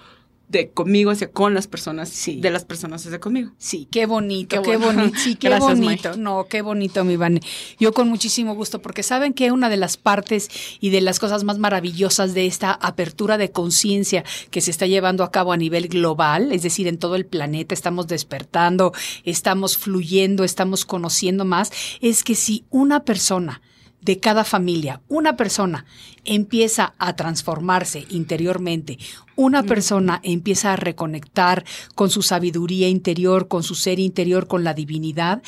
de 0.51 0.69
conmigo 0.69 1.11
hacia 1.11 1.31
con 1.31 1.53
las 1.53 1.67
personas, 1.67 2.09
Sí. 2.09 2.39
de 2.41 2.51
las 2.51 2.65
personas 2.65 3.05
hacia 3.05 3.19
conmigo. 3.19 3.51
Sí, 3.57 3.87
qué 3.89 4.05
bonito, 4.05 4.61
Qué 4.61 4.77
bonito, 4.77 5.17
sí, 5.17 5.35
qué 5.39 5.47
Gracias, 5.49 5.77
May. 5.79 5.87
bonito. 5.87 6.17
No, 6.17 6.45
qué 6.49 6.61
bonito, 6.61 7.03
mi 7.05 7.15
Vane. 7.17 7.39
Yo 7.79 7.93
con 7.93 8.09
muchísimo 8.09 8.53
gusto, 8.53 8.81
porque 8.81 9.01
saben 9.03 9.33
que 9.33 9.51
una 9.51 9.69
de 9.69 9.77
las 9.77 9.97
partes 9.97 10.49
y 10.79 10.89
de 10.89 11.01
las 11.01 11.19
cosas 11.19 11.43
más 11.43 11.57
maravillosas 11.57 12.33
de 12.33 12.45
esta 12.45 12.71
apertura 12.71 13.37
de 13.37 13.51
conciencia 13.51 14.23
que 14.49 14.61
se 14.61 14.71
está 14.71 14.85
llevando 14.87 15.23
a 15.23 15.31
cabo 15.31 15.53
a 15.53 15.57
nivel 15.57 15.87
global, 15.87 16.51
es 16.51 16.63
decir, 16.63 16.87
en 16.87 16.97
todo 16.97 17.15
el 17.15 17.25
planeta, 17.25 17.73
estamos 17.73 18.07
despertando, 18.07 18.91
estamos 19.23 19.77
fluyendo, 19.77 20.43
estamos 20.43 20.85
conociendo 20.85 21.45
más, 21.45 21.71
es 22.01 22.23
que 22.23 22.35
si 22.35 22.65
una 22.69 23.05
persona 23.05 23.61
de 24.01 24.19
cada 24.19 24.43
familia, 24.43 25.01
una 25.07 25.37
persona 25.37 25.85
empieza 26.25 26.95
a 26.97 27.15
transformarse 27.15 28.05
interiormente, 28.09 28.97
una 29.41 29.63
persona 29.63 30.19
empieza 30.23 30.73
a 30.73 30.75
reconectar 30.75 31.65
con 31.95 32.11
su 32.11 32.21
sabiduría 32.21 32.87
interior, 32.87 33.47
con 33.47 33.63
su 33.63 33.73
ser 33.73 33.99
interior, 33.99 34.47
con 34.47 34.63
la 34.63 34.75
divinidad, 34.75 35.41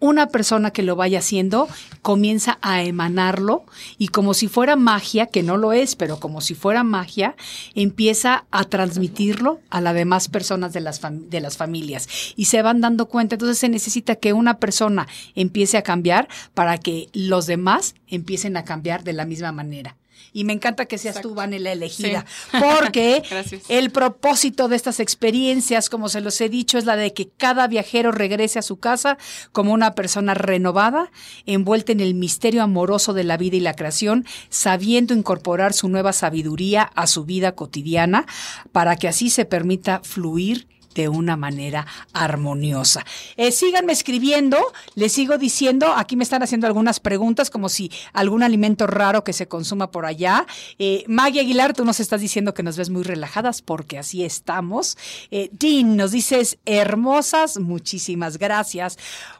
una 0.00 0.28
persona 0.28 0.70
que 0.70 0.82
lo 0.82 0.94
vaya 0.96 1.18
haciendo 1.18 1.66
comienza 2.02 2.58
a 2.62 2.82
emanarlo 2.82 3.64
y 3.96 4.08
como 4.08 4.34
si 4.34 4.46
fuera 4.46 4.76
magia, 4.76 5.26
que 5.26 5.42
no 5.42 5.56
lo 5.56 5.72
es, 5.72 5.96
pero 5.96 6.20
como 6.20 6.40
si 6.40 6.54
fuera 6.54 6.84
magia, 6.84 7.34
empieza 7.74 8.44
a 8.50 8.64
transmitirlo 8.64 9.60
a 9.70 9.80
las 9.80 9.94
demás 9.94 10.28
personas 10.28 10.72
de 10.72 10.80
las, 10.80 11.00
de 11.02 11.40
las 11.40 11.56
familias 11.56 12.08
y 12.36 12.44
se 12.44 12.62
van 12.62 12.80
dando 12.80 13.06
cuenta. 13.06 13.34
Entonces 13.34 13.58
se 13.58 13.68
necesita 13.68 14.14
que 14.16 14.34
una 14.34 14.58
persona 14.58 15.08
empiece 15.34 15.78
a 15.78 15.82
cambiar 15.82 16.28
para 16.54 16.78
que 16.78 17.08
los 17.12 17.46
demás 17.46 17.94
empiecen 18.06 18.56
a 18.56 18.64
cambiar 18.64 19.02
de 19.02 19.14
la 19.14 19.24
misma 19.24 19.52
manera. 19.52 19.96
Y 20.32 20.44
me 20.44 20.52
encanta 20.52 20.86
que 20.86 20.98
seas 20.98 21.20
tú, 21.20 21.34
Vane, 21.34 21.58
la 21.58 21.72
elegida, 21.72 22.24
porque 22.60 23.22
el 23.68 23.90
propósito 23.90 24.68
de 24.68 24.76
estas 24.76 25.00
experiencias, 25.00 25.88
como 25.88 26.08
se 26.08 26.20
los 26.20 26.40
he 26.40 26.48
dicho, 26.48 26.78
es 26.78 26.84
la 26.84 26.96
de 26.96 27.12
que 27.12 27.28
cada 27.28 27.66
viajero 27.66 28.12
regrese 28.12 28.58
a 28.58 28.62
su 28.62 28.78
casa 28.78 29.18
como 29.52 29.72
una 29.72 29.94
persona 29.94 30.34
renovada, 30.34 31.10
envuelta 31.46 31.92
en 31.92 32.00
el 32.00 32.14
misterio 32.14 32.62
amoroso 32.62 33.12
de 33.12 33.24
la 33.24 33.36
vida 33.36 33.56
y 33.56 33.60
la 33.60 33.74
creación, 33.74 34.26
sabiendo 34.48 35.14
incorporar 35.14 35.72
su 35.72 35.88
nueva 35.88 36.12
sabiduría 36.12 36.82
a 36.82 37.06
su 37.06 37.24
vida 37.24 37.52
cotidiana, 37.52 38.26
para 38.72 38.96
que 38.96 39.08
así 39.08 39.30
se 39.30 39.44
permita 39.44 40.00
fluir 40.02 40.66
de 40.98 41.08
una 41.08 41.36
manera 41.36 41.86
armoniosa. 42.12 43.06
Eh, 43.36 43.52
síganme 43.52 43.92
escribiendo, 43.92 44.58
les 44.96 45.12
sigo 45.12 45.38
diciendo, 45.38 45.92
aquí 45.96 46.16
me 46.16 46.24
están 46.24 46.42
haciendo 46.42 46.66
algunas 46.66 46.98
preguntas 46.98 47.50
como 47.50 47.68
si 47.68 47.92
algún 48.12 48.42
alimento 48.42 48.88
raro 48.88 49.22
que 49.22 49.32
se 49.32 49.46
consuma 49.46 49.92
por 49.92 50.06
allá. 50.06 50.44
Eh, 50.80 51.04
Maggie 51.06 51.40
Aguilar, 51.40 51.72
tú 51.72 51.84
nos 51.84 52.00
estás 52.00 52.20
diciendo 52.20 52.52
que 52.52 52.64
nos 52.64 52.76
ves 52.76 52.90
muy 52.90 53.04
relajadas 53.04 53.62
porque 53.62 53.96
así 53.96 54.24
estamos. 54.24 54.98
Eh, 55.30 55.50
Dean, 55.52 55.96
nos 55.96 56.10
dices 56.10 56.58
hermosas, 56.64 57.58
muchísimas 57.58 58.36
gracias. 58.36 58.98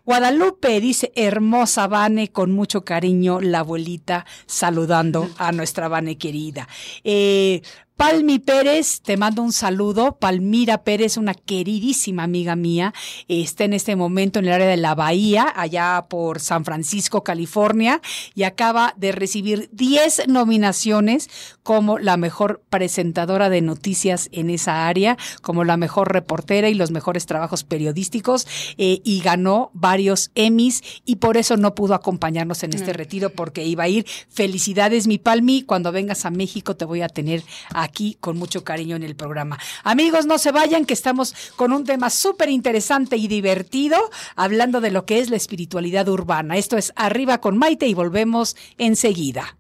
Guadalupe 0.09 0.81
dice 0.81 1.13
hermosa 1.17 1.87
Vane, 1.87 2.29
con 2.29 2.51
mucho 2.51 2.83
cariño, 2.83 3.43
la 3.43 3.59
abuelita 3.59 4.25
saludando 4.47 5.29
a 5.37 5.53
nuestra 5.53 5.89
Vane 5.89 6.17
querida. 6.17 6.67
Eh, 7.05 7.61
Palmi 7.99 8.39
Pérez, 8.39 9.01
te 9.01 9.17
mando 9.17 9.43
un 9.43 9.53
saludo. 9.53 10.19
Palmira 10.21 10.85
Pérez, 10.85 11.17
una 11.17 11.35
queridísima 11.35 12.23
amiga 12.23 12.55
mía, 12.55 12.95
está 13.27 13.65
en 13.65 13.73
este 13.73 13.97
momento 13.97 14.39
en 14.39 14.45
el 14.45 14.53
área 14.53 14.69
de 14.69 14.77
la 14.77 14.95
Bahía, 14.95 15.53
allá 15.57 16.07
por 16.09 16.39
San 16.39 16.65
Francisco, 16.65 17.25
California, 17.25 18.01
y 18.37 18.45
acaba 18.45 18.95
de 18.97 19.11
recibir 19.11 19.69
10 19.73 20.29
nominaciones 20.29 21.29
como 21.65 21.99
la 21.99 22.17
mejor 22.17 22.63
presentadora 22.71 23.51
de 23.51 23.63
noticias 23.63 24.29
en 24.31 24.51
esa 24.51 24.87
área, 24.87 25.19
como 25.43 25.65
la 25.65 25.77
mejor 25.77 26.13
reportera 26.13 26.69
y 26.69 26.75
los 26.75 26.93
mejores 26.93 27.27
trabajos 27.27 27.65
periodísticos, 27.65 28.47
eh, 28.79 29.01
y 29.03 29.23
ganó 29.23 29.73
varios 29.75 29.98
Emmys, 30.35 30.83
y 31.05 31.17
por 31.17 31.37
eso 31.37 31.57
no 31.57 31.75
pudo 31.75 31.95
acompañarnos 31.95 32.63
en 32.63 32.73
este 32.73 32.93
retiro 32.93 33.31
porque 33.31 33.65
iba 33.65 33.85
a 33.85 33.89
ir. 33.89 34.07
Felicidades, 34.29 35.07
mi 35.07 35.19
Palmi. 35.19 35.63
Cuando 35.63 35.93
vengas 35.93 36.25
a 36.25 36.31
México 36.31 36.77
te 36.77 36.85
voy 36.85 37.03
a 37.03 37.09
tener 37.09 37.43
aquí 37.75 38.17
con 38.21 38.39
mucho 38.39 38.65
cariño 38.65 38.97
en 38.97 39.03
el 39.03 39.17
programa. 39.17 39.59
Amigos, 39.85 40.27
no 40.27 40.39
se 40.39 40.53
vayan, 40.53 40.85
que 40.85 40.95
estamos 40.95 41.35
con 41.57 41.73
un 41.73 41.85
tema 41.85 42.11
súper 42.11 42.49
interesante 42.49 43.17
y 43.17 43.29
divertido, 43.29 43.99
hablando 44.37 44.81
de 44.81 44.91
lo 44.91 45.05
que 45.05 45.21
es 45.21 45.31
la 45.31 45.37
espiritualidad 45.37 46.09
urbana. 46.09 46.57
Esto 46.57 46.77
es 46.77 46.93
Arriba 46.97 47.39
con 47.39 47.59
Maite 47.59 47.87
y 47.87 47.95
volvemos 47.95 48.57
enseguida. 48.79 49.57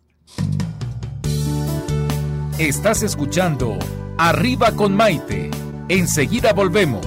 Estás 2.58 3.02
escuchando 3.02 3.78
Arriba 4.18 4.72
con 4.72 4.96
Maite. 4.96 5.50
Enseguida 5.88 6.52
volvemos. 6.52 7.06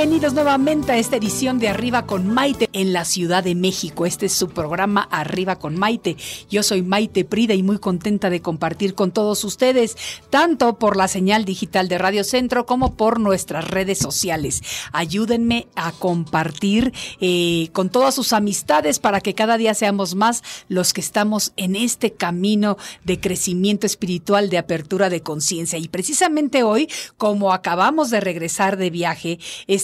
Bienvenidos 0.00 0.32
nuevamente 0.32 0.92
a 0.92 0.96
esta 0.96 1.16
edición 1.16 1.58
de 1.58 1.68
Arriba 1.68 2.06
con 2.06 2.26
Maite 2.26 2.70
en 2.72 2.94
la 2.94 3.04
Ciudad 3.04 3.44
de 3.44 3.54
México. 3.54 4.06
Este 4.06 4.24
es 4.24 4.32
su 4.32 4.48
programa 4.48 5.02
Arriba 5.02 5.56
con 5.56 5.76
Maite. 5.76 6.16
Yo 6.48 6.62
soy 6.62 6.80
Maite 6.80 7.26
Prida 7.26 7.52
y 7.52 7.62
muy 7.62 7.78
contenta 7.78 8.30
de 8.30 8.40
compartir 8.40 8.94
con 8.94 9.10
todos 9.10 9.44
ustedes, 9.44 9.98
tanto 10.30 10.78
por 10.78 10.96
la 10.96 11.06
señal 11.06 11.44
digital 11.44 11.88
de 11.88 11.98
Radio 11.98 12.24
Centro 12.24 12.64
como 12.64 12.94
por 12.94 13.20
nuestras 13.20 13.68
redes 13.68 13.98
sociales. 13.98 14.62
Ayúdenme 14.92 15.68
a 15.74 15.92
compartir 15.92 16.94
eh, 17.20 17.68
con 17.74 17.90
todas 17.90 18.14
sus 18.14 18.32
amistades 18.32 19.00
para 19.00 19.20
que 19.20 19.34
cada 19.34 19.58
día 19.58 19.74
seamos 19.74 20.14
más 20.14 20.42
los 20.68 20.94
que 20.94 21.02
estamos 21.02 21.52
en 21.58 21.76
este 21.76 22.14
camino 22.14 22.78
de 23.04 23.20
crecimiento 23.20 23.84
espiritual, 23.84 24.48
de 24.48 24.56
apertura 24.56 25.10
de 25.10 25.20
conciencia. 25.20 25.78
Y 25.78 25.88
precisamente 25.88 26.62
hoy, 26.62 26.88
como 27.18 27.52
acabamos 27.52 28.08
de 28.08 28.20
regresar 28.20 28.78
de 28.78 28.88
viaje, 28.88 29.38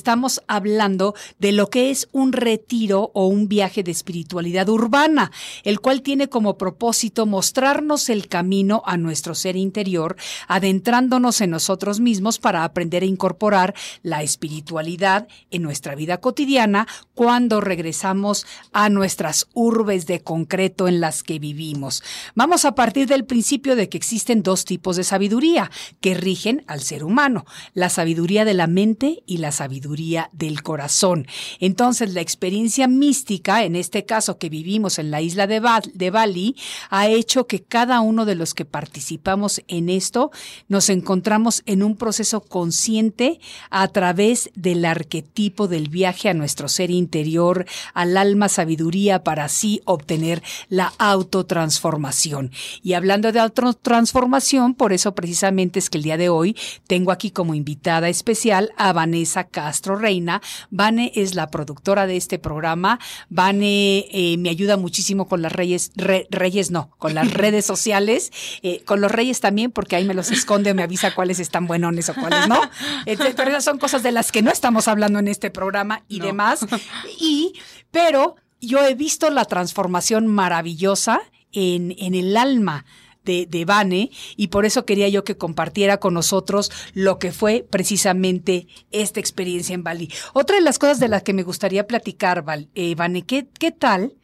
estamos 0.06 0.40
hablando 0.46 1.16
de 1.40 1.50
lo 1.50 1.68
que 1.68 1.90
es 1.90 2.08
un 2.12 2.32
retiro 2.32 3.10
o 3.12 3.26
un 3.26 3.48
viaje 3.48 3.82
de 3.82 3.90
espiritualidad 3.90 4.68
urbana, 4.68 5.32
el 5.64 5.80
cual 5.80 6.02
tiene 6.02 6.28
como 6.28 6.56
propósito 6.56 7.26
mostrarnos 7.26 8.08
el 8.08 8.28
camino 8.28 8.84
a 8.86 8.98
nuestro 8.98 9.34
ser 9.34 9.56
interior, 9.56 10.14
adentrándonos 10.46 11.40
en 11.40 11.50
nosotros 11.50 11.98
mismos 11.98 12.38
para 12.38 12.62
aprender 12.62 13.02
a 13.02 13.06
incorporar 13.06 13.74
la 14.04 14.22
espiritualidad 14.22 15.26
en 15.50 15.62
nuestra 15.62 15.96
vida 15.96 16.18
cotidiana 16.18 16.86
cuando 17.14 17.60
regresamos 17.60 18.46
a 18.72 18.88
nuestras 18.88 19.48
urbes 19.54 20.06
de 20.06 20.22
concreto 20.22 20.86
en 20.86 21.00
las 21.00 21.24
que 21.24 21.40
vivimos. 21.40 22.04
Vamos 22.36 22.64
a 22.64 22.76
partir 22.76 23.08
del 23.08 23.24
principio 23.24 23.74
de 23.74 23.88
que 23.88 23.98
existen 23.98 24.44
dos 24.44 24.66
tipos 24.66 24.94
de 24.94 25.02
sabiduría 25.02 25.72
que 26.00 26.14
rigen 26.14 26.62
al 26.68 26.80
ser 26.80 27.02
humano, 27.02 27.44
la 27.74 27.88
sabiduría 27.88 28.44
de 28.44 28.54
la 28.54 28.68
mente 28.68 29.24
y 29.26 29.38
la 29.38 29.50
sabiduría 29.50 29.95
del 30.32 30.62
corazón. 30.62 31.26
Entonces, 31.58 32.12
la 32.12 32.20
experiencia 32.20 32.86
mística, 32.86 33.64
en 33.64 33.76
este 33.76 34.04
caso 34.04 34.38
que 34.38 34.50
vivimos 34.50 34.98
en 34.98 35.10
la 35.10 35.22
isla 35.22 35.46
de, 35.46 35.62
de 35.94 36.10
Bali, 36.10 36.56
ha 36.90 37.08
hecho 37.08 37.46
que 37.46 37.62
cada 37.62 38.00
uno 38.00 38.26
de 38.26 38.34
los 38.34 38.52
que 38.52 38.64
participamos 38.66 39.62
en 39.68 39.88
esto 39.88 40.30
nos 40.68 40.90
encontramos 40.90 41.62
en 41.66 41.82
un 41.82 41.96
proceso 41.96 42.42
consciente 42.42 43.40
a 43.70 43.88
través 43.88 44.50
del 44.54 44.84
arquetipo 44.84 45.66
del 45.66 45.88
viaje 45.88 46.28
a 46.28 46.34
nuestro 46.34 46.68
ser 46.68 46.90
interior, 46.90 47.64
al 47.94 48.16
alma 48.16 48.48
sabiduría 48.48 49.24
para 49.24 49.44
así 49.44 49.80
obtener 49.86 50.42
la 50.68 50.92
autotransformación. 50.98 52.50
Y 52.82 52.92
hablando 52.92 53.32
de 53.32 53.40
autotransformación, 53.40 54.74
por 54.74 54.92
eso 54.92 55.14
precisamente 55.14 55.78
es 55.78 55.88
que 55.88 55.98
el 55.98 56.04
día 56.04 56.16
de 56.16 56.28
hoy 56.28 56.56
tengo 56.86 57.12
aquí 57.12 57.30
como 57.30 57.54
invitada 57.54 58.08
especial 58.08 58.72
a 58.76 58.92
Vanessa 58.92 59.44
Castro 59.44 59.85
Reina. 59.94 60.42
Vane 60.70 61.12
es 61.14 61.34
la 61.34 61.50
productora 61.50 62.06
de 62.06 62.16
este 62.16 62.38
programa. 62.38 62.98
Vane 63.28 64.06
eh, 64.10 64.36
me 64.38 64.50
ayuda 64.50 64.76
muchísimo 64.76 65.28
con 65.28 65.42
las 65.42 65.52
reyes, 65.52 65.92
reyes 66.30 66.70
no, 66.70 66.90
con 66.98 67.14
las 67.14 67.30
redes 67.34 67.64
sociales, 67.64 68.32
eh, 68.62 68.82
con 68.84 69.00
los 69.00 69.12
reyes 69.12 69.40
también, 69.40 69.70
porque 69.70 69.96
ahí 69.96 70.04
me 70.04 70.14
los 70.14 70.30
esconde, 70.30 70.74
me 70.74 70.82
avisa 70.82 71.14
cuáles 71.14 71.38
están 71.38 71.66
buenones 71.66 72.08
o 72.08 72.14
cuáles 72.14 72.48
no. 72.48 72.60
pero 73.04 73.50
esas 73.50 73.64
son 73.64 73.78
cosas 73.78 74.02
de 74.02 74.12
las 74.12 74.32
que 74.32 74.42
no 74.42 74.50
estamos 74.50 74.88
hablando 74.88 75.18
en 75.18 75.28
este 75.28 75.50
programa 75.50 76.02
y 76.08 76.20
demás. 76.20 76.66
Y, 77.18 77.54
pero 77.90 78.36
yo 78.60 78.84
he 78.84 78.94
visto 78.94 79.30
la 79.30 79.44
transformación 79.44 80.26
maravillosa 80.26 81.20
en, 81.52 81.94
en 81.98 82.14
el 82.14 82.36
alma 82.36 82.84
de, 83.26 83.44
de 83.44 83.64
Vane 83.66 84.10
y 84.36 84.46
por 84.48 84.64
eso 84.64 84.86
quería 84.86 85.10
yo 85.10 85.24
que 85.24 85.36
compartiera 85.36 85.98
con 85.98 86.14
nosotros 86.14 86.72
lo 86.94 87.18
que 87.18 87.32
fue 87.32 87.66
precisamente 87.68 88.68
esta 88.90 89.20
experiencia 89.20 89.74
en 89.74 89.82
Bali. 89.84 90.10
Otra 90.32 90.56
de 90.56 90.62
las 90.62 90.78
cosas 90.78 90.98
de 90.98 91.08
las 91.08 91.22
que 91.22 91.34
me 91.34 91.42
gustaría 91.42 91.86
platicar, 91.86 92.42
eh, 92.74 92.94
Vane, 92.94 93.22
¿qué, 93.22 93.46
¿qué, 93.58 93.72
tal 93.72 94.14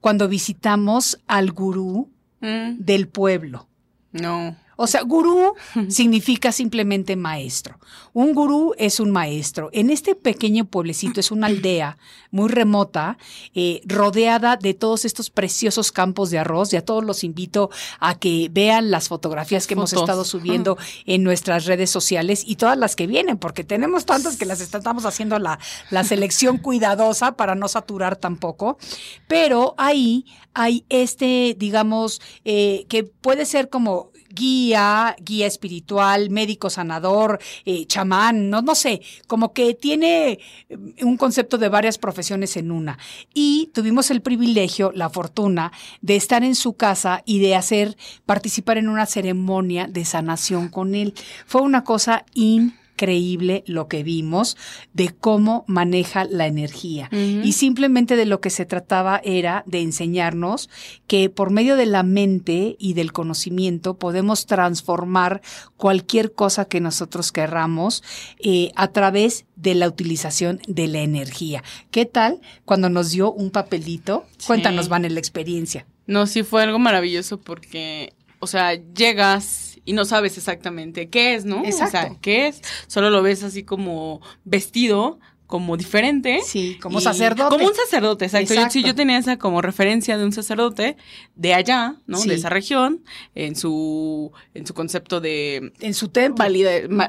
cuando 0.00 0.28
visitamos 0.28 1.20
al 1.28 1.52
gurú 1.52 2.10
mm. 2.40 2.78
del 2.78 3.06
pueblo? 3.06 3.68
No. 4.12 4.56
O 4.76 4.86
sea, 4.86 5.02
gurú 5.02 5.54
significa 5.88 6.52
simplemente 6.52 7.16
maestro. 7.16 7.78
Un 8.12 8.34
gurú 8.34 8.74
es 8.78 9.00
un 9.00 9.10
maestro. 9.10 9.70
En 9.72 9.90
este 9.90 10.14
pequeño 10.14 10.66
pueblecito 10.66 11.20
es 11.20 11.30
una 11.30 11.46
aldea 11.46 11.98
muy 12.30 12.48
remota, 12.48 13.18
eh, 13.54 13.80
rodeada 13.86 14.56
de 14.56 14.74
todos 14.74 15.04
estos 15.04 15.30
preciosos 15.30 15.92
campos 15.92 16.30
de 16.30 16.38
arroz. 16.38 16.72
Y 16.72 16.76
a 16.76 16.84
todos 16.84 17.04
los 17.04 17.24
invito 17.24 17.70
a 18.00 18.18
que 18.18 18.48
vean 18.50 18.90
las 18.90 19.08
fotografías 19.08 19.66
que 19.66 19.74
hemos 19.74 19.92
estado 19.92 20.24
subiendo 20.24 20.76
en 21.06 21.22
nuestras 21.22 21.64
redes 21.64 21.90
sociales 21.90 22.42
y 22.46 22.56
todas 22.56 22.76
las 22.76 22.96
que 22.96 23.06
vienen, 23.06 23.38
porque 23.38 23.64
tenemos 23.64 24.04
tantas 24.04 24.36
que 24.36 24.44
las 24.44 24.60
estamos 24.60 25.06
haciendo 25.06 25.38
la, 25.38 25.58
la 25.90 26.04
selección 26.04 26.58
cuidadosa 26.66 27.36
para 27.36 27.54
no 27.54 27.68
saturar 27.68 28.16
tampoco. 28.16 28.78
Pero 29.26 29.74
ahí 29.78 30.26
hay 30.54 30.84
este, 30.88 31.54
digamos, 31.58 32.20
eh, 32.44 32.86
que 32.88 33.04
puede 33.04 33.44
ser 33.44 33.68
como 33.68 34.10
guía, 34.36 35.16
guía 35.20 35.48
espiritual, 35.48 36.30
médico 36.30 36.70
sanador, 36.70 37.40
eh, 37.64 37.86
chamán, 37.86 38.50
no, 38.50 38.62
no 38.62 38.76
sé, 38.76 39.02
como 39.26 39.52
que 39.52 39.74
tiene 39.74 40.38
eh, 40.68 40.78
un 41.02 41.16
concepto 41.16 41.58
de 41.58 41.68
varias 41.68 41.98
profesiones 41.98 42.56
en 42.56 42.70
una. 42.70 42.98
Y 43.34 43.70
tuvimos 43.74 44.12
el 44.12 44.20
privilegio, 44.20 44.92
la 44.94 45.10
fortuna 45.10 45.72
de 46.02 46.14
estar 46.14 46.44
en 46.44 46.54
su 46.54 46.74
casa 46.74 47.22
y 47.24 47.40
de 47.40 47.56
hacer, 47.56 47.96
participar 48.26 48.78
en 48.78 48.88
una 48.88 49.06
ceremonia 49.06 49.88
de 49.88 50.04
sanación 50.04 50.68
con 50.68 50.94
él. 50.94 51.14
Fue 51.46 51.62
una 51.62 51.82
cosa 51.82 52.24
increíble 52.34 52.85
increíble 52.96 53.62
lo 53.66 53.88
que 53.88 54.02
vimos 54.02 54.56
de 54.94 55.10
cómo 55.10 55.64
maneja 55.66 56.24
la 56.24 56.46
energía. 56.46 57.10
Y 57.12 57.52
simplemente 57.52 58.16
de 58.16 58.24
lo 58.24 58.40
que 58.40 58.48
se 58.48 58.64
trataba 58.64 59.20
era 59.22 59.62
de 59.66 59.82
enseñarnos 59.82 60.70
que 61.06 61.28
por 61.28 61.50
medio 61.50 61.76
de 61.76 61.84
la 61.84 62.02
mente 62.02 62.76
y 62.78 62.94
del 62.94 63.12
conocimiento 63.12 63.98
podemos 63.98 64.46
transformar 64.46 65.42
cualquier 65.76 66.32
cosa 66.32 66.64
que 66.64 66.80
nosotros 66.80 67.32
querramos 67.32 68.02
eh, 68.38 68.72
a 68.76 68.88
través 68.88 69.44
de 69.56 69.74
la 69.74 69.88
utilización 69.88 70.60
de 70.66 70.86
la 70.86 71.00
energía. 71.00 71.62
¿Qué 71.90 72.06
tal 72.06 72.40
cuando 72.64 72.88
nos 72.88 73.10
dio 73.10 73.30
un 73.30 73.50
papelito? 73.50 74.24
Cuéntanos, 74.46 74.88
Van, 74.88 75.02
la 75.02 75.20
experiencia. 75.20 75.86
No, 76.06 76.26
sí 76.26 76.42
fue 76.44 76.62
algo 76.62 76.78
maravilloso 76.78 77.38
porque, 77.38 78.14
o 78.38 78.46
sea, 78.46 78.74
llegas 78.74 79.75
y 79.86 79.94
no 79.94 80.04
sabes 80.04 80.36
exactamente 80.36 81.08
qué 81.08 81.34
es, 81.34 81.46
¿no? 81.46 81.64
Exacto. 81.64 81.86
O 81.86 81.90
sea, 81.90 82.16
qué 82.20 82.48
es. 82.48 82.60
Solo 82.88 83.08
lo 83.08 83.22
ves 83.22 83.42
así 83.44 83.62
como 83.62 84.20
vestido, 84.44 85.18
como 85.46 85.76
diferente. 85.76 86.40
Sí, 86.44 86.76
como 86.82 87.00
sacerdote. 87.00 87.54
Como 87.56 87.68
un 87.68 87.74
sacerdote, 87.74 88.24
exacto. 88.24 88.52
Yo, 88.52 88.68
sí, 88.68 88.82
yo 88.82 88.94
tenía 88.94 89.16
esa 89.16 89.38
como 89.38 89.62
referencia 89.62 90.18
de 90.18 90.24
un 90.24 90.32
sacerdote 90.32 90.96
de 91.36 91.54
allá, 91.54 91.96
¿no? 92.06 92.20
De 92.20 92.34
esa 92.34 92.50
región, 92.50 93.04
en 93.34 93.54
su, 93.54 94.32
en 94.54 94.66
su 94.66 94.74
concepto 94.74 95.20
de... 95.20 95.72
En 95.80 95.94
su 95.94 96.08
templo. 96.08 96.44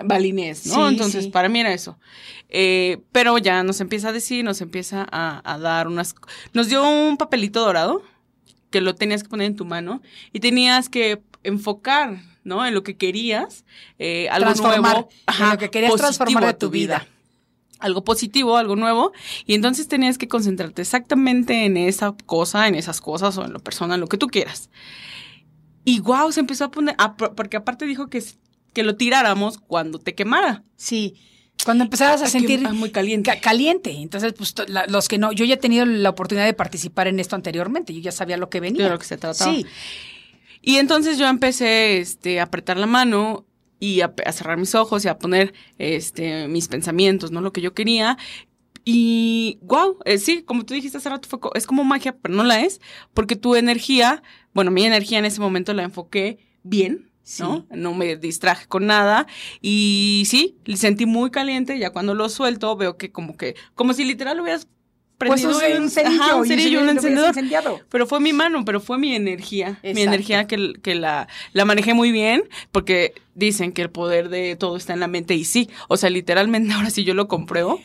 balinés, 0.05 0.67
¿no? 0.67 0.88
Entonces, 0.88 1.28
para 1.28 1.49
mí 1.49 1.59
era 1.59 1.73
eso. 1.73 1.97
Eh, 2.49 2.99
pero 3.11 3.38
ya 3.39 3.63
nos 3.63 3.82
empieza 3.82 4.09
a 4.09 4.13
decir, 4.13 4.45
nos 4.45 4.61
empieza 4.61 5.05
a, 5.11 5.41
a 5.43 5.57
dar 5.57 5.88
unas... 5.88 6.13
Nos 6.53 6.69
dio 6.69 6.88
un 6.88 7.17
papelito 7.17 7.61
dorado 7.61 8.03
que 8.69 8.82
lo 8.82 8.93
tenías 8.93 9.23
que 9.23 9.30
poner 9.30 9.47
en 9.47 9.55
tu 9.55 9.65
mano 9.65 10.01
y 10.32 10.41
tenías 10.41 10.89
que 10.89 11.21
enfocar 11.43 12.19
¿no? 12.47 12.65
En 12.65 12.73
lo 12.73 12.81
que 12.81 12.97
querías, 12.97 13.65
eh, 13.99 14.29
algo 14.29 14.53
nuevo. 14.55 15.09
en 15.39 15.49
lo 15.49 15.57
que 15.57 15.69
querías 15.69 15.93
transformar 15.95 16.45
de 16.45 16.53
tu 16.53 16.69
vida. 16.69 17.05
Algo 17.79 18.03
positivo, 18.03 18.57
algo 18.57 18.75
nuevo. 18.75 19.11
Y 19.45 19.53
entonces 19.53 19.87
tenías 19.87 20.17
que 20.17 20.27
concentrarte 20.27 20.81
exactamente 20.81 21.65
en 21.65 21.77
esa 21.77 22.15
cosa, 22.25 22.67
en 22.67 22.73
esas 22.73 23.01
cosas 23.01 23.37
o 23.37 23.45
en 23.45 23.53
la 23.53 23.59
persona, 23.59 23.95
en 23.95 24.01
lo 24.01 24.07
que 24.07 24.17
tú 24.17 24.27
quieras. 24.27 24.69
Y 25.85 25.99
wow, 25.99 26.31
se 26.31 26.39
empezó 26.39 26.65
a 26.65 26.71
poner, 26.71 26.95
porque 27.35 27.57
aparte 27.57 27.85
dijo 27.85 28.07
que, 28.07 28.23
que 28.73 28.83
lo 28.83 28.95
tiráramos 28.95 29.59
cuando 29.59 29.99
te 29.99 30.15
quemara. 30.15 30.63
Sí. 30.75 31.15
Cuando 31.63 31.83
empezabas 31.83 32.21
a 32.21 32.27
sentir 32.27 32.61
muy 32.71 32.91
caliente. 32.91 33.39
caliente. 33.41 33.91
Entonces, 33.91 34.33
pues 34.33 34.55
los 34.87 35.07
que 35.07 35.17
no, 35.17 35.31
yo 35.31 35.43
ya 35.45 35.55
he 35.55 35.57
tenido 35.57 35.85
la 35.85 36.09
oportunidad 36.09 36.45
de 36.45 36.53
participar 36.53 37.07
en 37.07 37.19
esto 37.19 37.35
anteriormente, 37.35 37.93
yo 37.93 37.99
ya 37.99 38.11
sabía 38.11 38.37
lo 38.37 38.49
que 38.49 38.59
venía. 38.59 38.85
De 38.85 38.89
lo 38.89 38.99
que 38.99 39.05
se 39.05 39.17
trataba. 39.17 39.51
Sí. 39.51 39.65
Y 40.61 40.77
entonces 40.77 41.17
yo 41.17 41.27
empecé 41.27 41.99
este, 41.99 42.39
a 42.39 42.43
apretar 42.43 42.77
la 42.77 42.87
mano 42.87 43.45
y 43.79 44.01
a, 44.01 44.13
cerrar 44.31 44.57
mis 44.57 44.75
ojos 44.75 45.05
y 45.05 45.07
a 45.07 45.19
poner 45.19 45.53
este, 45.77 46.47
mis 46.47 46.67
pensamientos, 46.67 47.31
¿no? 47.31 47.41
Lo 47.41 47.53
que 47.53 47.61
yo 47.61 47.73
quería. 47.73 48.17
Y 48.83 49.59
wow, 49.61 49.97
eh, 50.05 50.17
sí, 50.17 50.43
como 50.43 50.65
tú 50.65 50.73
dijiste 50.73 50.97
hace 50.97 51.09
rato, 51.09 51.27
fue, 51.27 51.39
es 51.55 51.67
como 51.67 51.83
magia, 51.83 52.15
pero 52.17 52.33
no 52.33 52.43
la 52.43 52.61
es, 52.61 52.79
porque 53.13 53.35
tu 53.35 53.55
energía, 53.55 54.23
bueno, 54.53 54.71
mi 54.71 54.85
energía 54.85 55.19
en 55.19 55.25
ese 55.25 55.41
momento 55.41 55.73
la 55.73 55.83
enfoqué 55.83 56.39
bien, 56.63 57.11
¿no? 57.39 57.65
No 57.69 57.93
me 57.93 58.15
distraje 58.15 58.67
con 58.67 58.85
nada. 58.85 59.27
Y 59.61 60.23
sí, 60.27 60.57
sentí 60.75 61.05
muy 61.05 61.29
caliente. 61.29 61.77
Ya 61.77 61.91
cuando 61.91 62.13
lo 62.13 62.29
suelto, 62.29 62.75
veo 62.77 62.97
que 62.97 63.11
como 63.11 63.35
que, 63.35 63.55
como 63.75 63.93
si 63.93 64.05
literal 64.05 64.37
lo 64.37 64.43
hubieras 64.43 64.67
pues 65.18 65.43
un, 65.43 65.89
cerillo, 65.89 66.38
un 66.38 66.47
cerillo, 66.47 66.82
un 66.82 66.89
encendedor. 66.89 67.34
Pero 67.89 68.05
fue 68.05 68.20
mi 68.20 68.34
mano, 68.34 68.63
pero 68.65 68.80
fue 68.80 68.97
mi 68.97 69.15
energía. 69.15 69.80
Mi 69.84 70.01
energía 70.01 70.45
que, 70.45 70.74
que 70.82 70.95
la, 70.95 71.28
la 71.53 71.65
manejé 71.65 71.93
muy 71.93 72.11
bien, 72.11 72.43
porque 72.72 73.15
dicen 73.34 73.72
que 73.72 73.82
el 73.82 73.89
poder 73.89 74.30
de 74.30 74.55
todo 74.55 74.78
está 74.78 74.93
en 74.93 74.99
la 74.99 75.07
mente 75.07 75.34
y 75.34 75.43
sí. 75.43 75.70
O 75.88 75.97
sea, 75.97 76.09
literalmente 76.09 76.74
ahora 76.74 76.89
sí 76.89 77.03
yo 77.03 77.13
lo 77.13 77.28
compruebo. 77.28 77.82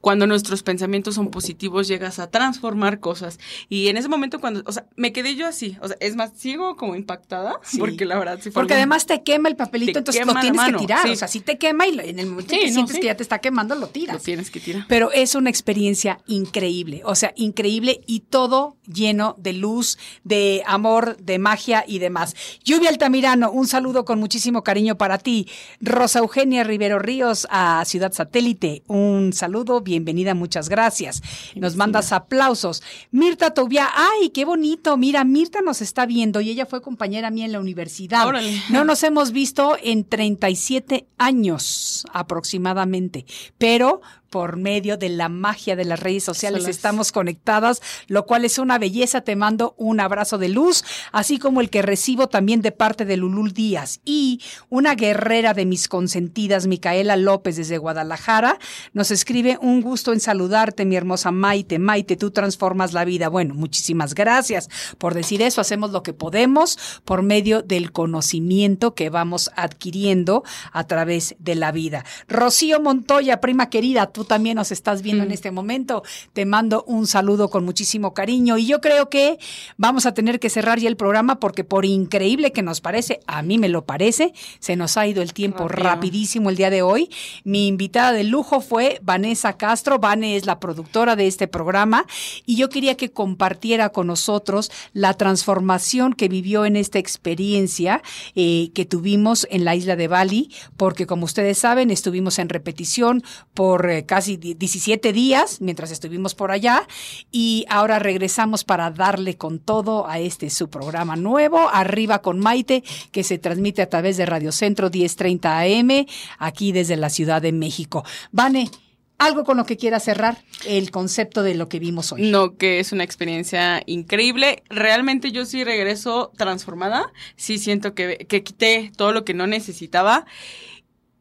Cuando 0.00 0.26
nuestros 0.26 0.62
pensamientos 0.62 1.14
son 1.14 1.30
positivos, 1.30 1.88
llegas 1.88 2.18
a 2.18 2.30
transformar 2.30 3.00
cosas. 3.00 3.38
Y 3.68 3.88
en 3.88 3.96
ese 3.96 4.08
momento 4.08 4.40
cuando, 4.40 4.62
o 4.66 4.72
sea, 4.72 4.86
me 4.96 5.12
quedé 5.12 5.34
yo 5.36 5.46
así, 5.46 5.76
o 5.80 5.88
sea, 5.88 5.96
es 6.00 6.16
más, 6.16 6.32
sigo 6.36 6.76
como 6.76 6.96
impactada, 6.96 7.54
Sí. 7.62 7.78
porque 7.78 8.04
la 8.04 8.18
verdad 8.18 8.36
sí 8.42 8.50
fue 8.50 8.62
Porque 8.62 8.74
además 8.74 9.06
te 9.06 9.22
quema 9.22 9.48
el 9.48 9.56
papelito, 9.56 9.98
entonces 9.98 10.26
lo 10.26 10.34
tienes 10.34 10.60
que 10.62 10.72
tirar. 10.78 11.06
sí. 11.06 11.12
O 11.12 11.16
sea, 11.16 11.28
si 11.28 11.40
te 11.40 11.58
quema 11.58 11.86
y 11.86 11.98
en 11.98 12.18
el 12.18 12.26
momento 12.26 12.54
Sí, 12.54 12.60
que 12.60 12.66
no, 12.68 12.72
sientes 12.74 12.94
sí. 12.96 13.00
que 13.00 13.06
ya 13.08 13.16
te 13.16 13.22
está 13.22 13.38
quemando, 13.40 13.74
lo 13.74 13.88
tiras. 13.88 14.16
lo 14.16 14.22
tienes 14.22 14.50
que 14.50 14.60
tirar. 14.60 14.84
Pero 14.88 15.10
es 15.12 15.34
una 15.34 15.50
experiencia 15.50 16.20
increíble, 16.26 17.02
o 17.04 17.14
sea, 17.14 17.32
increíble 17.36 18.00
y 18.06 18.20
todo 18.20 18.76
lleno 18.86 19.34
de 19.38 19.52
luz, 19.52 19.98
de 20.24 20.62
amor, 20.66 21.16
de 21.18 21.38
magia 21.38 21.84
y 21.86 21.98
demás. 21.98 22.34
Lluvia 22.64 22.88
Altamirano, 22.90 23.50
un 23.50 23.66
saludo 23.66 24.04
con 24.04 24.18
muchísimo 24.18 24.62
cariño 24.62 24.96
para 24.96 25.18
ti. 25.18 25.48
Rosa 25.80 26.20
Eugenia 26.20 26.64
Rivero 26.64 26.98
Ríos 26.98 27.46
a 27.50 27.84
Ciudad 27.84 28.12
Satélite, 28.12 28.82
un 28.86 29.32
saludo, 29.32 29.67
bienvenida, 29.82 30.34
muchas 30.34 30.68
gracias. 30.68 31.22
Nos 31.54 31.76
mandas 31.76 32.12
aplausos. 32.12 32.82
Mirta 33.10 33.52
Tobia, 33.52 33.88
ay, 33.94 34.30
qué 34.30 34.44
bonito, 34.44 34.96
mira, 34.96 35.24
Mirta 35.24 35.60
nos 35.60 35.82
está 35.82 36.06
viendo 36.06 36.40
y 36.40 36.50
ella 36.50 36.66
fue 36.66 36.82
compañera 36.82 37.30
mía 37.30 37.44
en 37.44 37.52
la 37.52 37.60
universidad. 37.60 38.26
Órale. 38.26 38.60
No 38.70 38.84
nos 38.84 39.02
hemos 39.02 39.32
visto 39.32 39.76
en 39.82 40.04
37 40.04 41.06
años 41.18 42.04
aproximadamente, 42.12 43.26
pero 43.58 44.00
por 44.30 44.56
medio 44.56 44.96
de 44.96 45.08
la 45.08 45.28
magia 45.28 45.76
de 45.76 45.84
las 45.84 46.00
redes 46.00 46.24
sociales 46.24 46.62
Solas. 46.62 46.76
estamos 46.76 47.12
conectadas, 47.12 47.80
lo 48.06 48.26
cual 48.26 48.44
es 48.44 48.58
una 48.58 48.78
belleza. 48.78 49.20
Te 49.22 49.36
mando 49.36 49.74
un 49.76 50.00
abrazo 50.00 50.38
de 50.38 50.48
luz, 50.48 50.84
así 51.12 51.38
como 51.38 51.60
el 51.60 51.70
que 51.70 51.82
recibo 51.82 52.28
también 52.28 52.62
de 52.62 52.72
parte 52.72 53.04
de 53.04 53.16
Lulul 53.16 53.52
Díaz 53.52 54.00
y 54.04 54.40
una 54.68 54.94
guerrera 54.94 55.54
de 55.54 55.66
mis 55.66 55.88
consentidas, 55.88 56.66
Micaela 56.66 57.16
López 57.16 57.56
desde 57.56 57.78
Guadalajara, 57.78 58.58
nos 58.92 59.10
escribe 59.10 59.58
un 59.60 59.80
gusto 59.80 60.12
en 60.12 60.20
saludarte, 60.20 60.84
mi 60.84 60.96
hermosa 60.96 61.30
Maite. 61.30 61.78
Maite, 61.78 62.16
tú 62.16 62.30
transformas 62.30 62.92
la 62.92 63.04
vida. 63.04 63.28
Bueno, 63.28 63.54
muchísimas 63.54 64.14
gracias 64.14 64.68
por 64.98 65.14
decir 65.14 65.42
eso. 65.42 65.60
Hacemos 65.60 65.90
lo 65.90 66.02
que 66.02 66.12
podemos 66.12 66.78
por 67.04 67.22
medio 67.22 67.62
del 67.62 67.92
conocimiento 67.92 68.94
que 68.94 69.10
vamos 69.10 69.50
adquiriendo 69.56 70.44
a 70.72 70.84
través 70.84 71.36
de 71.38 71.54
la 71.54 71.72
vida. 71.72 72.04
Rocío 72.28 72.80
Montoya, 72.80 73.40
prima 73.40 73.70
querida, 73.70 74.06
tú 74.18 74.24
también 74.24 74.56
nos 74.56 74.72
estás 74.72 75.00
viendo 75.02 75.22
en 75.22 75.28
Mm. 75.28 75.32
este 75.32 75.50
momento. 75.52 76.02
Te 76.32 76.44
mando 76.44 76.82
un 76.88 77.06
saludo 77.06 77.50
con 77.50 77.64
muchísimo 77.64 78.14
cariño 78.14 78.58
y 78.58 78.66
yo 78.66 78.80
creo 78.80 79.08
que 79.08 79.38
vamos 79.76 80.06
a 80.06 80.12
tener 80.14 80.40
que 80.40 80.50
cerrar 80.50 80.80
ya 80.80 80.88
el 80.88 80.96
programa 80.96 81.38
porque 81.38 81.62
por 81.62 81.84
increíble 81.84 82.50
que 82.50 82.62
nos 82.62 82.80
parece, 82.80 83.20
a 83.28 83.42
mí 83.42 83.58
me 83.58 83.68
lo 83.68 83.84
parece, 83.84 84.32
se 84.58 84.74
nos 84.74 84.96
ha 84.96 85.06
ido 85.06 85.22
el 85.22 85.32
tiempo 85.32 85.68
Rápido. 85.68 85.88
rapidísimo 85.88 86.50
el 86.50 86.56
día 86.56 86.68
de 86.70 86.82
hoy. 86.82 87.10
Mi 87.44 87.68
invitada 87.68 88.10
de 88.10 88.24
lujo 88.24 88.60
fue 88.60 88.98
Vanessa 89.04 89.52
Castro. 89.56 90.00
Vane 90.00 90.34
es 90.36 90.46
la 90.46 90.58
productora 90.58 91.14
de 91.14 91.28
este 91.28 91.46
programa 91.46 92.04
y 92.44 92.56
yo 92.56 92.68
quería 92.70 92.96
que 92.96 93.12
compartiera 93.12 93.90
con 93.90 94.08
nosotros 94.08 94.72
la 94.94 95.14
transformación 95.14 96.12
que 96.12 96.28
vivió 96.28 96.64
en 96.64 96.74
esta 96.74 96.98
experiencia 96.98 98.02
eh, 98.34 98.70
que 98.74 98.84
tuvimos 98.84 99.46
en 99.50 99.64
la 99.64 99.76
isla 99.76 99.94
de 99.94 100.08
Bali, 100.08 100.50
porque 100.76 101.06
como 101.06 101.24
ustedes 101.24 101.58
saben, 101.58 101.92
estuvimos 101.92 102.40
en 102.40 102.48
repetición 102.48 103.22
por 103.54 103.88
eh, 103.90 104.06
casi 104.08 104.36
di- 104.36 104.54
17 104.54 105.12
días 105.12 105.60
mientras 105.60 105.92
estuvimos 105.92 106.34
por 106.34 106.50
allá 106.50 106.88
y 107.30 107.64
ahora 107.68 108.00
regresamos 108.00 108.64
para 108.64 108.90
darle 108.90 109.36
con 109.36 109.60
todo 109.60 110.08
a 110.08 110.18
este 110.18 110.50
su 110.50 110.68
programa 110.68 111.14
nuevo, 111.14 111.68
Arriba 111.72 112.20
con 112.22 112.40
Maite, 112.40 112.82
que 113.12 113.22
se 113.22 113.38
transmite 113.38 113.82
a 113.82 113.88
través 113.88 114.16
de 114.16 114.26
Radio 114.26 114.50
Centro 114.50 114.90
1030 114.90 115.60
AM, 115.60 116.06
aquí 116.38 116.72
desde 116.72 116.96
la 116.96 117.10
Ciudad 117.10 117.40
de 117.40 117.52
México. 117.52 118.04
Vane, 118.32 118.70
algo 119.18 119.42
con 119.44 119.56
lo 119.56 119.66
que 119.66 119.76
quiera 119.76 119.98
cerrar 119.98 120.38
el 120.64 120.90
concepto 120.92 121.42
de 121.42 121.56
lo 121.56 121.68
que 121.68 121.80
vimos 121.80 122.12
hoy. 122.12 122.30
No, 122.30 122.56
que 122.56 122.78
es 122.78 122.92
una 122.92 123.02
experiencia 123.04 123.82
increíble. 123.86 124.62
Realmente 124.70 125.32
yo 125.32 125.44
sí 125.44 125.64
regreso 125.64 126.30
transformada. 126.36 127.12
Sí 127.36 127.58
siento 127.58 127.94
que, 127.94 128.26
que 128.28 128.44
quité 128.44 128.92
todo 128.96 129.12
lo 129.12 129.24
que 129.24 129.34
no 129.34 129.48
necesitaba. 129.48 130.24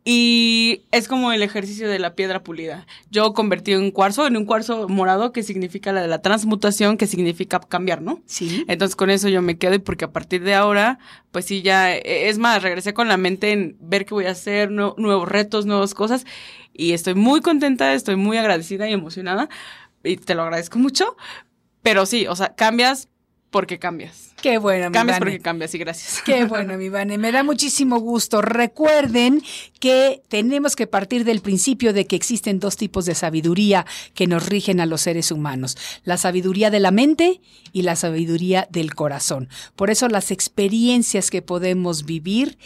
Y 0.10 0.84
es 0.92 1.10
como 1.10 1.34
el 1.34 1.44
ejercicio 1.44 1.90
de 1.90 2.00
la 2.00 2.16
piedra 2.16 2.42
pulida. 2.42 2.88
Yo 3.12 3.34
convertí 3.34 3.76
un 3.76 3.92
cuarzo 3.92 4.26
en 4.26 4.38
un 4.38 4.46
cuarzo 4.46 4.88
morado 4.88 5.34
que 5.34 5.44
significa 5.44 5.92
la 5.92 6.02
de 6.02 6.08
la 6.08 6.22
transmutación, 6.22 6.96
que 6.96 7.08
significa 7.08 7.60
cambiar, 7.60 8.02
¿no? 8.02 8.22
Sí. 8.26 8.64
Entonces 8.70 8.96
con 8.96 9.10
eso 9.10 9.28
yo 9.28 9.42
me 9.42 9.58
quedo 9.58 9.74
y 9.76 9.80
porque 9.80 10.06
a 10.06 10.12
partir 10.14 10.44
de 10.46 10.54
ahora, 10.56 10.98
pues 11.32 11.44
sí, 11.44 11.62
ya, 11.62 11.94
eh, 11.94 12.30
es 12.30 12.38
más, 12.38 12.64
regresé 12.64 12.94
con 12.94 13.10
la 13.10 13.18
mente 13.18 13.52
en 13.52 13.76
ver 13.82 14.06
qué 14.06 14.14
voy 14.14 14.28
a 14.28 14.32
hacer, 14.32 14.70
nue- 14.70 14.96
nuevos 14.98 15.28
retos, 15.28 15.66
nuevas 15.66 15.94
cosas 15.94 16.26
y 16.72 16.94
estoy 16.94 17.16
muy 17.16 17.42
contenta, 17.42 17.94
estoy 17.94 18.16
muy 18.16 18.38
agradecida 18.38 18.90
y 18.90 18.94
emocionada 18.94 19.50
y 20.06 20.16
te 20.16 20.36
lo 20.36 20.44
agradezco 20.44 20.80
mucho, 20.80 21.18
pero 21.82 22.06
sí, 22.06 22.28
o 22.28 22.36
sea, 22.38 22.56
cambias 22.56 23.10
porque 23.50 23.80
cambias. 23.80 24.32
Qué 24.42 24.58
bueno, 24.58 24.90
mi 24.90 24.94
Cambias 24.94 25.20
Vane. 25.20 25.32
porque 25.32 25.40
cambias 25.42 25.74
y 25.74 25.78
gracias. 25.80 26.22
Qué 26.26 26.46
bueno, 26.46 26.78
mi 26.78 26.90
Vane. 26.90 27.18
Me 27.18 27.32
da 27.32 27.44
muchísimo 27.44 28.00
gusto. 28.00 28.42
Recuerden 28.42 29.42
que 29.80 30.22
tenemos 30.28 30.76
que 30.76 30.86
partir 30.86 31.24
del 31.24 31.42
principio 31.42 31.92
de 31.94 32.06
que 32.06 32.16
existen 32.16 32.60
dos 32.60 32.78
tipos 32.78 33.06
de 33.06 33.16
sabiduría 33.16 33.86
que 34.14 34.28
nos 34.28 34.46
rigen 34.46 34.80
a 34.80 34.86
los 34.86 35.02
seres 35.02 35.32
humanos. 35.32 35.78
La 36.04 36.18
sabiduría 36.18 36.70
de 36.70 36.80
la 36.80 36.92
mente 36.92 37.42
y 37.74 37.82
la 37.82 37.96
sabiduría 37.96 38.68
del 38.70 38.94
corazón. 38.94 39.50
Por 39.76 39.90
eso 39.90 40.08
las 40.08 40.30
experiencias 40.32 41.32
que 41.32 41.42
podemos 41.42 42.06
vivir 42.06 42.58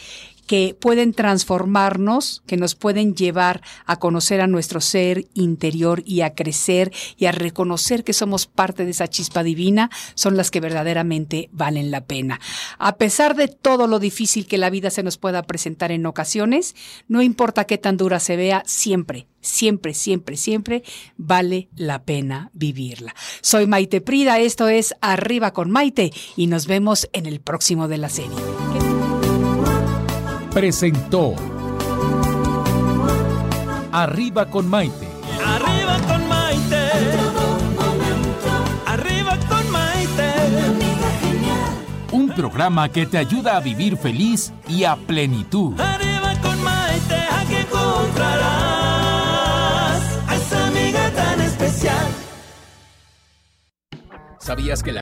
que 0.46 0.76
pueden 0.78 1.12
transformarnos, 1.12 2.42
que 2.46 2.56
nos 2.56 2.74
pueden 2.74 3.14
llevar 3.14 3.62
a 3.86 3.98
conocer 3.98 4.40
a 4.40 4.46
nuestro 4.46 4.80
ser 4.80 5.26
interior 5.34 6.02
y 6.04 6.22
a 6.22 6.34
crecer 6.34 6.92
y 7.16 7.26
a 7.26 7.32
reconocer 7.32 8.04
que 8.04 8.12
somos 8.12 8.46
parte 8.46 8.84
de 8.84 8.90
esa 8.90 9.08
chispa 9.08 9.42
divina, 9.42 9.90
son 10.14 10.36
las 10.36 10.50
que 10.50 10.60
verdaderamente 10.60 11.48
valen 11.52 11.90
la 11.90 12.04
pena. 12.04 12.40
A 12.78 12.96
pesar 12.96 13.36
de 13.36 13.48
todo 13.48 13.86
lo 13.86 13.98
difícil 13.98 14.46
que 14.46 14.58
la 14.58 14.70
vida 14.70 14.90
se 14.90 15.02
nos 15.02 15.18
pueda 15.18 15.42
presentar 15.44 15.92
en 15.92 16.06
ocasiones, 16.06 16.74
no 17.08 17.22
importa 17.22 17.64
qué 17.64 17.78
tan 17.78 17.96
dura 17.96 18.20
se 18.20 18.36
vea, 18.36 18.62
siempre, 18.66 19.26
siempre, 19.40 19.94
siempre, 19.94 20.36
siempre 20.36 20.82
vale 21.16 21.68
la 21.74 22.02
pena 22.02 22.50
vivirla. 22.52 23.14
Soy 23.40 23.66
Maite 23.66 24.00
Prida, 24.00 24.38
esto 24.38 24.68
es 24.68 24.94
Arriba 25.00 25.52
con 25.52 25.70
Maite 25.70 26.12
y 26.36 26.46
nos 26.46 26.66
vemos 26.66 27.08
en 27.12 27.26
el 27.26 27.40
próximo 27.40 27.88
de 27.88 27.98
la 27.98 28.08
serie. 28.08 28.36
Presentó 30.52 31.34
Arriba 33.90 34.46
con 34.46 34.68
Maite. 34.68 35.06
Arriba 35.44 35.98
con 36.08 36.28
Maite. 36.28 36.90
Arriba 38.86 39.38
con 39.48 39.70
Maite. 39.70 40.32
Un 42.12 42.30
programa 42.30 42.88
que 42.88 43.04
te 43.06 43.18
ayuda 43.18 43.56
a 43.56 43.60
vivir 43.60 43.96
feliz 43.98 44.52
y 44.66 44.84
a 44.84 44.96
plenitud. 44.96 45.78
Arriba 45.78 46.34
con 46.40 46.62
Maite, 46.62 47.14
aquí 47.14 47.54
encontrarás 47.56 48.42
a 50.26 50.36
esa 50.36 50.66
amiga 50.68 51.10
tan 51.10 51.40
especial. 51.42 52.06
¿Sabías 54.38 54.82
que 54.82 54.92
la 54.92 55.01